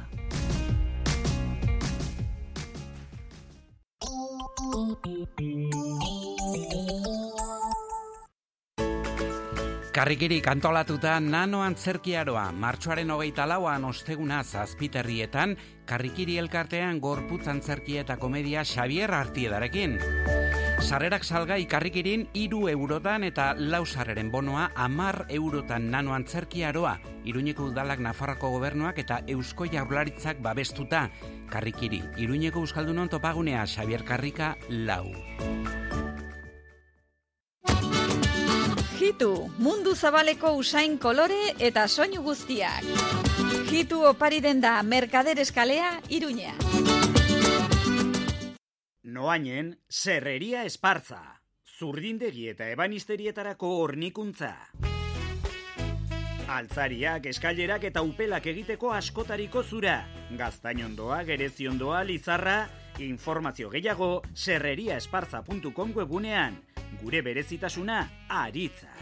[9.93, 15.53] Karrikiri kantolatuta nano antzerkiaroa, martxoaren hogeita lauan osteguna zazpiterrietan,
[15.85, 19.99] karrikiri elkartean gorputz antzerkia eta komedia Xavier Artiedarekin.
[20.81, 28.01] Sarrerak salgai karrikirin iru eurotan eta lau sarreren bonoa amar eurotan nano antzerkiaroa, Iruñeko udalak
[28.01, 31.11] Nafarroko gobernuak eta Eusko Jaurlaritzak babestuta.
[31.53, 35.05] Karrikiri, Iruñeko Euskaldunon topagunea Xavier Karrika lau.
[39.03, 42.85] Hitu, mundu zabaleko usain kolore eta soinu guztiak.
[43.67, 46.53] Hitu opari den da Merkader Eskalea, Iruña.
[49.03, 51.19] Noainen, serreria espartza.
[51.67, 54.53] Zurdindegi eta ebanisterietarako hornikuntza.
[56.47, 59.97] Altzariak, eskailerak eta upelak egiteko askotariko zura.
[60.39, 62.69] Gaztainondoa, gereziondoa, lizarra,
[63.03, 66.61] informazio gehiago serreriaespartza.com webunean.
[67.01, 68.92] Gure berezitasuna, aritza.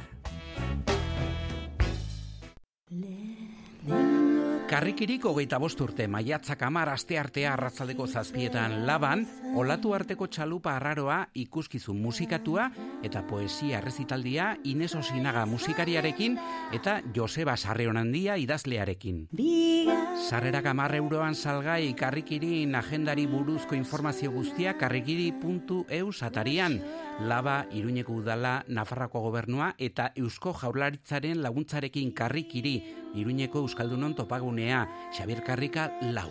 [4.72, 9.26] Karrikiriko hogeita bost urte maiatzak amar aste artea arratzaldeko zazpietan laban,
[9.60, 12.70] olatu arteko txalupa arraroa ikuskizun musikatua
[13.04, 16.40] eta poesia errezitaldia Ines Osinaga musikariarekin
[16.80, 19.26] eta Joseba Sarreonandia idazlearekin.
[20.30, 26.80] Sarrerak amar euroan salgai karrikirin agendari buruzko informazio guztia karrikiri.eu satarian,
[27.28, 32.76] laba Iruñeko udala Nafarrako gobernua eta Eusko Jaurlaritzaren laguntzarekin karrikiri
[33.16, 36.30] Iruñeko Euskaldunon topagunea, Xabier Karrika lau.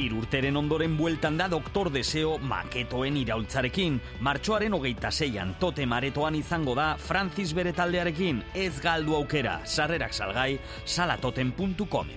[0.00, 3.98] Irurteren ondoren bueltan da Doktor Deseo maketoen iraultzarekin.
[4.24, 8.42] Martxoaren hogeita zeian tote maretoan izango da Francis bere taldearekin.
[8.54, 12.14] Ez galdu aukera, sarrerak salgai, salatoten.com.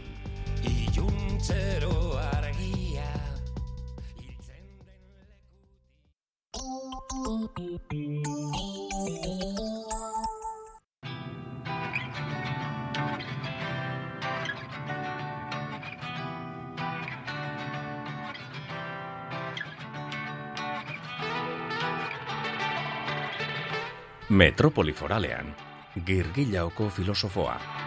[0.64, 2.13] Iluntzero
[24.30, 25.56] Metropoli foralean,
[26.06, 27.83] girgilaoko filosofoa.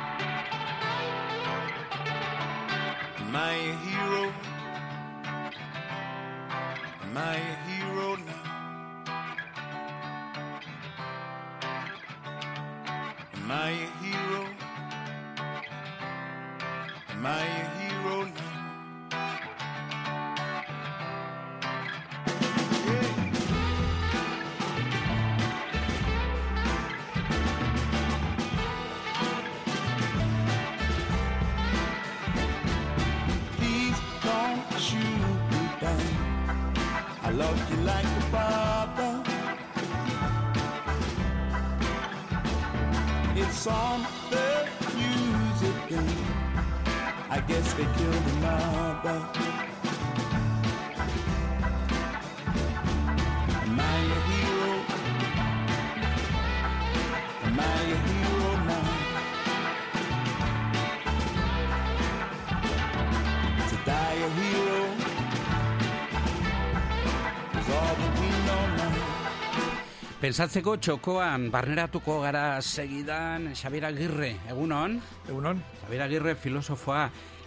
[70.37, 74.99] Pensatzeko txokoan barneratuko gara segidan Xabier Agirre, egunon?
[75.25, 75.63] Egunon.
[75.81, 77.07] Xabier Agirre filosofoa,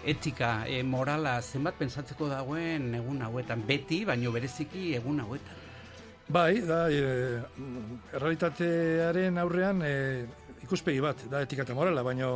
[0.09, 5.61] etika, e, morala, zenbat pensatzeko dagoen egun hauetan, beti, baino bereziki egun hauetan.
[6.33, 7.37] Bai, da, e,
[8.17, 9.93] errealitatearen aurrean e,
[10.65, 12.31] ikuspegi bat, da etika eta morala, baino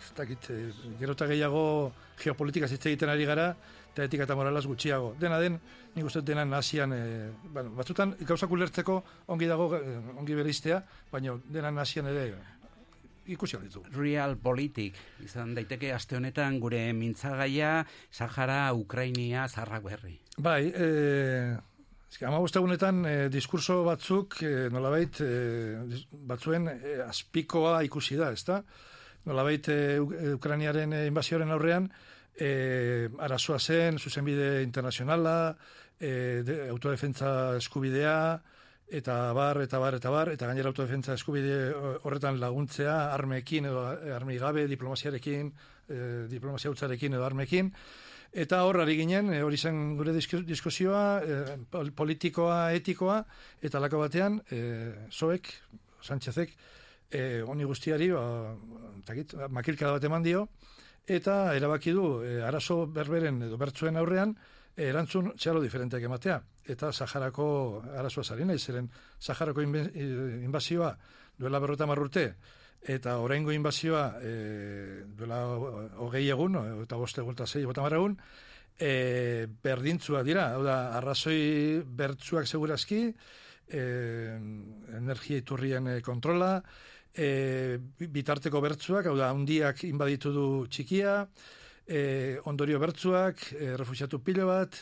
[0.00, 1.64] ez dakit, e, gero eta gehiago
[2.18, 3.52] geopolitika hitz egiten ari gara,
[3.94, 5.14] eta etika eta moralaz gutxiago.
[5.20, 5.60] Dena den,
[5.94, 8.98] nik uste dut dena nazian, e, bueno, batzutan gauzak ulertzeko
[9.30, 12.26] ongi dago, e, ongi bereiztea, baino dena nazian ere
[13.30, 13.82] ikusi ditu.
[13.94, 20.18] Real politik, izan daiteke aste honetan gure mintzagaia, Sahara, Ukrainia, Zarrak berri.
[20.36, 20.88] Bai, e,
[22.26, 25.30] ama egunetan e, diskurso batzuk e, nolabait e,
[26.12, 28.60] batzuen e, azpikoa ikusi da, ezta?
[29.24, 30.92] Nolabait e, Uk- e, Ukrainiaren
[31.54, 31.88] aurrean
[32.38, 35.56] e, arazoa zen, zuzenbide internazionala,
[35.98, 38.40] e, de, autodefentza eskubidea,
[38.88, 41.72] eta bar, eta bar, eta bar, eta gainera autodefentza eskubide
[42.04, 43.86] horretan laguntzea, armeekin edo
[44.16, 45.52] armei gabe, diplomaziarekin,
[45.88, 46.00] e,
[46.32, 47.72] diplomazia utzarekin edo armeekin,
[48.34, 51.34] Eta hor ari ginen, hori zen gure diskusioa, e,
[51.70, 53.20] pol- politikoa, etikoa,
[53.62, 54.58] eta lako batean, e,
[55.06, 55.46] zoek,
[56.02, 56.50] Sánchezek,
[57.14, 58.24] e, honi guztiari, ba,
[59.06, 60.48] takit, makilkada bat eman dio,
[61.06, 64.34] eta erabaki du, e, arazo berberen edo bertzuen aurrean,
[64.76, 66.40] e, erantzun txalo diferenteak ematea.
[66.64, 67.46] Eta Saharako
[67.98, 68.88] arazoa zari nahi, zeren
[69.20, 70.94] Saharako eh, inbazioa
[71.38, 72.34] duela berrota marrurte,
[72.84, 75.44] eta oraingo inbazioa e, duela
[76.04, 78.18] hogei egun, eta boste egun eta zei bota egun,
[78.78, 83.06] e, berdintzua dira, hau da, arrazoi bertzuak segurazki,
[83.68, 83.84] e,
[84.98, 86.58] energia iturrien e, kontrola,
[87.14, 91.28] e, bi- bitarteko bertzuak, hau da, handiak inbaditu du txikia,
[91.86, 94.80] e, ondorio bertzuak, e, refusiatu pilo bat,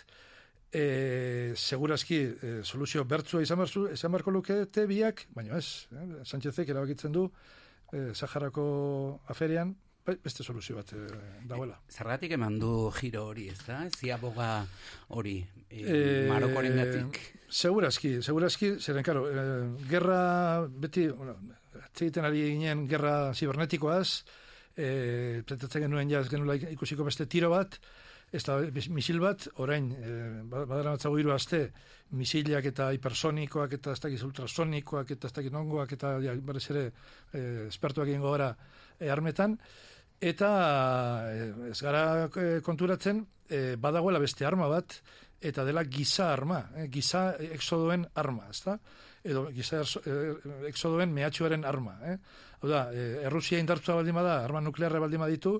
[0.72, 6.68] e, segurazki e, soluzio bertzua izan, barzu, izan barko lukete biak, baina ez, eh, Sánchezek
[6.72, 7.26] erabakitzen du,
[7.92, 9.74] e, Saharako aferian,
[10.06, 11.02] bai, beste soluzio bat e,
[11.50, 11.76] dagoela.
[11.92, 13.82] Zergatik eman du giro hori, ez da?
[13.92, 14.64] Ziaboga
[15.12, 15.36] hori,
[15.68, 17.20] e, Marokoren gatik.
[17.52, 20.22] Segurazki, segurazki, zeren, karo, eh, gerra,
[20.66, 21.36] beti, bueno,
[22.00, 24.22] egiten ari ginen gerra zibernetikoaz,
[24.76, 27.78] eh, pretzatzen genuen ja ez genula ikusiko beste tiro bat,
[28.32, 28.56] ez da
[28.88, 31.66] misil bat, orain, eh, badara matzago hiru aste,
[32.16, 36.86] misilak eta hipersonikoak eta ez dakiz ultrasonikoak eta ez dakiz nongoak eta ja, berez ere
[37.32, 38.54] eh, espertuak egingo gara
[38.98, 39.58] eh, armetan,
[40.20, 40.50] eta
[41.28, 44.96] eh, ez gara eh, konturatzen, eh, badagoela beste arma bat,
[45.42, 48.78] eta dela giza arma, eh, giza exodoen arma, ezta?
[49.22, 50.34] Edo giza eh,
[50.66, 52.16] exodoen mehatxuaren arma, eh?
[52.60, 55.56] Hau da, eh, Errusia indartzua baldin bada, arma nuklearra baldin baditu,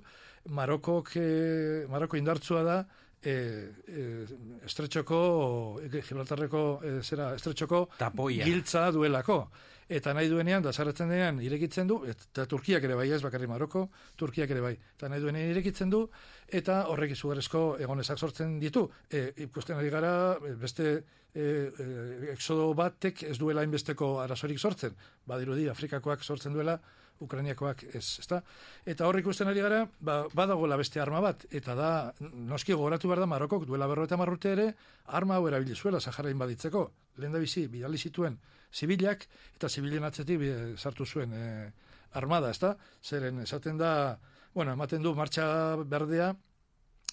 [0.50, 2.76] Marokok, eh, Maroko indartzua da,
[3.22, 4.26] eh, eh,
[4.66, 8.44] estretxoko, eh, Gibraltarreko, eh, zera, estretxoko Tapoia.
[8.44, 9.48] giltza duelako.
[9.92, 14.50] Eta nahi duenean, da denean, irekitzen du, eta Turkiak ere bai, ez bakarri Maroko, Turkiak
[14.50, 14.72] ere bai.
[14.96, 16.08] Eta nahi duenean irekitzen du,
[16.48, 18.88] eta horrek izugarrizko egonezak sortzen ditu.
[19.10, 21.04] E, ikusten ari gara, e, beste
[21.34, 24.96] e, e, exodo batek ez duela inbesteko arazorik sortzen.
[25.26, 26.80] Badirudi, Afrikakoak sortzen duela,
[27.20, 28.42] Ukrainiakoak ez, ezta?
[28.86, 31.90] Eta hor ikusten ari gara, ba, badagoela beste arma bat, eta da,
[32.20, 34.74] noski gogoratu behar da Marokok duela berro eta marrute ere,
[35.06, 36.90] arma hau erabili zuela Sahara inbaditzeko.
[37.18, 38.38] lehen bizi, bidali zituen
[38.72, 39.26] zibilak,
[39.56, 41.72] eta zibilen atzetik bi- sartu zuen e,
[42.12, 42.76] armada, ezta?
[43.04, 44.18] Zeren, esaten da,
[44.54, 46.34] bueno, ematen du martxa berdea,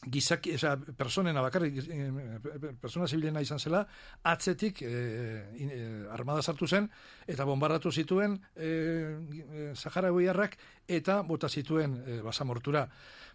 [0.06, 3.82] gizaki, eza, personena bakarrik, eh, persona zibilena izan zela,
[4.24, 6.90] atzetik eh, in- eh, armada sartu zen,
[7.28, 9.18] eta bombardatu zituen eh,
[9.52, 10.58] eh, Sahara Boiarrak,
[10.88, 12.88] eta bota zituen eh, basamortura.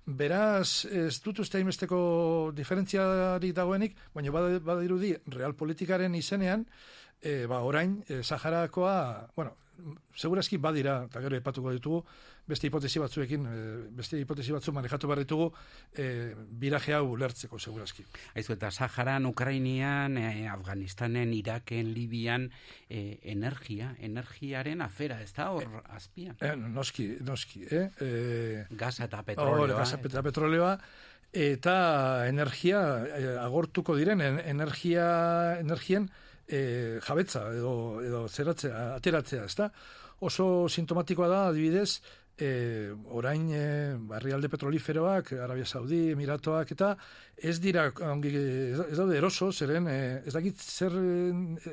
[0.07, 4.31] Beraz, ez dut uste hainbesteko diferentziarik dagoenik, baina
[4.61, 6.66] badirudi real politikaren izenean,
[7.23, 9.57] e, ba, orain, e, Saharakoa, bueno,
[10.15, 12.05] segurazki badira, eta gero epatuko ditugu,
[12.47, 13.55] beste hipotesi batzuekin, e,
[13.97, 15.51] beste hipotesi batzu manejatu behar ditugu,
[15.97, 18.05] e, biraje hau ulertzeko, segurazki.
[18.35, 22.51] Aizu, eta Saharan, Ukrainian, eh, Afganistanen, Iraken, Libian,
[22.89, 26.37] eh, energia, energiaren afera, ez da hor azpian?
[26.41, 27.89] Eh, noski, noski, eh?
[28.01, 29.79] E, Gaza eta Hor, petrolioa.
[29.79, 30.07] gasa eh?
[30.07, 30.79] eta petroleoa,
[31.33, 36.11] eta energia eh, agortuko diren, en- energia, energien
[36.49, 39.71] eh, jabetza edo, edo zeratzea, ateratzea, ezta?
[40.25, 42.01] Oso sintomatikoa da, adibidez,
[42.39, 46.95] eh, orain eh, barrialde petroliferoak, Arabia Saudi, Emiratoak, eta
[47.37, 48.33] ez dira, ongi,
[48.75, 50.97] ez daude eroso, zeren, eh, ez dakit zer,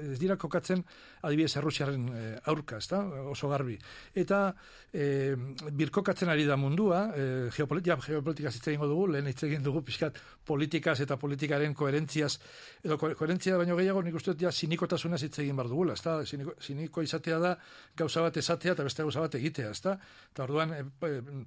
[0.01, 0.83] ez dira kokatzen
[1.21, 3.01] adibidez Errusiaren eh, aurka, ezta?
[3.31, 3.77] Oso garbi.
[4.15, 4.53] Eta
[4.93, 5.35] eh,
[5.71, 10.17] birkokatzen ari da mundua, eh, geopolitika, geopolitika hitz egingo dugu, lehen hitz egin dugu pixkat
[10.45, 12.37] politikaz eta politikaren koherentziaz,
[12.83, 16.19] edo ko- koherentzia baino gehiago nik uste dut ja sinikotasunaz hitz egin bar dugula, ezta?
[16.25, 17.55] Siniko, siniko izatea da
[17.97, 19.97] gauza bat esatea eta beste gauza bat egitea, ezta?
[20.31, 20.83] Eta orduan eh,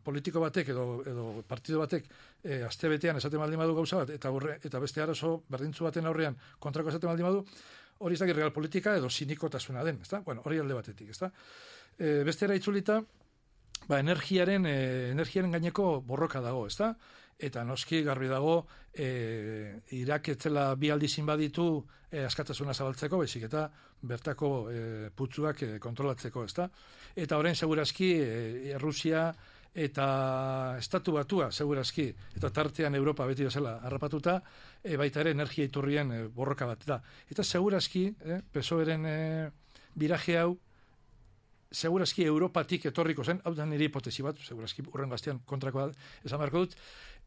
[0.04, 2.06] politiko batek edo edo partido batek
[2.44, 6.36] eh, astebetean esaten baldin badu gauza bat eta aurre, eta beste arazo berdintzu baten aurrean
[6.58, 7.44] kontrako esaten baldin badu,
[7.98, 10.20] hori ez real politika edo sinikotasuna den, ezta?
[10.20, 11.30] Bueno, hori alde batetik, ezta?
[11.98, 13.00] E, bestera itzulita,
[13.88, 16.94] ba, energiaren, e, energiaren gaineko borroka dago, ezta?
[17.38, 23.68] Eta noski garbi dago, e, Irak etzela bi aldizin baditu e, askatasuna zabaltzeko, baizik eta
[24.02, 26.68] bertako e, putzuak e, kontrolatzeko, ezta?
[27.16, 29.32] Eta orain segurazki e, Rusia
[29.74, 32.06] eta estatu batua segurazki
[32.36, 34.36] eta tartean Europa beti bezala harrapatuta
[34.82, 37.00] e, baita ere energia iturrien e, borroka bat da.
[37.30, 39.16] Eta segurazki, eh, PSOE-ren e,
[39.94, 40.54] biraje hau
[41.74, 45.88] segurazki Europatik etorriko zen, hau da nire hipotesi bat, segurazki urren gaztean kontrakoa
[46.22, 46.76] esan beharko dut,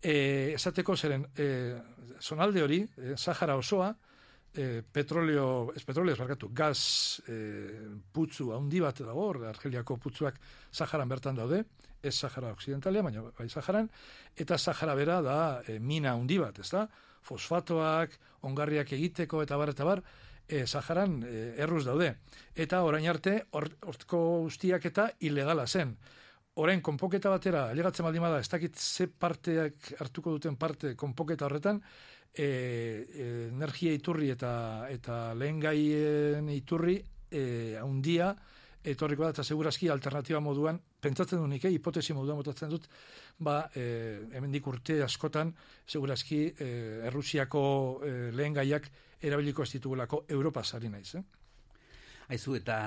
[0.02, 1.48] e, esateko zeren e,
[2.22, 3.92] zonalde hori, e, Sahara osoa,
[4.54, 7.38] e, petroleo, ez petroleo, ez barkatu, gaz e,
[8.12, 10.40] putzu handi bat dago, hor, Argeliako putzuak
[10.72, 11.64] Saharan bertan daude,
[12.02, 13.90] ez Sahara Occidentalia, baina bai Saharan,
[14.36, 15.38] eta Sahara bera da
[15.68, 16.88] e, mina handi bat, ez da?
[17.28, 18.14] Fosfatoak,
[18.48, 20.04] ongarriak egiteko eta bar eta bar,
[20.48, 22.14] e, Saharan e, erruz daude.
[22.56, 25.98] Eta orain arte, hor- hortko guztiak eta ilegala zen.
[26.58, 31.84] Orain, konpoketa batera, alegatzen baldin bada, ez dakit ze parteak hartuko duten parte konpoketa horretan,
[32.38, 34.52] e, e, energia iturri eta
[34.94, 37.00] eta lehen gaien iturri
[37.32, 38.36] e, haundia,
[38.88, 42.88] etorriko da, eta segurazki alternatiba moduan, pentsatzen dut nik, eh, hipotesi moduan botatzen dut,
[43.44, 43.84] ba, e,
[44.38, 45.52] hemendik urte askotan,
[45.88, 46.70] segurazki e,
[47.10, 47.64] Errusiako
[48.06, 48.88] e, lehen gaiak
[49.22, 51.24] erabiliko ez ditugulako Europa sari naiz, eh?
[52.30, 52.78] Aizu, eta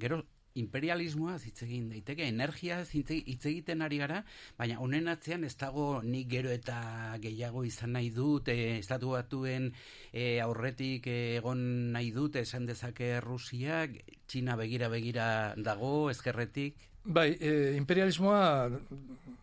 [0.00, 0.20] gero
[0.62, 4.22] imperialismoa hitz egin daiteke, energia hitz hitz egiten ari gara,
[4.58, 6.78] baina honen atzean ez dago nik gero eta
[7.22, 9.70] gehiago izan nahi dut, e, estatu batuen
[10.12, 11.62] e, aurretik e, egon
[11.92, 18.68] nahi dut, esan dezake Rusiak, Txina begira begira dago, ezkerretik, Bai, e, imperialismoa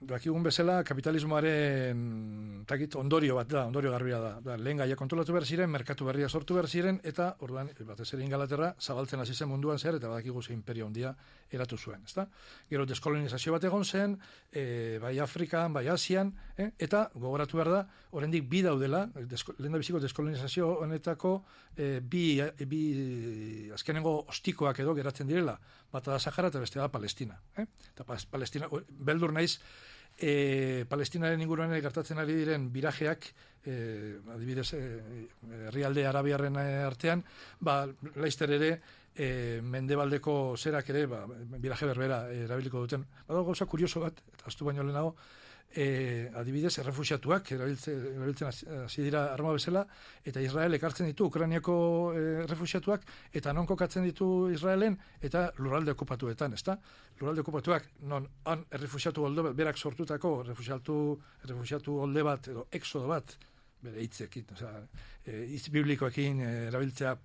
[0.04, 2.00] dakigun bezala kapitalismoaren
[2.68, 4.32] takit ondorio bat da, ondorio garbia da.
[4.44, 8.24] da lehen gaia kontrolatu behar ziren, merkatu berria sortu behar ziren, eta orduan, batez ere
[8.26, 11.14] ingalaterra, zabaltzen hasi zen munduan zer, eta badakigu ze imperio handia
[11.52, 12.28] eratu zuen, ezta?
[12.70, 14.18] Gero deskolonizazio bat egon zen,
[14.52, 16.72] e, bai Afrikan, bai Asian, eh?
[16.80, 21.38] eta gogoratu behar da, oraindik bi daudela, desko, lehen da biziko deskolonizazio honetako
[21.78, 22.84] e, bi, bi
[23.74, 25.58] azkenengo ostikoak edo geratzen direla,
[25.94, 27.40] bata da Sahara eta bestea da Palestina.
[27.58, 27.66] Eh?
[27.94, 29.60] Eta Palestina, beldur naiz,
[30.18, 33.30] e, Palestinaren inguruan gertatzen ari diren birajeak,
[33.66, 33.76] e,
[34.34, 34.82] adibidez, e,
[35.68, 37.24] herrialde arabiarren eh, artean,
[37.60, 37.84] ba,
[38.16, 38.74] laizter ere,
[39.16, 41.24] e, mendebaldeko zerak ere, ba,
[41.58, 43.06] biraje berbera eh, erabiliko duten.
[43.28, 45.16] Badago gauza kurioso bat, eta astu baino lehenago,
[45.76, 49.86] e, adibidez, errefusiatuak erabiltzen, erabiltzen hasi- dira arma bezala,
[50.26, 51.76] eta Israel ekartzen ditu Ukrainiako
[52.16, 56.78] e, errefusiatuak, eta non kokatzen ditu Israelen, eta lurralde okupatuetan, ezta?
[57.20, 61.00] Lurralde okupatuak, non han errefusiatu holde bat, berak sortutako errefusiatu,
[61.44, 63.36] errefusiatu holde bat, edo exodo bat,
[63.84, 64.72] bere hitzekin, osea,
[65.26, 67.18] e, hitz biblikoekin e, erabiltzea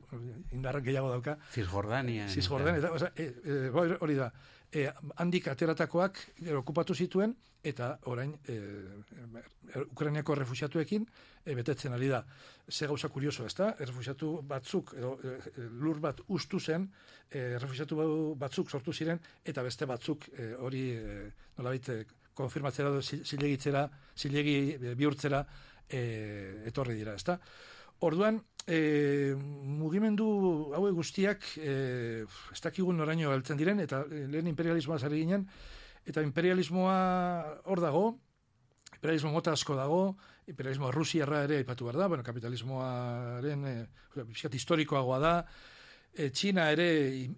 [0.56, 1.36] indar gehiago dauka.
[1.54, 2.28] Cisjordania.
[2.28, 4.32] Cisjordania, eta, osea, e, e, hori da,
[4.72, 7.34] e, handik ateratakoak gero okupatu zituen,
[7.64, 11.06] eta orain e, e, Ukrainiako refusiatuekin
[11.44, 12.22] e, betetzen ari da.
[12.68, 13.72] Ze gauza kurioso, ezta?
[13.78, 15.38] Refusiatu batzuk, edo e,
[15.80, 16.88] lur bat ustu zen,
[17.30, 21.24] e, refusiatu batzuk sortu ziren, eta beste batzuk e, hori e,
[21.58, 25.42] nolabait konfirmatzera, zilegitzera, zilegi bihurtzera
[25.88, 26.02] e,
[26.70, 27.40] etorri dira, ezta?
[28.00, 29.34] Orduan, e,
[29.80, 30.28] mugimendu
[30.76, 35.48] hauek guztiak e, ez dakigun noraino heltzen diren, eta lehen imperialismoa zari ginen,
[36.06, 36.98] eta imperialismoa
[37.66, 38.04] hor dago,
[38.98, 40.02] imperialismo mota asko dago,
[40.48, 43.74] imperialismo rusiarra ere aipatu behar da, bueno, kapitalismoaren e,
[44.52, 45.34] historikoagoa da,
[46.12, 46.88] e, China ere,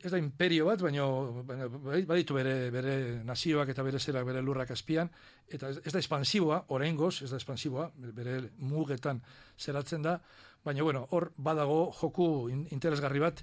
[0.02, 1.68] ez da imperio bat, baina
[2.08, 2.94] baditu bere, bere
[3.26, 5.10] nazioak eta bere zerak bere lurrak azpian,
[5.48, 9.22] eta ez, da espansiboa, oraingoz, ez da espansiboa, bere mugetan
[9.58, 10.20] zeratzen da,
[10.64, 13.42] baina bueno, hor badago joku interesgarri bat,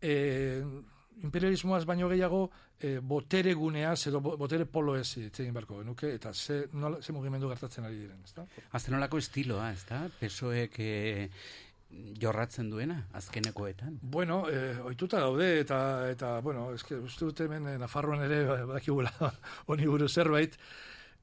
[0.00, 0.62] e,
[1.22, 2.48] imperialismoaz baino gehiago
[2.80, 7.48] e, botere guneaz edo botere polo ez itzegin barko genuke, eta ze, nola, ze mugimendu
[7.52, 8.46] gertatzen ari diren, ezta?
[8.72, 10.02] Azten nolako estiloa, ezta?
[10.18, 10.90] Pesoek e,
[12.20, 14.00] jorratzen duena, azkenekoetan?
[14.02, 15.78] Bueno, e, oituta daude, eta,
[16.10, 19.12] eta bueno, eske, uste dut hemen Nafarroan ere badakigula
[19.70, 20.58] honi buru zerbait,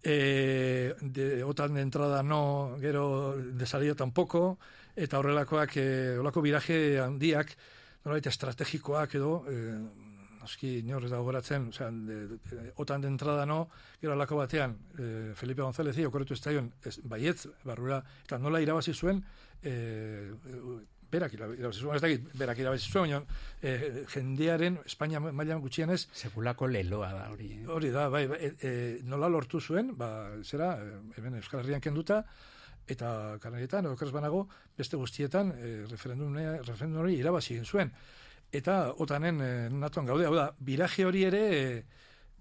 [0.03, 4.59] e, de, otan de entrada no, gero de salida tampoco,
[4.95, 5.87] eta horrelakoak, e,
[6.17, 7.55] horrelako biraje handiak,
[8.05, 9.75] norbait estrategikoak edo, eh,
[10.41, 13.67] aski inor ez da gogoratzen, o sea, de, de, otan de entrada no,
[14.01, 18.93] gero alako batean, eh, Felipe González zi, okorretu estaion, ez, baietz, barrura, eta nola irabazi
[18.93, 19.21] zuen,
[19.61, 20.31] eh,
[21.11, 23.27] berak irabazi zuen, ez dakit, berak irabazi zuen,
[23.61, 27.51] eh, jendearen, Espainia mailan gutxienez, sekulako leloa da hori.
[27.59, 27.67] Eh?
[27.67, 32.23] Hori da, bai, bai eh, nola lortu zuen, ba, zera, eh, hemen Euskal Herrian kenduta,
[32.87, 34.47] eta kanaretan, okeraz banago,
[34.77, 37.91] beste guztietan e, referendum hori irabazi egin zuen.
[38.51, 41.83] Eta otanen e, natuan gaude, hau da, biraje hori ere, e,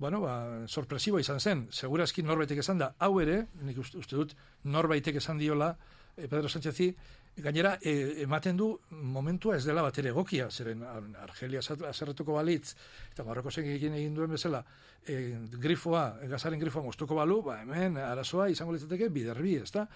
[0.01, 0.35] bueno, ba,
[0.67, 4.35] sorpresibo izan zen, segurazki norbaitek esan da, hau ere, nik uste, uste dut,
[4.65, 5.75] norbaitek esan diola,
[6.17, 6.95] e, Pedro Sánchezi,
[7.37, 12.75] gainera, e, ematen du momentua ez dela bat ere egokia, zeren Argelia zerretuko balitz,
[13.13, 14.65] eta Marroko egin egin duen bezala,
[15.07, 19.87] e, grifoa, gazaren grifoa moztuko balu, ba, hemen, arazoa, izango litzateke, biderbi, ez da?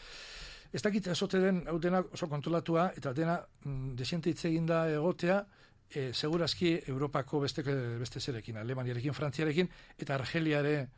[0.75, 5.45] Ez dakit ezote den, hau dena oso kontrolatua, eta dena mm, desiente hitz da egotea,
[5.91, 7.63] e, segurazki Europako beste,
[8.01, 10.89] beste zerekin, Alemaniarekin, Frantziarekin, eta Argeliare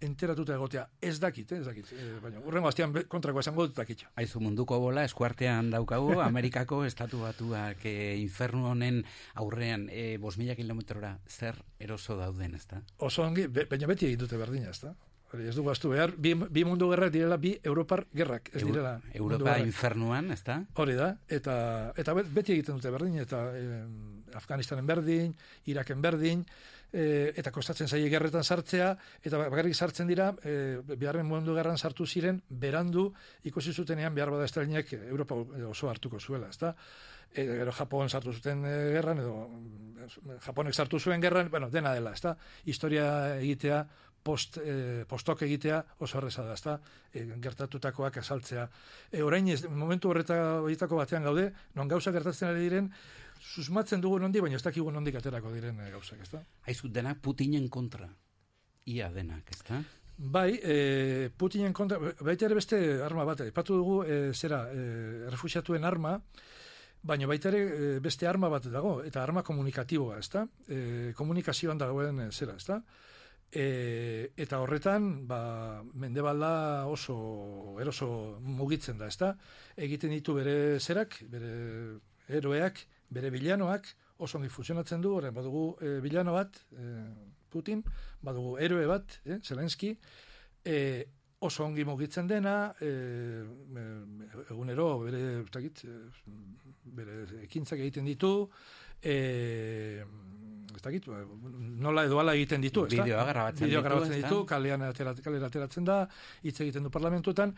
[0.00, 0.88] enteratuta egotea.
[1.00, 1.92] Ez dakit, eh, ez dakit.
[1.92, 4.10] E, baina, urrengo astean kontrako esango dut dakitxo.
[4.16, 9.02] Aizu munduko bola, eskuartean daukagu, Amerikako estatu batuak e, infernu honen
[9.34, 12.82] aurrean, e, bos mila kilometrora, zer eroso dauden, ez da?
[12.98, 14.94] Oso ongi, baina beti egin dute berdina, ez da?
[15.34, 19.00] Ez du gaztu behar, bi, bi mundu gerrak direla, bi Europar gerrak, ez direla.
[19.12, 20.60] Europa infernuan, ez da?
[20.78, 21.56] Hori da, eta,
[21.98, 23.80] eta beti egiten dute berdin, eta eh,
[24.38, 25.34] Afganistanen berdin,
[25.70, 26.44] Iraken berdin,
[26.94, 28.92] eh, eta kostatzen zaie gerretan sartzea,
[29.22, 33.08] eta bakarrik sartzen dira, eh, biharren mundu gerran sartu ziren, berandu,
[33.50, 35.34] ikusi zutenean behar bada estrainek Europa
[35.68, 36.74] oso hartuko zuela, ez da?
[37.34, 39.34] E, gero Japon sartu zuten e, gerran, edo
[40.44, 42.36] Japonek sartu zuen gerran, bueno, dena dela, ez da?
[42.64, 43.06] Historia
[43.40, 43.82] egitea
[44.24, 46.78] post, e, postok egitea oso horreza da, ezta?
[47.12, 48.68] E, gertatutakoak azaltzea.
[49.10, 52.92] E, orain ez, momentu horreta horietako batean gaude, non gauza gertatzen ari diren,
[53.44, 56.40] susmatzen dugu nondi, baina ez dakigu nondik aterako diren e, gauzak, ezta?
[56.70, 58.08] Aizut denak Putinen kontra.
[58.90, 59.82] Ia denak, ezta?
[60.16, 65.84] Bai, e, Putinen kontra, baita ere beste arma bat, epatu dugu, e, zera, e, refusiatuen
[65.84, 66.14] arma,
[67.04, 70.46] baina baita ere beste arma bat dago, eta arma komunikatiboa, ezta?
[70.68, 72.80] E, komunikazioan dagoen e, zera, ezta?
[73.54, 78.08] E, eta horretan, ba, mendebalda oso eroso
[78.40, 79.34] mugitzen da, ezta?
[79.76, 81.54] Egiten ditu bere zerak, bere
[82.40, 82.80] eroeak,
[83.10, 86.92] bere bilanoak, oso ondi funtzionatzen du, horren badugu e, bilano bat, e,
[87.54, 87.82] Putin,
[88.24, 89.92] badugu eroe bat, e, Zelenski,
[90.64, 90.78] e,
[91.44, 92.90] oso ongi mugitzen dena, e,
[94.48, 95.98] egunero bere, utakit, e,
[96.96, 98.32] bere ekintzak egiten ditu,
[99.02, 99.16] e,
[100.74, 101.20] ez dakit, ba,
[101.84, 103.04] nola edo ala egiten ditu, ez da?
[103.04, 106.00] Bideoa grabatzen ditu, ditu, kalean kalera ateratzen da,
[106.42, 107.54] hitz egiten du parlamentuetan,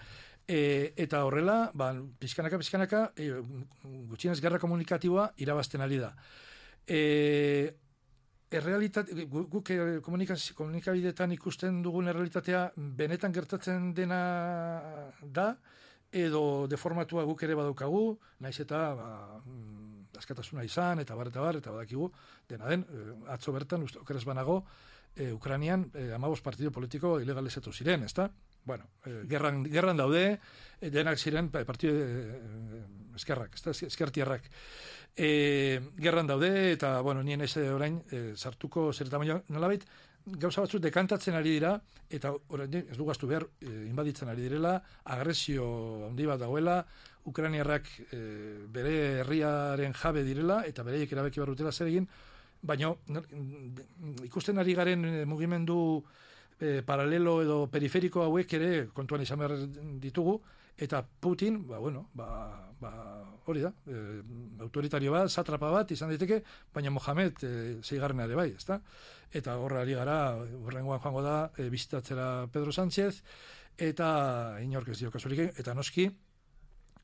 [0.48, 3.30] e, eta horrela, ba, pizkanaka, pizkanaka, e,
[4.10, 6.12] gutxienez gerra komunikatiboa irabazten ari da.
[6.86, 7.74] E,
[8.50, 14.20] errealitate, guk e, komunikabidetan ikusten dugun errealitatea benetan gertatzen dena
[15.22, 15.50] da,
[16.16, 19.08] edo deformatua guk ere badaukagu, naiz eta ba,
[20.16, 22.10] askatasuna izan, eta bar, eta bar, eta badakigu,
[22.48, 24.62] dena den, eh, atzo bertan, okeraz banago,
[25.14, 28.30] e, Ukranian e, amabos partido politiko ilegalizatu ziren, ezta?
[28.66, 30.38] Bueno, e, gerran, gerran daude,
[30.80, 32.82] e, denak ziren pa- partido e,
[33.16, 33.70] eskerrak, ezta?
[33.70, 34.50] Eskertierrak.
[35.16, 39.86] E, gerran daude, eta, bueno, nien ez orain e, sartuko zer eta nolabait,
[40.26, 41.76] gauza batzuk dekantatzen ari dira,
[42.10, 46.80] eta orain ez dugu astu behar, e, inbaditzen ari direla, agresio handi bat dagoela,
[47.26, 48.18] Ukrainiarrak e,
[48.70, 52.10] bere herriaren jabe direla, eta bereiek erabaki barrutela zer egin,
[52.66, 52.92] baina
[54.26, 56.04] ikusten ari garen eh, mugimendu
[56.60, 59.56] eh, paralelo edo periferiko hauek ere kontuan izan behar
[60.02, 60.40] ditugu,
[60.76, 62.28] eta Putin, ba, bueno, ba,
[62.80, 62.92] ba,
[63.46, 64.20] hori da, e,
[64.60, 66.42] autoritario bat, satrapa bat izan daiteke,
[66.74, 67.52] baina Mohamed e,
[67.82, 68.80] zeigarrena ere bai, ezta?
[69.32, 73.22] Eta horra ari gara, horrengoan joango da, e, bizitatzera Pedro Sánchez,
[73.78, 74.08] eta
[74.64, 76.10] inork ez dio kasurik, eta noski,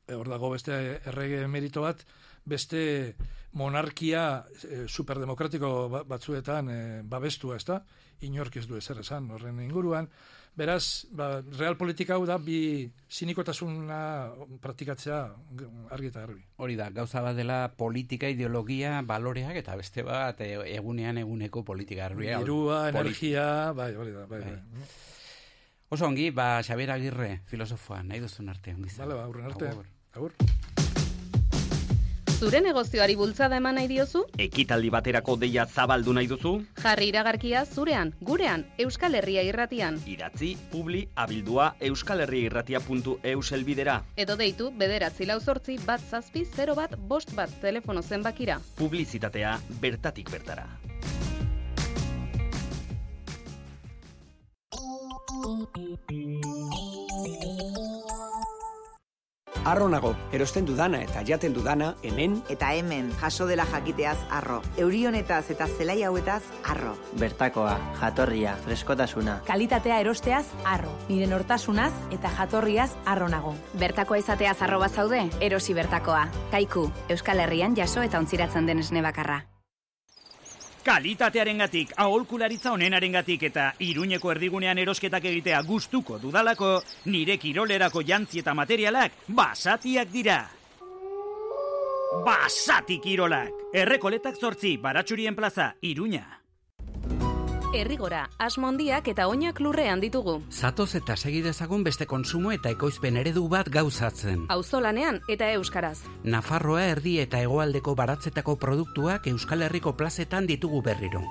[0.05, 0.77] e, hor dago beste
[1.09, 2.05] errege merito bat,
[2.45, 3.15] beste
[3.53, 7.83] monarkia e, superdemokratiko ba- batzuetan e, babestua, ezta?
[8.23, 10.07] Inork ez du ezer esan horren inguruan.
[10.55, 13.97] Beraz, ba, real politika hau da bi sinikotasuna
[14.61, 15.17] praktikatzea
[15.89, 16.43] argi eta garbi.
[16.61, 22.03] Hori da, gauza bat dela politika, ideologia, baloreak, eta beste bat e, egunean eguneko politika.
[22.07, 22.37] garbia.
[22.39, 24.85] Dirua, energia, bai, hori da, bai, bai.
[25.89, 29.69] Oso ongi, ba, Xabier Agirre, filosofoa, nahi duzun arte, ongi Vale, ba, aurren arte.
[29.73, 29.87] Agur.
[30.13, 31.01] Agur.
[32.43, 34.25] Zure negozioari bultzada eman nahi diozu?
[34.45, 36.51] Ekitaldi baterako deia zabaldu nahi duzu?
[36.83, 40.01] Jarri iragarkia zurean, gurean, Euskal Herria irratian.
[40.11, 43.95] Idatzi, publi, abildua, euskalherriairratia.eus elbidera.
[44.17, 48.59] Edo deitu bederatzi lau zortzi bat zazpi 0 bat bost bat telefono zenbakira.
[48.75, 50.67] Publizitatea bertatik bertara.
[59.65, 64.61] Arro nago, erosten dudana eta jaten dudana hemen Eta hemen, jaso dela jakiteaz arro.
[64.77, 66.97] Eurionetaz eta zelai hauetaz arro.
[67.19, 69.39] Bertakoa, jatorria, freskotasuna.
[69.47, 70.91] Kalitatea erosteaz arro.
[71.07, 73.55] Nire nortasunaz eta jatorriaz arro nago.
[73.79, 76.27] Bertakoa izateaz arroba zaude, erosi bertakoa.
[76.51, 79.45] Kaiku, Euskal Herrian jaso eta ontziratzen den esne bakarra.
[80.83, 86.73] Kalitatearengatik, aholkularitza onenarengatik eta Iruñeko erdigunean erosketak egitea gustuko dudalako,
[87.07, 90.41] nire kirolerako jantzi eta materialak basatiak dira.
[92.27, 93.63] Basati kirolak!
[93.73, 96.42] Errekoletak zortzi, baratxurien plaza, Iruña.
[97.73, 100.35] Errigora, asmondiak eta oinak lurrean ditugu.
[100.53, 104.43] Zatoz eta segi dezagun beste konsumo eta ekoizpen eredu bat gauzatzen.
[104.53, 106.03] Auzolanean eta euskaraz.
[106.23, 111.23] Nafarroa erdi eta hegoaldeko baratzetako produktuak Euskal Herriko plazetan ditugu berriro.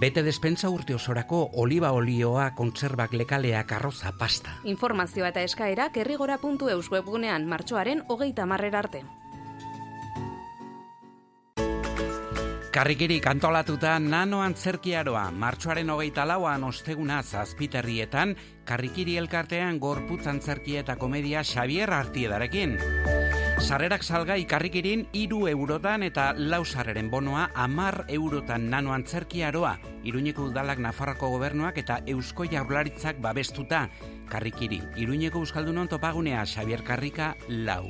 [0.00, 4.58] Bete despensa urte osorako oliba olioa, kontserbak lekaleak, arroza, pasta.
[4.64, 9.04] Informazioa eta eskaerak errigora.eus webgunean martxoaren hogeita marrera arte.
[12.76, 18.34] Karrikirik antolatuta nano antzerkiaroa, martxoaren hogeita lauan osteguna zazpiterrietan,
[18.68, 22.76] karrikiri elkartean gorputz antzerkia eta komedia Xavier Artiedarekin.
[23.64, 30.76] Sarrerak salgai karrikirin iru eurotan eta lau sarreren bonoa amar eurotan nano antzerkiaroa, Iruñeko udalak
[30.76, 33.86] Nafarroko gobernuak eta Eusko Jaurlaritzak babestuta.
[34.28, 37.86] Karrikiri, Iruñeko Euskaldunon topagunea Xavier Karrika lau.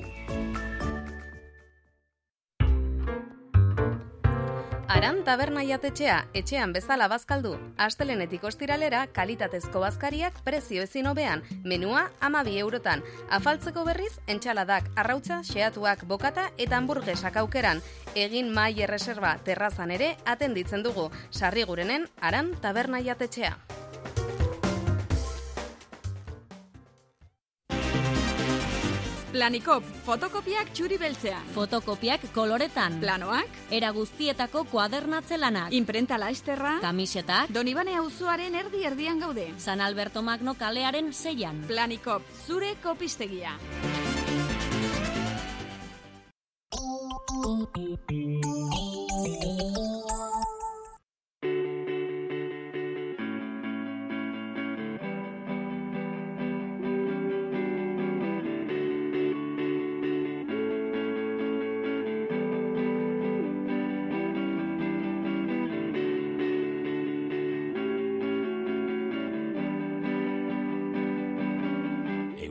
[4.88, 7.56] Aran taberna jatetxea, etxean bezala bazkaldu.
[7.82, 13.02] Astelenetik ostiralera, kalitatezko bazkariak prezio ezin hobean, menua amabi eurotan.
[13.38, 17.82] Afaltzeko berriz, entxaladak, arrautza, xeatuak, bokata eta hamburguesak aukeran.
[18.14, 21.10] Egin mai erreserba terrazan ere atenditzen dugu.
[21.32, 23.56] Sarri gurenen, aran taberna jatetxea.
[29.36, 31.42] Planikop, fotokopiak txuri beltzean.
[31.52, 32.94] Fotokopiak koloretan.
[33.02, 33.58] Planoak.
[33.68, 35.74] Era guztietako kuadernatze lanak.
[35.76, 36.78] Imprenta laisterra.
[36.80, 37.52] Kamisetak.
[37.52, 39.50] Donibane auzoaren erdi erdian gaude.
[39.60, 41.60] San Alberto Magno kalearen seian.
[41.68, 43.52] Planikop, zure kopistegia.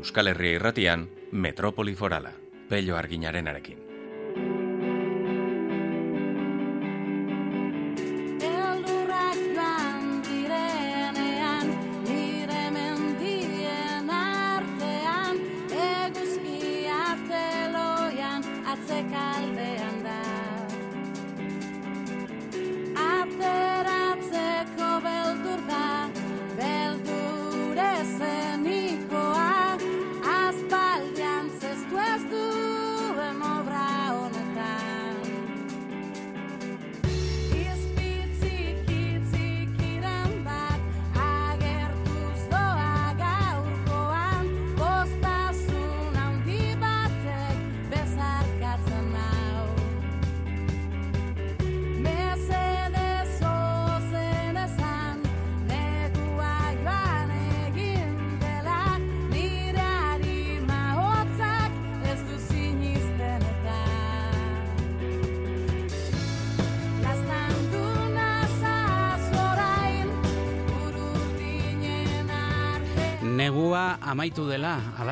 [0.06, 2.32] Euskal Herria irratian, Metropoli Forala,
[2.70, 3.95] Pello Arginarenarekin.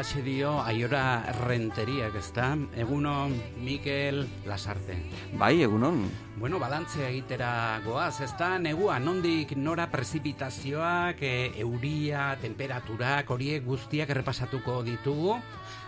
[0.03, 2.57] Alaxe dio aiora renteriak, ezta?
[2.75, 3.31] Egunon,
[3.63, 4.97] Mikel Lasarte.
[5.39, 6.01] Bai, egunon.
[6.35, 8.57] Bueno, balantzea egitera goaz, ezta?
[8.59, 15.37] Negua, nondik nora prezipitazioak, e, euria, temperaturak, horiek guztiak errepasatuko ditugu.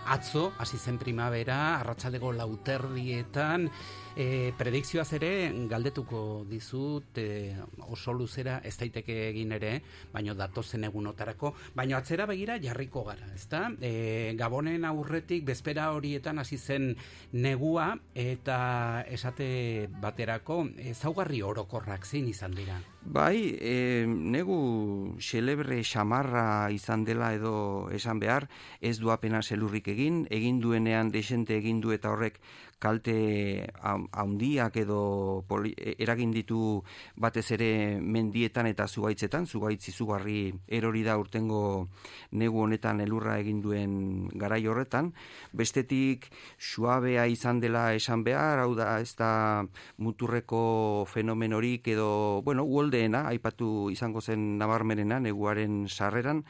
[0.08, 3.68] Atzo, hasi zen primavera, arratsaldeko lauterdietan,
[4.16, 5.30] E, predikzioaz ere
[5.68, 7.52] galdetuko dizut e,
[7.92, 9.72] oso luzera ez daiteke egin ere,
[10.14, 13.66] baino datozen egunotarako, baino atzera begira jarriko gara, ezta?
[13.76, 16.94] E, Gabonen aurretik bezpera horietan hasi zen
[17.36, 20.62] negua eta esate baterako
[20.96, 22.80] ezaugarri orokorrak zein izan dira.
[23.06, 28.48] Bai, e, negu xelebre xamarra izan dela edo esan behar,
[28.80, 32.40] ez du apena selurrik egin, egin duenean desente egin du eta horrek
[32.78, 36.82] kalte haundiak edo poli, eragin ditu
[37.16, 37.70] batez ere
[38.00, 41.88] mendietan eta zugaitzetan, zugaitzi zugarri erori da urtengo
[42.32, 45.12] negu honetan elurra egin duen garai horretan,
[45.56, 46.28] bestetik
[46.58, 49.64] suabea izan dela esan behar, hau da ez da
[49.96, 56.44] muturreko fenomenorik edo, bueno, uoldeena, aipatu izango zen nabarmenena neguaren sarreran,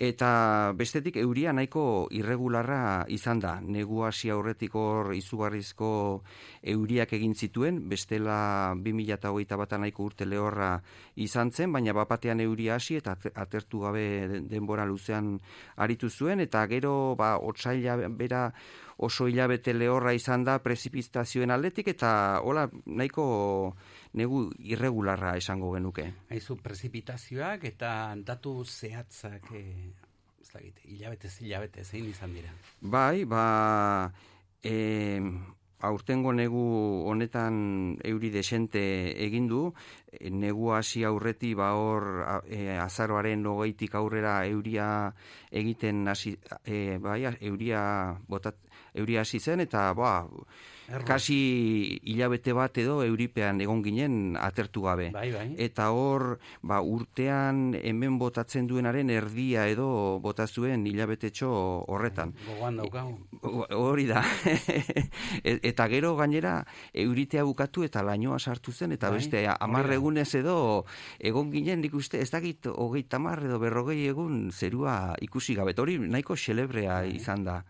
[0.00, 3.58] eta bestetik euria nahiko irregularra izan da.
[3.60, 5.90] Negu hasi aurretik hor izugarrizko
[6.72, 10.70] euriak egin zituen, bestela 2008 bat nahiko urte lehorra
[11.20, 15.34] izan zen, baina bapatean euria hasi eta atertu gabe denbora luzean
[15.76, 18.46] aritu zuen, eta gero ba, otsaila bera
[18.96, 23.76] oso hilabete lehorra izan da prezipitazioen aldetik, eta hola nahiko
[24.18, 26.06] negu irregularra esango genuke.
[26.30, 27.92] Aizu, prezipitazioak eta
[28.26, 29.62] datu zehatzak, e,
[30.40, 32.52] ez dakit, hilabete, hilabete, zein izan dira?
[32.80, 33.44] Bai, ba,
[34.62, 35.20] e,
[35.80, 36.62] aurtengo negu
[37.08, 38.82] honetan euri desente
[39.24, 39.62] egin du,
[40.30, 42.06] negu hasi aurreti ba hor
[42.44, 44.88] e, azaroaren hogeitik aurrera euria
[45.50, 47.82] egiten hasi e, bai, euria
[48.28, 48.60] botat,
[48.94, 50.12] euria hasi zen eta ba,
[51.06, 55.10] kasi hilabete bat edo euripean egon ginen atertu gabe.
[55.14, 55.46] Bai, bai.
[55.58, 61.50] Eta hor, ba, urtean hemen botatzen duenaren erdia edo botazuen hilabetetxo
[61.88, 62.34] horretan.
[62.46, 63.18] Gogoan daukagu.
[63.78, 64.24] Hori da.
[65.40, 66.64] E, eta gero gainera
[66.96, 70.84] euritea bukatu eta lainoa sartu zen, eta Bai, beste amarre egunez edo
[71.18, 75.74] egon ginen nik uste, ez dakit hogei tamar edo berrogei egun zerua ikusi gabe.
[75.80, 77.60] Hori nahiko xelebrea izan da.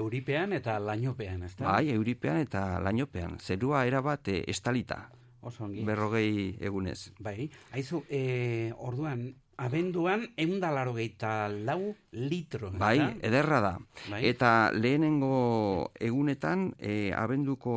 [0.00, 1.66] Euripean eta lainopean, ez da?
[1.68, 3.38] Bai, euripean eta lainopean.
[3.40, 5.04] Zerua erabat e, estalita.
[5.40, 5.84] Oso ongi.
[5.84, 7.12] Berrogei egunez.
[7.20, 12.70] Bai, haizu, e, orduan, abenduan eundalaro geita lau litro.
[12.80, 13.08] Bai, da?
[13.28, 13.72] ederra da.
[14.08, 14.22] Bai.
[14.28, 17.74] Eta lehenengo egunetan, e, abenduko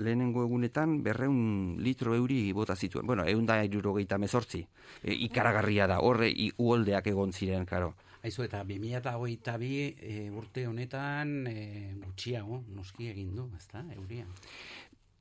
[0.00, 3.06] lehenengo egunetan berreun litro euri bota zituen.
[3.06, 4.64] Bueno, eunda irurogeita mezortzi.
[5.02, 7.94] E, ikaragarria da, horre i, uoldeak egon ziren, karo.
[8.22, 11.58] Aizu, eta 2008 bi e, urte honetan e,
[12.04, 14.26] gutxiago, noski egin du, ez da, euria.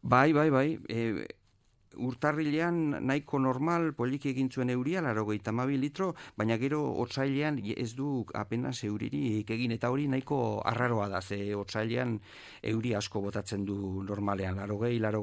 [0.02, 0.68] Bai, bai, bai.
[0.90, 1.28] E,
[1.98, 5.26] urtarrilean nahiko normal poliki egin zuen euria, laro
[5.80, 11.56] litro, baina gero otsailean ez du apenas euririk egin, eta hori nahiko arraroa da, ze
[11.56, 12.20] otsailean
[12.62, 15.22] euri asko botatzen du normalean, laro gehi, laro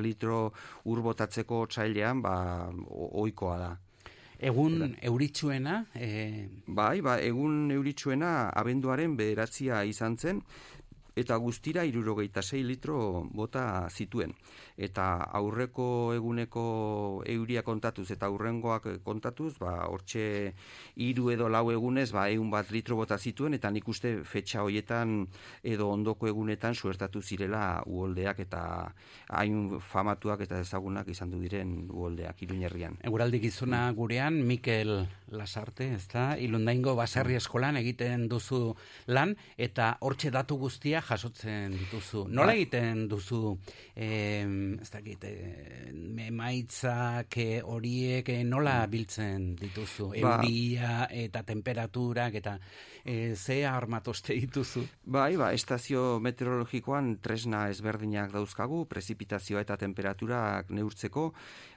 [0.00, 0.52] litro
[0.84, 3.85] ur botatzeko otsailean, ba, o- ohikoa da.
[4.38, 10.42] Egun euritsuena, e, Bai, ba, egun euritsuena abenduaren bederatzia izan zen,
[11.16, 14.34] eta guztira irurogeita sei litro bota zituen.
[14.76, 16.62] Eta aurreko eguneko
[17.32, 20.52] euria kontatuz eta aurrengoak kontatuz, ba, hortxe
[21.00, 25.26] hiru edo lau egunez, ba, egun bat litro bota zituen, eta nik uste fetxa hoietan
[25.64, 28.62] edo ondoko egunetan suertatu zirela uholdeak eta
[29.28, 33.00] hain famatuak eta ezagunak izan du diren uholdeak iruñerrian.
[33.06, 38.74] Eguraldi gizona gurean, Mikel Lasarte, ez da, ilundaingo baserri eskolan egiten duzu
[39.08, 42.26] lan, eta hortxe datu guztia jasotzen dituzu.
[42.28, 42.60] Nola Bai.
[42.60, 43.56] egiten duzu,
[43.94, 44.44] eh,
[44.82, 45.92] ez dakit, eh,
[46.26, 50.10] emaitzak eh, horiek eh, nola biltzen dituzu?
[50.22, 50.38] Ba.
[50.40, 52.56] Euria eta temperaturak eta
[53.04, 54.86] eh, ze armatoste dituzu?
[55.04, 61.30] Bai, ba, estazio meteorologikoan tresna ezberdinak dauzkagu, prezipitazioa eta temperaturak neurtzeko,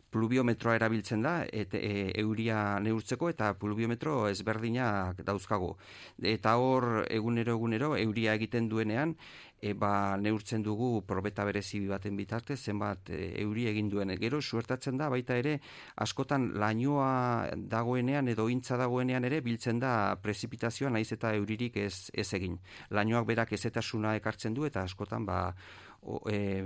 [0.10, 5.76] pluviometroa erabiltzen da, et, e, euria neurtzeko eta pluviometro ezberdinak dauzkagu.
[6.34, 9.16] Eta hor, egunero egunero, euria egiten duenean,
[9.62, 14.14] e, ba, neurtzen dugu probeta berezi baten bitartez, zenbat e, euri egin duen.
[14.22, 15.58] Gero, suertatzen da, baita ere,
[16.04, 22.28] askotan lainoa dagoenean edo intza dagoenean ere, biltzen da prezipitazioa naiz eta euririk ez, ez
[22.38, 22.60] egin.
[22.96, 25.42] Lainoak berak ezetasuna ekartzen du eta askotan ba,
[26.02, 26.64] o, e,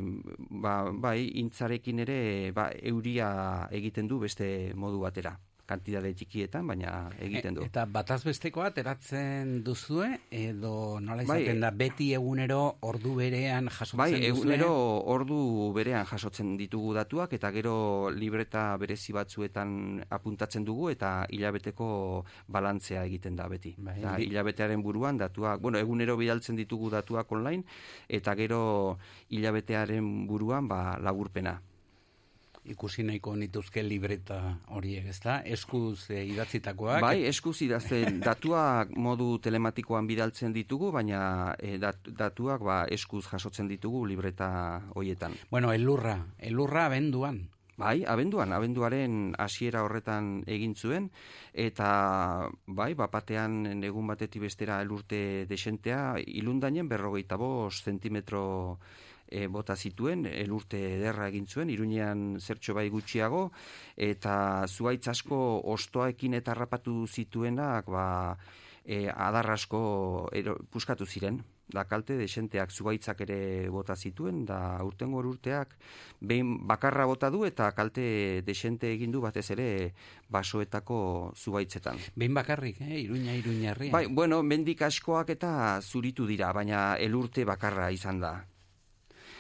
[0.50, 2.20] ba, bai, intzarekin ere
[2.56, 3.32] ba, euria
[3.72, 5.38] egiten du beste modu batera.
[5.66, 7.62] Kantidade txikietan, baina egiten du.
[7.64, 13.70] E, eta bataz bestekoa ateratzen duzue, edo nola Bai, izaten da, beti egunero ordu berean
[13.72, 14.28] jasotzen Bai, duzue?
[14.34, 14.72] egunero
[15.16, 23.06] ordu berean jasotzen ditugu datuak eta gero libreta berezi batzuetan apuntatzen dugu eta hilabeteko balantzea
[23.06, 23.76] egiten da beti.
[23.78, 27.64] Bai, bi- hilabetearen buruan datuak, bueno, egunero bidaltzen ditugu datuak online
[28.10, 28.98] eta gero
[29.30, 31.62] hilabetearen buruan ba laburpena.
[32.64, 34.38] Ikusi nahiko nituzke libreta
[34.72, 35.42] horiek, ezta?
[35.44, 37.02] Eskuz e, idatzitakoak.
[37.04, 43.68] Bai, eskuz idazten datuak modu telematikoan bidaltzen ditugu, baina eh, dat, datuak ba eskuz jasotzen
[43.68, 44.48] ditugu libreta
[44.96, 45.36] hoietan.
[45.52, 47.44] Bueno, elurra, elurra abenduan.
[47.74, 51.08] Bai, abenduan, abenduaren hasiera horretan egin zuen,
[51.58, 51.88] eta
[52.68, 58.44] bai, bapatean egun batetik bestera elurte desentea, ilundainen berrogeita bost zentimetro
[59.34, 63.48] e, bota zituen, elurte ederra egin zuen, iruñean zertxo bai gutxiago,
[63.98, 64.36] eta
[64.70, 65.40] zuaitz asko
[65.74, 68.06] ostoekin eta harrapatu zituenak, ba,
[68.86, 69.82] e, adar asko
[70.36, 71.42] ero, puskatu ziren,
[71.74, 73.40] da kalte desenteak zuaitzak ere
[73.74, 75.74] bota zituen, da urtengo urteak
[76.22, 79.68] behin bakarra bota du eta kalte desente egin du batez ere
[80.30, 81.98] basoetako zuaitzetan.
[82.16, 83.00] Behin bakarrik, eh?
[83.08, 83.96] Iruña, Iruña herria.
[83.96, 88.36] Bai, bueno, mendik askoak eta zuritu dira, baina elurte bakarra izan da.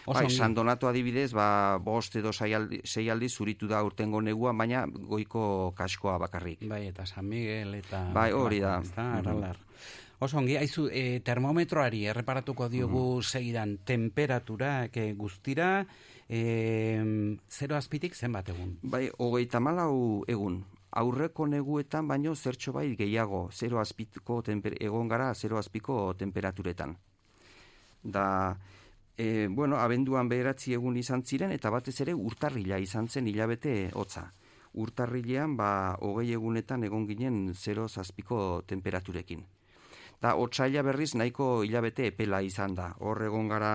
[0.05, 0.29] Oso Bai.
[0.29, 4.85] San Donato adibidez, ba, bost edo sei aldi, sei aldi zuritu da urtengo neguan, baina
[4.87, 6.65] goiko kaskoa bakarrik.
[6.67, 8.09] Bai, eta San Miguel, eta...
[8.13, 8.81] Bai, hori da.
[8.97, 9.57] Aralar.
[10.19, 13.23] Oso ongi, haizu, e, termometroari erreparatuko diogu Mhm.
[13.23, 15.85] segidan temperatura e, guztira,
[16.29, 18.77] e, zero azpitik zenbat egun?
[18.83, 20.65] Bai, hogeita malau egun.
[20.91, 24.43] Aurreko neguetan baino zertxo bai gehiago, zero azpiko
[24.79, 26.97] egon gara zero azpiko temperaturetan.
[28.03, 28.55] Da,
[29.17, 34.31] e, bueno, abenduan beheratzi egun izan ziren, eta batez ere urtarrila izan zen hilabete hotza.
[34.73, 39.45] Urtarrilean, ba, hogei egunetan egon ginen zero zazpiko temperaturekin.
[40.21, 42.93] Da, otsaila berriz nahiko hilabete epela izan da.
[42.99, 43.73] Hor egon gara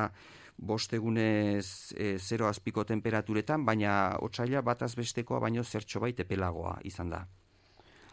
[0.58, 7.14] bost egunez e, zero azpiko temperaturetan, baina otsaila bataz bestekoa baino zertxo bait epelagoa izan
[7.14, 7.26] da.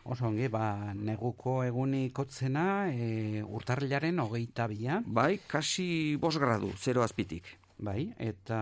[0.05, 4.99] Oso ongi, ba, neguko egunik otzena, e, urtarrilaren hogeita bia.
[5.05, 7.47] Bai, kasi bos gradu, zero azpitik.
[7.81, 8.59] Bai, eta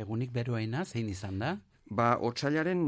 [0.00, 1.50] egunik beroena zein izan da?
[1.92, 2.80] Ba, otsailaren,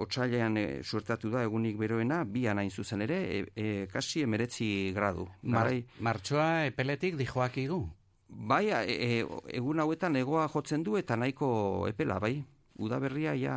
[0.00, 5.28] otsailean e, suertatu da egunik beroena, bian hain zuzen ere, e, e, kasi emeretzi gradu.
[5.42, 7.82] Mar, Garai- martxoa epeletik dijoak igu?
[8.28, 9.26] Bai, e, e,
[9.60, 12.38] egun hauetan egoa jotzen du eta nahiko epela, bai.
[12.78, 13.54] Udaberria ja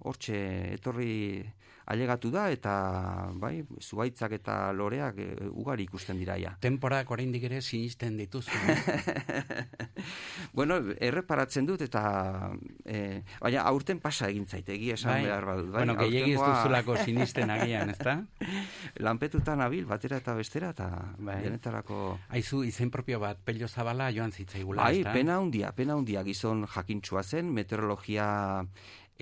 [0.00, 0.36] hortxe
[0.74, 1.44] etorri
[1.92, 2.72] ailegatu da eta
[3.40, 6.54] bai, zuaitzak eta loreak e, ugari ikusten dira ja.
[6.62, 8.50] Temporak oraindik ere sinisten dituzu.
[10.58, 12.02] bueno, erreparatzen dut eta
[12.84, 15.26] e, baina aurten pasa egin zait, egia esan Bai.
[15.28, 15.70] behar badut.
[15.72, 18.16] Bai, Bueno, gehiegi ez duzulako sinisten agian, ezta?
[19.06, 20.88] Lanpetutan abil, batera eta bestera, eta
[21.18, 21.40] Bai.
[21.44, 22.02] denetarako...
[22.32, 25.14] Aizu, izen propio bat, pello zabala joan zitzaigula, Bai, ezta?
[25.16, 28.28] pena handia, pena handia gizon jakintxua zen, meteorologia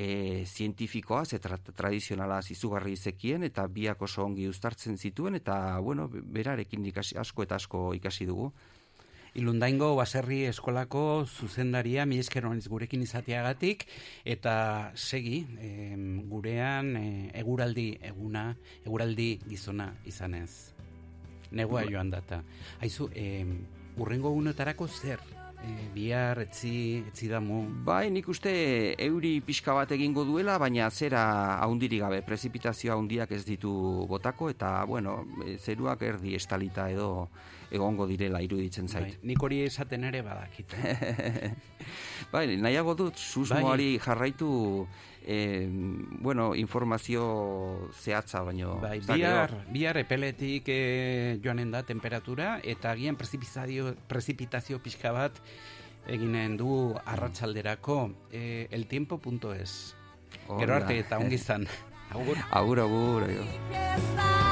[0.01, 6.09] e, zientifikoaz eta tra- tradizionalaz izugarri zekien, eta biak oso ongi uztartzen zituen, eta, bueno,
[6.11, 8.53] berarekin ikasi, asko eta asko ikasi dugu.
[9.39, 13.85] Ilundaingo baserri eskolako zuzendaria mi esker gurekin izateagatik
[14.25, 20.75] eta segi em, gurean e, eguraldi eguna eguraldi gizona izanez.
[21.53, 22.43] Negua Ba- joan data.
[22.81, 23.61] Aizu, em,
[23.99, 25.21] urrengo unetarako zer?
[25.61, 27.61] E, bihar etzi etzi damu.
[27.85, 28.53] Bai, nik uste
[29.05, 31.23] euri pixka bat egingo duela, baina zera
[31.61, 33.71] haundiri gabe, prezipitazioa haundiak ez ditu
[34.09, 37.29] botako, eta, bueno, e, zeruak erdi estalita edo
[37.71, 39.21] egongo direla iruditzen Bai, zait.
[39.23, 40.73] nik hori esaten ere badakit.
[40.83, 41.53] eh?
[42.33, 44.49] bai, nahiago dut susmoari jarraitu
[45.27, 53.17] eh, bueno, informazio zehatza baino Bai, bihar, bihar epeletik e, joanen da temperatura eta agian
[53.17, 55.41] prezipitazio, prezipitazio pixka bat
[56.09, 59.95] eginen du arratsalderako e, eltiempo.es.
[60.59, 61.69] Gero arte eta ongi izan.
[62.11, 62.39] Agur.
[62.51, 63.29] Agur, agur.
[63.29, 64.49] aio.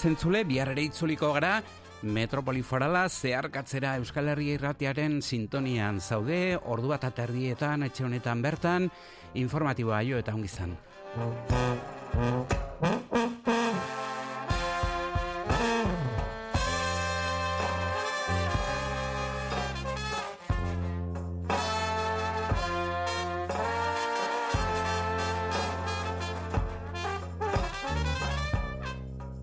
[0.00, 1.60] Zentzule, bihar ere itzuliko gara,
[2.00, 8.88] Metropoli Forala zeharkatzera Euskal Herria irratiaren sintonian zaude, ordu bat aterdietan, etxe honetan bertan,
[9.36, 10.76] informatiboa jo eta ongizan.